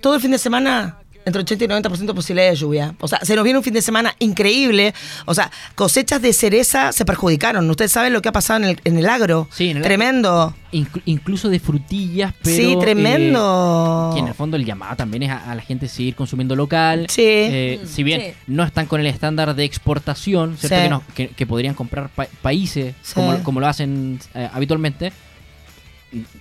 todo 0.00 0.14
el 0.14 0.20
fin 0.20 0.30
de 0.30 0.38
semana 0.38 0.96
entre 1.24 1.42
80 1.42 1.64
y 1.64 1.68
90% 1.68 1.98
de 2.06 2.14
posibilidad 2.14 2.48
de 2.50 2.56
lluvia. 2.56 2.94
O 3.00 3.06
sea, 3.08 3.20
se 3.22 3.34
nos 3.36 3.44
viene 3.44 3.58
un 3.58 3.62
fin 3.64 3.74
de 3.74 3.82
semana 3.82 4.14
increíble. 4.18 4.94
O 5.26 5.34
sea, 5.34 5.50
cosechas 5.74 6.22
de 6.22 6.32
cereza 6.32 6.92
se 6.92 7.04
perjudicaron. 7.04 7.68
Ustedes 7.68 7.92
saben 7.92 8.12
lo 8.12 8.22
que 8.22 8.28
ha 8.30 8.32
pasado 8.32 8.60
en 8.64 8.70
el, 8.70 8.80
en 8.84 8.96
el 8.98 9.08
agro. 9.08 9.46
Sí, 9.52 9.68
en 9.70 9.76
el 9.78 9.82
Tremendo. 9.82 10.54
Inclu- 10.72 11.02
incluso 11.04 11.48
de 11.48 11.58
frutillas, 11.60 12.32
pero... 12.42 12.56
sí, 12.56 12.72
eh, 12.72 12.76
tremendo. 12.80 14.10
que 14.14 14.20
en 14.20 14.28
el 14.28 14.34
fondo 14.34 14.56
el 14.56 14.64
llamado 14.64 14.96
también 14.96 15.24
es 15.24 15.30
a, 15.30 15.50
a 15.50 15.54
la 15.54 15.62
gente 15.62 15.88
seguir 15.88 16.14
consumiendo 16.14 16.54
local. 16.56 17.06
Sí. 17.08 17.22
Eh, 17.26 17.80
si 17.86 18.02
bien 18.02 18.20
Sí. 18.20 18.32
no 18.46 18.62
están 18.64 18.86
con 18.86 19.00
el 19.00 19.06
estándar 19.06 19.54
de 19.54 19.64
exportación, 19.64 20.56
¿cierto? 20.56 20.76
Sí. 20.76 20.82
Que, 20.82 20.88
no- 20.88 21.02
que- 21.14 21.28
que 21.28 21.46
podrían 21.46 21.74
comprar 21.74 22.08
pa- 22.10 22.28
países 22.42 22.94
Sí. 23.02 23.14
como, 23.14 23.42
como 23.42 23.60
lo 23.60 23.66
hacen 23.66 24.20
eh, 24.34 24.48
habitualmente, 24.52 25.12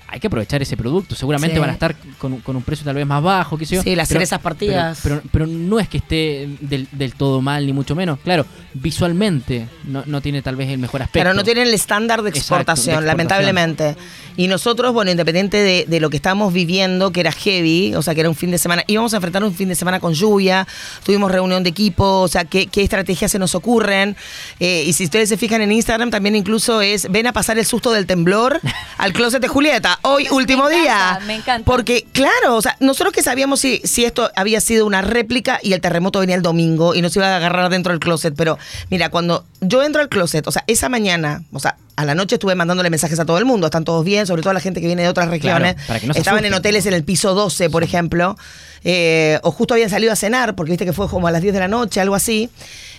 hay 0.07 0.19
que 0.19 0.27
aprovechar 0.27 0.61
ese 0.61 0.75
producto. 0.75 1.15
Seguramente 1.15 1.55
Sí. 1.55 1.59
van 1.59 1.69
a 1.69 1.73
estar 1.73 1.95
con, 2.17 2.33
un- 2.33 2.41
con 2.41 2.55
un 2.55 2.63
precio 2.63 2.83
tal 2.85 2.95
vez 2.95 3.05
más 3.05 3.21
bajo, 3.21 3.57
qué 3.57 3.65
sé 3.65 3.75
yo. 3.75 3.83
Sí, 3.83 3.95
las 3.95 4.07
pero- 4.07 4.19
cerezas 4.19 4.39
partidas. 4.39 4.99
Pero, 5.03 5.17
pero, 5.19 5.29
pero 5.31 5.47
no 5.47 5.79
es 5.79 5.87
que 5.87 5.97
esté 5.97 6.49
del, 6.61 6.87
del 6.91 7.13
todo 7.13 7.41
mal, 7.41 7.65
ni 7.65 7.73
mucho 7.73 7.95
menos. 7.95 8.19
Claro, 8.23 8.45
visualmente 8.73 9.67
no, 9.85 10.03
no 10.05 10.21
tiene 10.21 10.41
tal 10.41 10.55
vez 10.55 10.69
el 10.69 10.77
mejor 10.79 11.01
aspecto. 11.01 11.19
Claro, 11.23 11.35
no 11.35 11.43
tienen 11.43 11.67
el 11.67 11.73
estándar 11.73 12.21
de 12.23 12.29
Exacto, 12.29 12.33
de 12.33 12.39
exportación, 12.61 12.95
exportación. 13.03 13.05
lamentablemente. 13.05 13.95
Y 14.35 14.47
nosotros, 14.47 14.93
bueno, 14.93 15.11
independiente 15.11 15.57
de, 15.57 15.85
de 15.87 15.99
lo 15.99 16.09
que 16.09 16.15
estábamos 16.17 16.53
viviendo, 16.53 17.11
que 17.11 17.19
era 17.19 17.31
heavy, 17.31 17.93
o 17.95 18.01
sea, 18.01 18.13
que 18.15 18.21
era 18.21 18.29
un 18.29 18.35
fin 18.35 18.51
de 18.51 18.57
semana, 18.57 18.83
íbamos 18.87 19.13
a 19.13 19.17
enfrentar 19.17 19.43
un 19.43 19.53
fin 19.53 19.67
de 19.69 19.75
semana 19.75 19.99
con 19.99 20.13
lluvia, 20.13 20.65
tuvimos 21.03 21.29
reunión 21.31 21.61
de 21.63 21.69
equipo, 21.69 22.21
o 22.21 22.27
sea, 22.27 22.45
qué, 22.45 22.67
qué 22.67 22.81
estrategias 22.83 23.31
se 23.31 23.39
nos 23.39 23.53
ocurren. 23.55 24.15
Eh, 24.59 24.85
y 24.87 24.93
si 24.93 25.03
ustedes 25.03 25.29
se 25.29 25.37
fijan 25.37 25.61
en 25.61 25.71
Instagram, 25.71 26.09
también 26.09 26.35
incluso 26.35 26.81
es, 26.81 27.11
ven 27.11 27.27
a 27.27 27.33
pasar 27.33 27.57
el 27.59 27.65
susto 27.65 27.91
del 27.91 28.05
temblor 28.05 28.59
al 28.97 29.13
closet 29.13 29.41
de 29.41 29.47
Julieta. 29.59 29.99
Hoy, 30.03 30.25
último 30.31 30.69
encanta, 30.69 31.19
día. 31.19 31.19
me 31.27 31.35
encanta. 31.35 31.65
Porque, 31.65 32.05
claro, 32.13 32.55
o 32.55 32.61
sea, 32.61 32.77
nosotros 32.79 33.11
que 33.11 33.21
sabíamos 33.21 33.59
si, 33.59 33.81
si 33.83 34.05
esto 34.05 34.31
había 34.37 34.61
sido 34.61 34.85
una 34.85 35.01
réplica 35.01 35.59
y 35.61 35.73
el 35.73 35.81
terremoto 35.81 36.21
venía 36.21 36.35
el 36.35 36.41
domingo 36.41 36.95
y 36.95 37.01
nos 37.01 37.13
iba 37.17 37.27
a 37.27 37.35
agarrar 37.35 37.69
dentro 37.69 37.91
del 37.91 37.99
closet, 37.99 38.33
pero 38.37 38.57
mira, 38.89 39.09
cuando 39.09 39.43
yo 39.59 39.83
entro 39.83 40.01
al 40.01 40.07
closet, 40.07 40.47
o 40.47 40.51
sea, 40.53 40.63
esa 40.67 40.87
mañana, 40.87 41.43
o 41.51 41.59
sea, 41.59 41.75
a 41.97 42.05
la 42.05 42.15
noche 42.15 42.35
estuve 42.35 42.55
mandándole 42.55 42.89
mensajes 42.89 43.19
a 43.19 43.25
todo 43.25 43.37
el 43.37 43.43
mundo, 43.43 43.67
están 43.67 43.83
todos 43.83 44.05
bien, 44.05 44.25
sobre 44.25 44.41
todo 44.43 44.53
la 44.53 44.61
gente 44.61 44.79
que 44.79 44.87
viene 44.87 45.01
de 45.01 45.09
otras 45.09 45.27
regiones. 45.27 45.75
para 45.87 45.99
que 45.99 46.07
no 46.07 46.13
se 46.13 46.19
Estaban 46.19 46.45
en 46.45 46.53
hoteles 46.53 46.85
en 46.85 46.93
el 46.93 47.03
piso 47.03 47.33
12, 47.33 47.69
por 47.69 47.83
ejemplo, 47.83 48.37
eh, 48.85 49.41
o 49.43 49.51
justo 49.51 49.73
habían 49.73 49.89
salido 49.89 50.13
a 50.13 50.15
cenar, 50.15 50.55
porque 50.55 50.71
viste 50.71 50.85
que 50.85 50.93
fue 50.93 51.09
como 51.09 51.27
a 51.27 51.31
las 51.31 51.41
10 51.41 51.53
de 51.53 51.59
la 51.59 51.67
noche, 51.67 51.99
algo 51.99 52.15
así. 52.15 52.49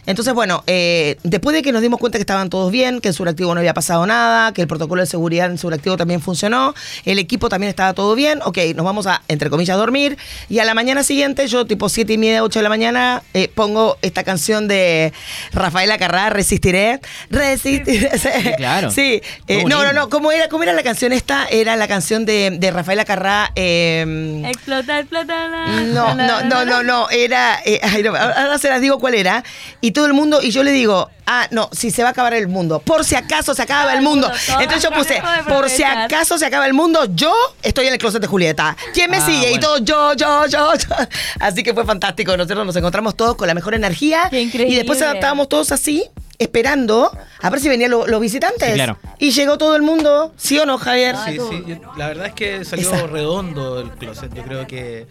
Entonces, 0.07 0.35
bueno, 0.35 0.63
eh, 0.67 1.17
después 1.23 1.55
de 1.55 1.63
que 1.63 1.73
nos 1.73 1.83
dimos 1.83 2.01
cuenta 2.01 2.19
que 2.19 2.23
estaban 2.23 2.51
todos 2.51 2.71
bien, 2.73 3.01
que 3.01 3.09
en 3.09 3.15
Suractivo 3.15 3.55
no 3.55 3.61
había 3.61 3.75
pasado 3.75 4.07
nada, 4.07 4.53
que 4.53 4.63
el 4.63 4.69
protocolo 4.69 5.03
de 5.03 5.07
seguridad 5.07 5.51
en 5.51 5.59
Suractivo 5.59 5.97
también 5.97 6.21
funcionó, 6.21 6.75
el 7.05 7.19
equipo 7.19 7.49
también 7.49 7.69
estaba 7.71 7.93
todo 7.95 8.15
bien, 8.15 8.41
ok, 8.45 8.59
nos 8.75 8.85
vamos 8.85 9.07
a, 9.07 9.23
entre 9.29 9.51
comillas, 9.51 9.77
dormir, 9.77 10.17
y 10.49 10.59
a 10.59 10.65
la 10.65 10.75
mañana 10.75 11.03
siguiente, 11.03 11.47
yo 11.49 11.67
tipo 11.67 11.89
7 11.89 12.13
y 12.13 12.19
media, 12.19 12.43
8 12.43 12.59
de 12.59 12.63
la 12.63 12.69
mañana, 12.69 13.23
eh, 13.35 13.49
pongo 13.55 13.99
esta 14.03 14.25
canción 14.25 14.69
de 14.69 15.13
Rafaela 15.53 15.99
Carrá, 15.99 16.31
Resistiré, 16.31 17.01
Resistiré. 17.31 18.19
Sí, 18.19 18.29
claro. 18.57 18.91
Sí, 19.01 19.23
eh, 19.47 19.65
no, 19.67 19.83
no, 19.85 19.93
no, 19.93 20.09
¿cómo 20.09 20.33
era, 20.33 20.49
¿cómo 20.49 20.65
era 20.65 20.73
la 20.73 20.83
canción 20.83 21.13
esta? 21.13 21.47
Era 21.47 21.77
la 21.77 21.87
canción 21.89 22.27
de, 22.27 22.51
de 22.59 22.71
Rafaela 22.71 23.05
Carrá. 23.05 23.53
eh, 23.55 24.43
Explota, 24.49 24.99
explota. 24.99 25.49
no, 25.95 26.15
no, 26.15 26.43
no, 26.43 26.65
no, 26.65 26.83
no, 26.83 27.11
era, 27.11 27.61
eh, 27.65 27.81
ay, 27.83 28.03
no, 28.03 28.15
ahora 28.17 28.59
se 28.59 28.69
las 28.69 28.81
digo 28.81 28.99
cuál 28.99 29.15
era, 29.15 29.45
y 29.81 29.90
todo 29.93 30.07
el 30.07 30.13
mundo, 30.15 30.41
y 30.43 30.51
yo 30.51 30.63
le 30.63 30.73
digo, 30.73 31.09
ah, 31.27 31.47
no, 31.51 31.69
si 31.73 31.91
se 31.91 32.03
va 32.03 32.09
a 32.09 32.13
acabar 32.13 32.35
el 32.35 32.49
mundo, 32.49 32.81
por 32.81 33.05
si 33.05 33.15
acaso 33.15 33.55
se 33.55 33.63
acaba 33.63 33.93
el 33.95 34.03
mundo. 34.03 34.31
Entonces 34.61 34.83
yo 34.83 34.91
puse, 34.91 35.23
por 35.49 35.69
si 35.71 35.83
acaso 35.83 36.39
se 36.39 36.47
acaba 36.47 36.67
el 36.67 36.75
mundo, 36.75 37.07
yo 37.15 37.33
estoy 37.63 37.87
en 37.87 37.93
el 37.95 37.99
closet 37.99 38.21
de 38.21 38.27
Julieta. 38.27 38.77
¿Quién 38.95 39.11
me 39.11 39.19
Ah, 39.19 39.27
sigue? 39.27 39.53
Y 39.53 39.59
todo, 39.61 39.79
yo, 39.79 40.15
yo, 40.15 40.47
yo, 40.47 40.73
yo. 40.75 40.97
Así 41.39 41.63
que 41.63 41.73
fue 41.75 41.85
fantástico, 41.85 42.37
nosotros 42.37 42.67
nos 42.67 42.77
encontramos 42.77 43.15
todos 43.17 43.37
con 43.37 43.47
la 43.49 43.55
mejor 43.55 43.75
energía, 43.75 44.29
Qué 44.31 44.41
increíble. 44.43 44.75
y 44.75 44.77
después 44.77 45.01
adaptábamos 45.03 45.49
todos 45.49 45.73
así, 45.73 46.05
esperando 46.39 47.11
a 47.43 47.51
ver 47.51 47.61
si 47.61 47.69
venían 47.69 47.91
lo- 47.91 48.07
los 48.07 48.21
visitantes. 48.21 48.69
Sí, 48.69 48.75
claro. 48.75 48.99
Y 49.19 49.31
llegó 49.31 49.59
todo 49.59 49.77
el 49.77 49.83
mundo, 49.83 50.33
¿sí 50.37 50.59
o 50.59 50.67
no, 50.67 50.79
Javier? 50.79 51.15
Sí, 51.27 51.39
sí, 51.51 51.65
yo- 51.67 51.93
la 51.97 52.09
verdad 52.09 52.27
es 52.29 52.33
que 52.35 52.65
salió 52.65 52.93
Esa. 52.93 53.07
redondo 53.07 53.79
el 53.81 53.91
closet. 53.91 54.33
Yo 54.35 54.43
creo 54.43 54.67
que 54.67 55.07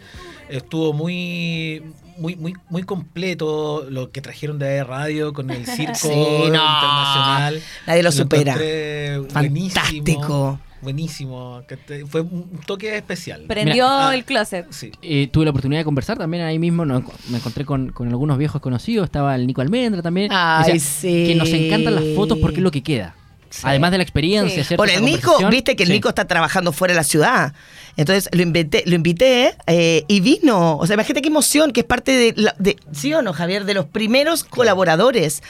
estuvo 0.50 0.92
muy 0.94 1.84
muy 2.20 2.36
muy 2.36 2.54
muy 2.70 2.84
completo 2.84 3.86
lo 3.90 4.12
que 4.12 4.22
trajeron 4.22 4.60
de 4.60 4.84
radio 4.84 5.34
con 5.34 5.50
el 5.50 5.66
circo 5.66 5.96
Sí, 5.96 6.08
no. 6.10 6.46
internacional. 6.46 7.62
Nadie 7.88 8.04
lo 8.04 8.12
supera. 8.12 8.56
Fantástico. 9.30 9.34
Buenísimo. 9.34 10.60
Buenísimo. 10.82 11.62
que 11.68 11.76
te- 11.78 12.06
Fue 12.06 12.22
un 12.22 12.60
toque 12.66 12.96
especial. 12.96 13.44
Prendió 13.48 13.86
Ah, 13.88 14.16
el 14.16 14.24
closet. 14.24 14.66
Sí. 14.72 14.92
Eh, 15.02 15.28
tuve 15.28 15.44
la 15.46 15.52
oportunidad 15.52 15.82
de 15.82 15.86
conversar 15.86 16.18
también 16.18 16.44
ahí 16.44 16.58
mismo, 16.58 16.86
no, 16.86 17.04
me 17.30 17.38
encontré 17.38 17.66
con, 17.66 17.92
con 17.92 18.08
algunos 18.08 18.38
viejos 18.38 18.62
conocidos, 18.62 19.06
estaba 19.06 19.36
el 19.36 19.46
Nico 19.46 19.60
Almendra 19.62 20.02
también. 20.02 20.32
Ay, 20.32 20.62
O 20.62 20.66
sea, 20.66 20.80
sí. 20.80 21.26
Que 21.28 21.36
nos 21.36 21.50
encantan 21.50 21.96
las 21.96 22.06
fotos 22.16 22.38
porque 22.40 22.58
es 22.58 22.64
lo 22.64 22.72
que 22.72 22.82
queda. 22.82 23.14
Sí. 23.50 23.62
Además 23.64 23.92
de 23.92 23.98
la 23.98 24.04
experiencia, 24.04 24.64
Sí. 24.64 24.68
¿cierto? 24.68 24.84
Bueno, 24.84 24.98
el 25.00 25.04
Nico, 25.06 25.38
viste 25.50 25.76
que 25.76 25.84
el 25.84 25.88
Sí. 25.88 25.94
Nico 25.94 26.10
está 26.10 26.26
trabajando 26.26 26.72
fuera 26.72 26.94
de 26.94 26.98
la 27.00 27.04
ciudad. 27.04 27.54
Entonces 27.98 28.30
lo 28.32 28.42
invité, 28.44 28.84
lo 28.86 28.96
invité 28.96 29.56
eh, 29.68 30.06
y 30.08 30.20
vino. 30.22 30.78
O 30.78 30.86
sea, 30.88 30.94
imagínate 30.94 31.22
qué 31.22 31.28
emoción, 31.30 31.72
que 31.72 31.82
es 31.82 31.86
parte 31.86 32.12
de, 32.12 32.34
la- 32.38 32.56
de 32.60 32.78
¿sí 32.94 33.14
o 33.14 33.22
no, 33.22 33.34
Javier? 33.34 33.66
De 33.66 33.74
los 33.74 33.86
primeros 33.86 34.44
colaboradores. 34.44 35.42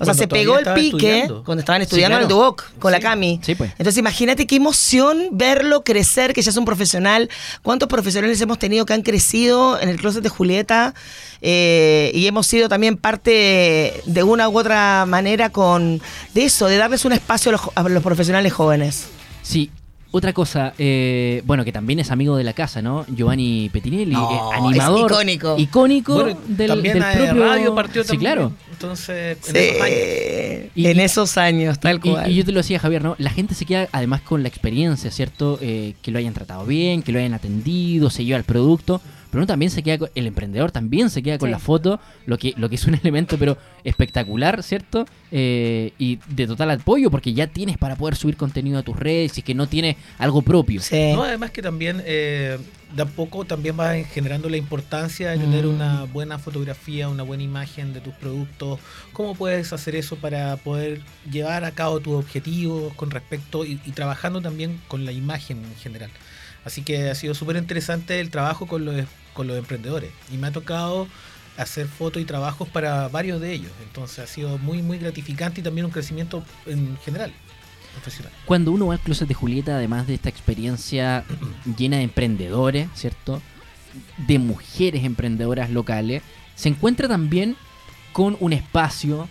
O 0.00 0.04
sea, 0.04 0.14
se 0.14 0.28
pegó 0.28 0.58
el 0.58 0.64
pique 0.74 0.96
estudiando. 0.96 1.44
cuando 1.44 1.60
estaban 1.60 1.80
Sí, 1.80 1.84
estudiando 1.84 2.16
en 2.16 2.22
el 2.22 2.28
claro. 2.28 2.42
Duoc 2.42 2.64
con 2.78 2.92
la. 2.92 3.00
Cami. 3.00 3.40
Sí, 3.42 3.54
pues. 3.54 3.70
Entonces, 3.72 3.98
imagínate 3.98 4.46
qué 4.46 4.56
emoción 4.56 5.28
verlo 5.32 5.82
crecer, 5.84 6.32
que 6.34 6.42
ya 6.42 6.50
es 6.50 6.56
un 6.56 6.64
profesional. 6.64 7.28
¿Cuántos 7.62 7.88
profesionales 7.88 8.40
hemos 8.40 8.58
tenido 8.58 8.86
que 8.86 8.92
han 8.94 9.02
crecido 9.02 9.80
en 9.80 9.88
el 9.88 9.96
closet 9.98 10.22
de 10.22 10.28
Julieta? 10.28 10.94
Eh, 11.40 12.10
y 12.14 12.26
hemos 12.26 12.46
sido 12.46 12.68
también 12.68 12.96
parte 12.96 14.02
de 14.04 14.22
una 14.22 14.48
u 14.48 14.58
otra 14.58 15.04
manera 15.06 15.50
con 15.50 16.00
de 16.34 16.44
eso, 16.44 16.66
de 16.66 16.76
darles 16.76 17.04
un 17.04 17.12
espacio 17.12 17.50
a 17.50 17.52
los, 17.52 17.60
a 17.74 17.82
los 17.88 18.02
profesionales 18.02 18.52
jóvenes. 18.52 19.06
Sí, 19.42 19.70
otra 20.10 20.32
cosa, 20.32 20.72
eh, 20.78 21.42
bueno, 21.44 21.64
que 21.64 21.72
también 21.72 21.98
es 22.00 22.10
amigo 22.10 22.36
de 22.36 22.44
la 22.44 22.54
casa, 22.54 22.80
¿no? 22.80 23.04
Giovanni 23.14 23.68
Petinelli, 23.72 24.12
No, 24.12 24.30
eh, 24.30 24.34
es 24.54 24.58
animador. 24.62 25.10
icónico. 25.12 25.54
Icónico 25.58 26.14
Bueno, 26.14 26.38
del, 26.46 26.68
también 26.68 26.94
del 26.94 27.02
a 27.02 27.12
propio... 27.12 27.44
radio 27.44 27.74
partió 27.74 28.02
Sí, 28.02 28.08
también. 28.08 28.32
claro. 28.32 28.52
Entonces, 28.72 29.36
en 29.48 29.52
Sí, 29.54 29.58
esos 29.58 29.80
años. 29.82 30.70
Y- 30.74 30.86
en 30.86 30.96
y- 30.96 31.00
esos 31.02 31.38
años, 31.38 31.78
tal 31.80 31.96
Y- 31.96 32.00
cual. 32.10 32.30
Y, 32.30 32.34
yo 32.36 32.44
te 32.44 32.52
lo 32.52 32.58
decía, 32.60 32.78
Javier, 32.78 33.02
¿no? 33.02 33.16
La 33.18 33.30
gente 33.30 33.54
se 33.54 33.66
queda 33.66 33.88
además 33.92 34.20
con 34.22 34.42
la 34.42 34.48
experiencia, 34.48 35.10
¿cierto? 35.10 35.58
Eh, 35.60 35.94
que 36.00 36.10
lo 36.10 36.18
hayan 36.18 36.32
tratado 36.34 36.64
bien, 36.64 37.02
que 37.02 37.12
lo 37.12 37.18
hayan 37.18 37.34
atendido, 37.34 38.08
se 38.08 38.24
lleva 38.24 38.38
el 38.38 38.44
producto, 38.44 39.00
pero 39.30 39.40
uno 39.40 39.46
también 39.46 39.70
se 39.70 39.82
queda 39.82 39.98
con, 39.98 40.10
el 40.14 40.26
emprendedor 40.26 40.70
también 40.72 41.10
se 41.10 41.22
queda 41.22 41.38
con 41.38 41.48
Sí. 41.48 41.52
la 41.52 41.58
foto, 41.58 42.00
lo 42.26 42.38
que, 42.38 42.54
lo 42.56 42.68
que 42.68 42.74
es 42.76 42.84
un 42.86 42.94
elemento 43.02 43.38
pero 43.38 43.56
espectacular, 43.84 44.62
¿cierto? 44.62 45.06
Eh, 45.30 45.92
y 45.98 46.18
de 46.28 46.46
total 46.46 46.70
apoyo, 46.70 47.10
porque 47.10 47.32
ya 47.34 47.46
tienes 47.46 47.76
para 47.78 47.96
poder 47.96 48.16
subir 48.16 48.36
contenido 48.36 48.78
a 48.78 48.82
tus 48.82 48.96
redes 48.96 49.36
y 49.38 49.42
que 49.42 49.54
no 49.54 49.66
tienes 49.66 49.96
algo 50.18 50.42
propio. 50.42 50.80
Sí. 50.80 51.12
No, 51.14 51.22
además 51.24 51.50
que 51.50 51.62
también 51.62 52.02
eh, 52.06 52.58
de 52.94 53.02
a 53.02 53.06
poco 53.06 53.44
también 53.44 53.78
va 53.78 53.94
generando 54.04 54.48
la 54.48 54.56
importancia 54.56 55.30
de 55.30 55.38
tener 55.38 55.66
Mm. 55.66 55.74
una 55.74 56.04
buena 56.04 56.38
fotografía, 56.38 57.08
una 57.08 57.22
buena 57.22 57.42
imagen 57.42 57.92
de 57.92 58.00
tus 58.00 58.14
productos. 58.14 58.78
¿Cómo 59.12 59.34
puedes 59.34 59.72
hacer 59.72 59.94
eso 59.96 60.16
para 60.16 60.56
poder 60.56 61.00
llevar 61.30 61.64
a 61.64 61.72
cabo 61.72 62.00
tus 62.00 62.14
objetivos 62.14 62.94
con 62.94 63.10
respecto 63.10 63.64
y, 63.64 63.80
y 63.84 63.92
trabajando 63.92 64.40
también 64.40 64.80
con 64.88 65.04
la 65.04 65.12
imagen 65.12 65.58
en 65.58 65.74
general? 65.76 66.10
Así 66.64 66.82
que 66.82 67.10
ha 67.10 67.14
sido 67.14 67.34
súper 67.34 67.56
interesante 67.56 68.20
el 68.20 68.30
trabajo 68.30 68.66
con 68.66 68.84
los, 68.84 69.06
con 69.32 69.46
los 69.46 69.56
emprendedores 69.56 70.10
y 70.32 70.36
me 70.36 70.48
ha 70.48 70.52
tocado 70.52 71.08
hacer 71.56 71.88
fotos 71.88 72.22
y 72.22 72.24
trabajos 72.24 72.68
para 72.68 73.08
varios 73.08 73.40
de 73.40 73.52
ellos. 73.52 73.72
Entonces 73.82 74.18
ha 74.20 74.26
sido 74.26 74.58
muy, 74.58 74.82
muy 74.82 74.98
gratificante 74.98 75.60
y 75.60 75.64
también 75.64 75.86
un 75.86 75.90
crecimiento 75.90 76.44
en 76.66 76.96
general 76.98 77.32
profesional. 77.92 78.32
Cuando 78.46 78.72
uno 78.72 78.86
va 78.86 78.94
al 78.94 79.00
closet 79.00 79.28
de 79.28 79.34
Julieta, 79.34 79.76
además 79.76 80.06
de 80.06 80.14
esta 80.14 80.28
experiencia 80.28 81.24
llena 81.76 81.98
de 81.98 82.04
emprendedores, 82.04 82.88
¿cierto? 82.94 83.42
De 84.18 84.38
mujeres 84.38 85.04
emprendedoras 85.04 85.70
locales, 85.70 86.22
se 86.54 86.68
encuentra 86.68 87.08
también 87.08 87.56
con 88.12 88.36
un 88.40 88.52
espacio 88.52 89.28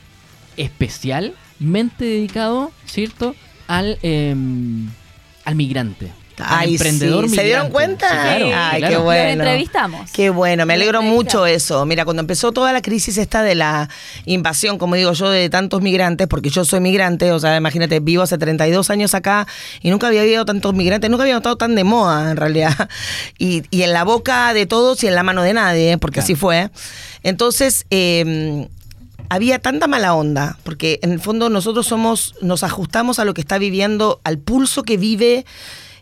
especialmente 0.57 2.05
dedicado, 2.05 2.71
¿cierto? 2.85 3.35
Al, 3.67 3.99
em, 4.01 4.89
al 5.45 5.55
migrante. 5.55 6.11
Ay, 6.45 6.73
emprendedor 6.73 7.29
sí. 7.29 7.35
¿Se 7.35 7.43
dieron 7.43 7.69
cuenta? 7.69 8.07
Sí, 8.07 8.15
claro. 8.15 8.45
Ay, 8.45 8.79
claro. 8.79 8.87
qué 8.87 8.93
Los 8.93 9.03
bueno. 9.03 9.43
entrevistamos. 9.43 10.11
Qué 10.11 10.29
bueno, 10.29 10.65
me 10.65 10.73
Los 10.75 10.81
alegro 10.81 11.01
mucho 11.01 11.45
eso. 11.45 11.85
Mira, 11.85 12.05
cuando 12.05 12.21
empezó 12.21 12.51
toda 12.51 12.73
la 12.73 12.81
crisis 12.81 13.17
esta 13.17 13.43
de 13.43 13.55
la 13.55 13.89
invasión, 14.25 14.77
como 14.77 14.95
digo 14.95 15.13
yo, 15.13 15.29
de 15.29 15.49
tantos 15.49 15.81
migrantes, 15.81 16.27
porque 16.27 16.49
yo 16.49 16.65
soy 16.65 16.79
migrante, 16.79 17.31
o 17.31 17.39
sea, 17.39 17.57
imagínate, 17.57 17.99
vivo 17.99 18.23
hace 18.23 18.37
32 18.37 18.89
años 18.89 19.13
acá 19.13 19.47
y 19.81 19.89
nunca 19.89 20.07
había 20.07 20.21
habido 20.21 20.45
tantos 20.45 20.73
migrantes, 20.73 21.09
nunca 21.09 21.23
había 21.23 21.37
estado 21.37 21.57
tan 21.57 21.75
de 21.75 21.83
moda 21.83 22.31
en 22.31 22.37
realidad. 22.37 22.89
Y, 23.39 23.63
y 23.69 23.83
en 23.83 23.93
la 23.93 24.03
boca 24.03 24.53
de 24.53 24.65
todos 24.65 25.03
y 25.03 25.07
en 25.07 25.15
la 25.15 25.21
mano 25.21 25.43
de 25.43 25.53
nadie, 25.53 25.97
porque 25.97 26.21
así 26.21 26.33
fue. 26.33 26.69
Entonces, 27.23 27.85
eh, 27.91 28.67
había 29.29 29.59
tanta 29.59 29.87
mala 29.87 30.13
onda, 30.15 30.57
porque 30.63 30.99
en 31.01 31.11
el 31.11 31.19
fondo 31.19 31.49
nosotros 31.49 31.87
somos, 31.87 32.35
nos 32.41 32.63
ajustamos 32.63 33.19
a 33.19 33.25
lo 33.25 33.33
que 33.33 33.41
está 33.41 33.57
viviendo, 33.57 34.21
al 34.23 34.37
pulso 34.37 34.83
que 34.83 34.97
vive 34.97 35.45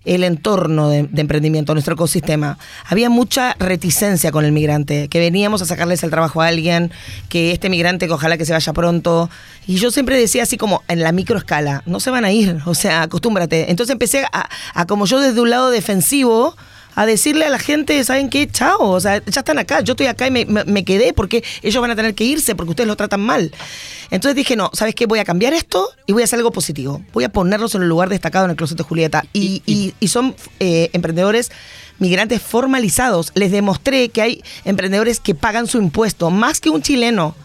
el 0.06 0.24
entorno 0.24 0.90
de, 0.90 1.10
emprendimiento, 1.16 1.74
nuestro 1.74 1.96
ecosistema. 1.96 2.58
Había 2.86 3.10
mucha 3.10 3.56
reticencia 3.60 4.32
con 4.32 4.46
el 4.46 4.52
migrante, 4.52 5.08
que 5.10 5.20
veníamos 5.20 5.62
a 5.62 5.66
sacarles 5.66 6.04
el 6.04 6.12
trabajo 6.12 6.42
a 6.42 6.48
alguien, 6.48 6.92
que 7.30 7.52
este 7.52 7.70
migrante 7.70 8.08
que 8.08 8.14
ojalá 8.14 8.38
que 8.38 8.46
se 8.46 8.54
vaya 8.54 8.74
pronto. 8.74 9.30
Y 9.68 9.76
yo 9.76 9.92
siempre 9.92 10.18
decía 10.18 10.44
así 10.44 10.58
como 10.58 10.84
en 10.88 11.02
la 11.02 11.12
microescala, 11.12 11.84
no 11.86 12.00
se 12.00 12.12
van 12.12 12.26
a 12.26 12.32
ir, 12.32 12.60
o 12.66 12.76
sea, 12.76 13.04
acostúmbrate. 13.04 13.72
Entonces 13.72 13.94
empecé 13.94 14.26
a 14.32 14.86
como 14.86 15.06
yo 15.06 15.20
desde 15.20 15.42
un 15.42 15.50
lado 15.50 15.70
defensivo, 15.70 16.56
a 16.96 17.06
decirle 17.06 17.46
a 17.46 17.50
la 17.50 17.60
gente, 17.60 18.02
¿saben 18.04 18.30
qué? 18.30 18.48
Chao, 18.50 18.80
o 18.90 19.00
sea, 19.00 19.22
ya 19.26 19.40
están 19.42 19.60
acá, 19.60 19.82
yo 19.82 19.94
estoy 19.94 20.08
acá 20.08 20.28
y 20.28 20.32
me, 20.32 20.46
me- 20.46 20.64
me 20.64 20.86
quedé 20.86 21.14
porque 21.14 21.44
ellos 21.62 21.82
van 21.82 21.92
a 21.92 21.96
tener 21.96 22.16
que 22.16 22.24
irse 22.24 22.56
porque 22.56 22.70
ustedes 22.72 22.88
lo 22.88 22.96
tratan 22.96 23.22
mal. 23.22 23.52
Entonces 24.12 24.36
dije, 24.36 24.56
no, 24.56 24.70
¿sabes 24.74 24.96
qué? 24.96 25.06
Voy 25.06 25.20
a 25.20 25.26
cambiar 25.26 25.54
esto 25.54 25.90
y 26.06 26.14
voy 26.14 26.22
a 26.22 26.26
hacer 26.26 26.38
algo 26.40 26.52
positivo. 26.52 27.02
Voy 27.14 27.24
a 27.26 27.30
ponerlos 27.30 27.76
en 27.76 27.82
un 27.82 27.90
lugar 27.90 28.08
destacado 28.10 28.46
en 28.46 28.52
el 28.52 28.58
closet 28.58 28.78
de 28.78 28.84
Julieta. 28.84 29.26
Y, 29.34 29.62
y- 29.66 29.94
y 30.00 30.08
son 30.08 30.36
eh, 30.60 30.90
emprendedores 30.94 31.52
migrantes 32.00 32.42
formalizados. 32.42 33.32
Les 33.36 33.52
demostré 33.52 34.10
que 34.10 34.22
hay 34.22 34.44
emprendedores 34.64 35.20
que 35.20 35.36
pagan 35.36 35.68
su 35.68 35.78
impuesto 35.80 36.30
más 36.32 36.62
que 36.62 36.70
un 36.70 36.82
chileno. 36.82 37.36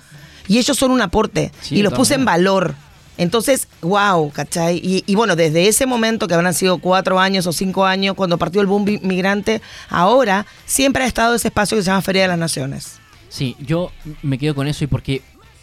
Y 0.49 0.59
ellos 0.59 0.77
son 0.77 0.91
un 0.91 1.01
aporte. 1.01 1.53
Sí, 1.61 1.77
y 1.77 1.83
los 1.83 1.93
puse 1.93 2.15
en 2.15 2.25
valor. 2.25 2.75
Entonces, 3.21 3.69
wow, 3.83 4.31
¿cachai? 4.31 4.79
Y, 4.83 5.05
y 5.07 5.15
bueno, 5.15 5.37
desde 5.37 5.69
ese 5.69 5.85
momento, 5.87 6.27
que 6.27 6.35
habrán 6.35 6.55
sido 6.55 6.79
cuatro 6.79 7.21
años 7.21 7.47
o 7.47 7.53
cinco 7.53 7.85
años, 7.85 8.15
cuando 8.15 8.39
partió 8.39 8.61
el 8.63 8.67
boom 8.67 8.85
migrante, 9.03 9.61
ahora 9.91 10.47
siempre 10.65 11.05
ha 11.05 11.07
estado 11.07 11.35
ese 11.35 11.49
espacio 11.49 11.77
que 11.77 11.83
se 11.83 11.91
llama 11.91 12.01
Feria 12.03 12.23
de 12.23 12.29
las 12.29 12.39
Naciones. 12.39 12.99
Sí, 13.29 13.57
yo 13.61 13.93
me 14.23 14.39
quedo 14.39 14.55
con 14.55 14.67
eso 14.69 14.85
y 14.85 14.87
porque 14.87 15.23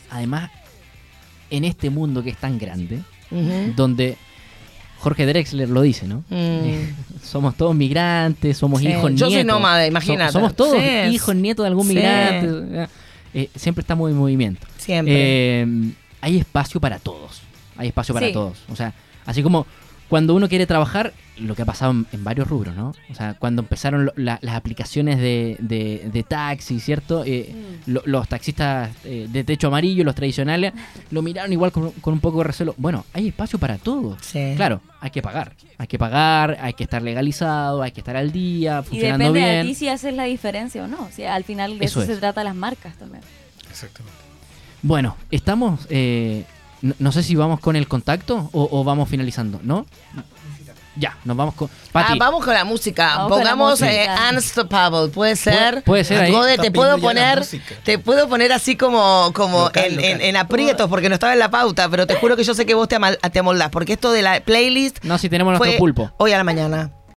además 0.10 0.52
en 1.50 1.64
este 1.66 1.90
mundo 1.90 2.22
que 2.24 2.30
es 2.30 2.38
tan 2.38 2.58
grande, 2.60 3.00
donde 3.76 4.18
Jorge 5.00 5.26
Drexler 5.26 5.68
lo 5.70 5.82
dice, 5.82 6.08
¿no? 6.08 6.24
Mm. 6.30 6.94
Somos 7.24 7.56
todos 7.56 7.76
migrantes, 7.76 8.58
somos 8.58 8.82
Sí. 8.82 8.88
hijos 8.88 9.04
Yo 9.16 9.28
nietos. 9.28 9.34
soy 9.34 9.44
nómada, 9.44 9.86
imagínate. 9.88 10.32
somos 10.32 10.56
todos 10.56 10.78
Sí. 10.82 11.14
hijos 11.14 11.36
nietos 11.36 11.64
de 11.64 11.68
algún 11.68 11.88
Sí. 11.88 11.96
migrante. 11.96 12.88
Eh, 13.34 13.50
siempre 13.56 13.82
estamos 13.82 14.10
en 14.10 14.18
movimiento. 14.18 14.66
Siempre. 14.78 15.14
Eh, 15.62 15.68
hay 16.22 16.38
espacio 16.40 16.80
para 16.82 17.00
todos. 17.00 17.42
Hay 17.78 17.88
espacio 17.90 18.14
para 18.14 18.28
Sí. 18.28 18.34
todos. 18.34 18.58
O 18.70 18.76
sea, 18.76 18.94
así 19.26 19.42
como 19.44 19.66
cuando 20.10 20.34
uno 20.36 20.48
quiere 20.48 20.66
trabajar, 20.66 21.12
lo 21.38 21.54
que 21.54 21.64
ha 21.64 21.66
pasado 21.66 21.92
en, 21.92 22.08
en 22.14 22.24
varios 22.24 22.48
rubros, 22.48 22.74
¿no? 22.78 22.94
O 23.12 23.14
sea, 23.14 23.34
cuando 23.34 23.62
empezaron 23.62 24.06
lo- 24.06 24.14
la- 24.16 24.40
las 24.42 24.56
aplicaciones 24.56 25.18
de, 25.20 25.58
de, 25.60 26.10
de 26.14 26.24
taxi, 26.24 26.80
¿cierto? 26.80 27.24
Eh, 27.26 27.54
Mm. 27.86 27.92
lo- 27.92 28.02
los 28.06 28.26
taxistas 28.30 28.90
eh, 29.04 29.28
de 29.30 29.44
techo 29.44 29.68
amarillo, 29.68 30.06
los 30.06 30.16
tradicionales, 30.16 30.72
lo 31.12 31.22
miraron 31.22 31.52
igual 31.52 31.74
con, 31.74 31.92
con 31.92 32.14
un 32.14 32.20
poco 32.22 32.38
de 32.38 32.46
recelo. 32.46 32.74
Bueno, 32.78 33.06
hay 33.14 33.28
espacio 33.28 33.60
para 33.60 33.78
todos. 33.78 34.18
Sí. 34.22 34.54
Claro, 34.56 34.80
hay 35.02 35.12
que 35.12 35.22
pagar. 35.22 35.52
Hay 35.78 35.88
que 35.88 36.00
pagar, 36.00 36.58
hay 36.62 36.72
que 36.74 36.84
estar 36.86 37.02
legalizado, 37.02 37.84
hay 37.84 37.92
que 37.92 38.00
estar 38.00 38.16
al 38.16 38.32
día, 38.32 38.80
Y 38.86 38.88
funcionando 38.90 39.26
depende 39.26 39.42
de 39.48 39.54
bien. 39.56 39.68
ti 39.68 39.76
si 39.76 39.90
haces 39.90 40.14
la 40.14 40.24
diferencia 40.24 40.86
o 40.86 40.88
no. 40.88 41.02
O 41.04 41.12
sea, 41.12 41.36
al 41.36 41.44
final 41.44 41.78
de 41.78 41.84
Eso 41.86 42.02
eso, 42.02 42.10
es. 42.10 42.16
se 42.16 42.22
trata 42.22 42.46
las 42.46 42.56
marcas 42.56 42.96
también. 42.96 43.24
Exactamente. 43.70 44.18
Bueno, 44.82 45.18
estamos. 45.32 45.86
eh, 45.90 46.46
no, 46.82 46.94
no 47.00 47.12
sé 47.12 47.24
si 47.24 47.36
vamos 47.36 47.60
con 47.60 47.76
el 47.76 47.88
contacto 47.88 48.50
o, 48.54 48.70
o 48.72 48.84
vamos 48.84 49.10
finalizando, 49.10 49.60
¿no? 49.64 49.86
Ya, 51.00 51.16
nos 51.26 51.38
vamos 51.38 51.54
con. 51.54 51.70
Pati, 51.92 52.14
Ah, 52.14 52.16
vamos 52.18 52.44
con 52.44 52.56
la 52.56 52.64
música. 52.66 53.18
Vamos 53.18 53.30
con 53.34 53.44
la 53.44 53.52
Pongamos 53.52 53.80
música. 53.82 54.30
eh, 54.30 54.34
Unstoppable. 54.34 55.10
Puede 55.10 55.36
ser. 55.36 55.84
puede 55.84 56.04
ser 56.04 56.22
ahí. 56.24 56.32
Gode, 56.32 56.58
te 56.58 56.72
puedo 56.72 56.98
poner, 56.98 57.38
música. 57.38 57.76
te 57.84 58.00
puedo 58.00 58.28
poner 58.28 58.52
así 58.52 58.76
como, 58.76 59.32
como 59.36 59.66
Local, 59.66 59.86
en, 59.86 59.96
local. 59.98 60.10
en- 60.10 60.22
en 60.22 60.38
aprietos 60.38 60.90
porque 60.90 61.08
no 61.08 61.14
estaba 61.14 61.34
en 61.34 61.40
la 61.40 61.52
pauta, 61.52 61.88
pero 61.90 62.08
te 62.08 62.16
juro 62.16 62.36
que 62.36 62.44
yo 62.44 62.56
sé 62.56 62.66
que 62.66 62.74
vos 62.74 62.88
te, 62.88 62.96
amal- 62.98 63.20
te 63.32 63.38
amoldás, 63.38 63.70
porque 63.70 63.94
esto 63.94 64.12
de 64.12 64.24
la 64.24 64.40
playlist 64.40 65.04
No, 65.04 65.20
si 65.20 65.30
tenemos 65.30 65.56
nuestro 65.56 65.78
pulpo. 65.78 66.12
hoy 66.18 66.32
a 66.32 66.38
la 66.38 66.44
mañana. 66.44 66.90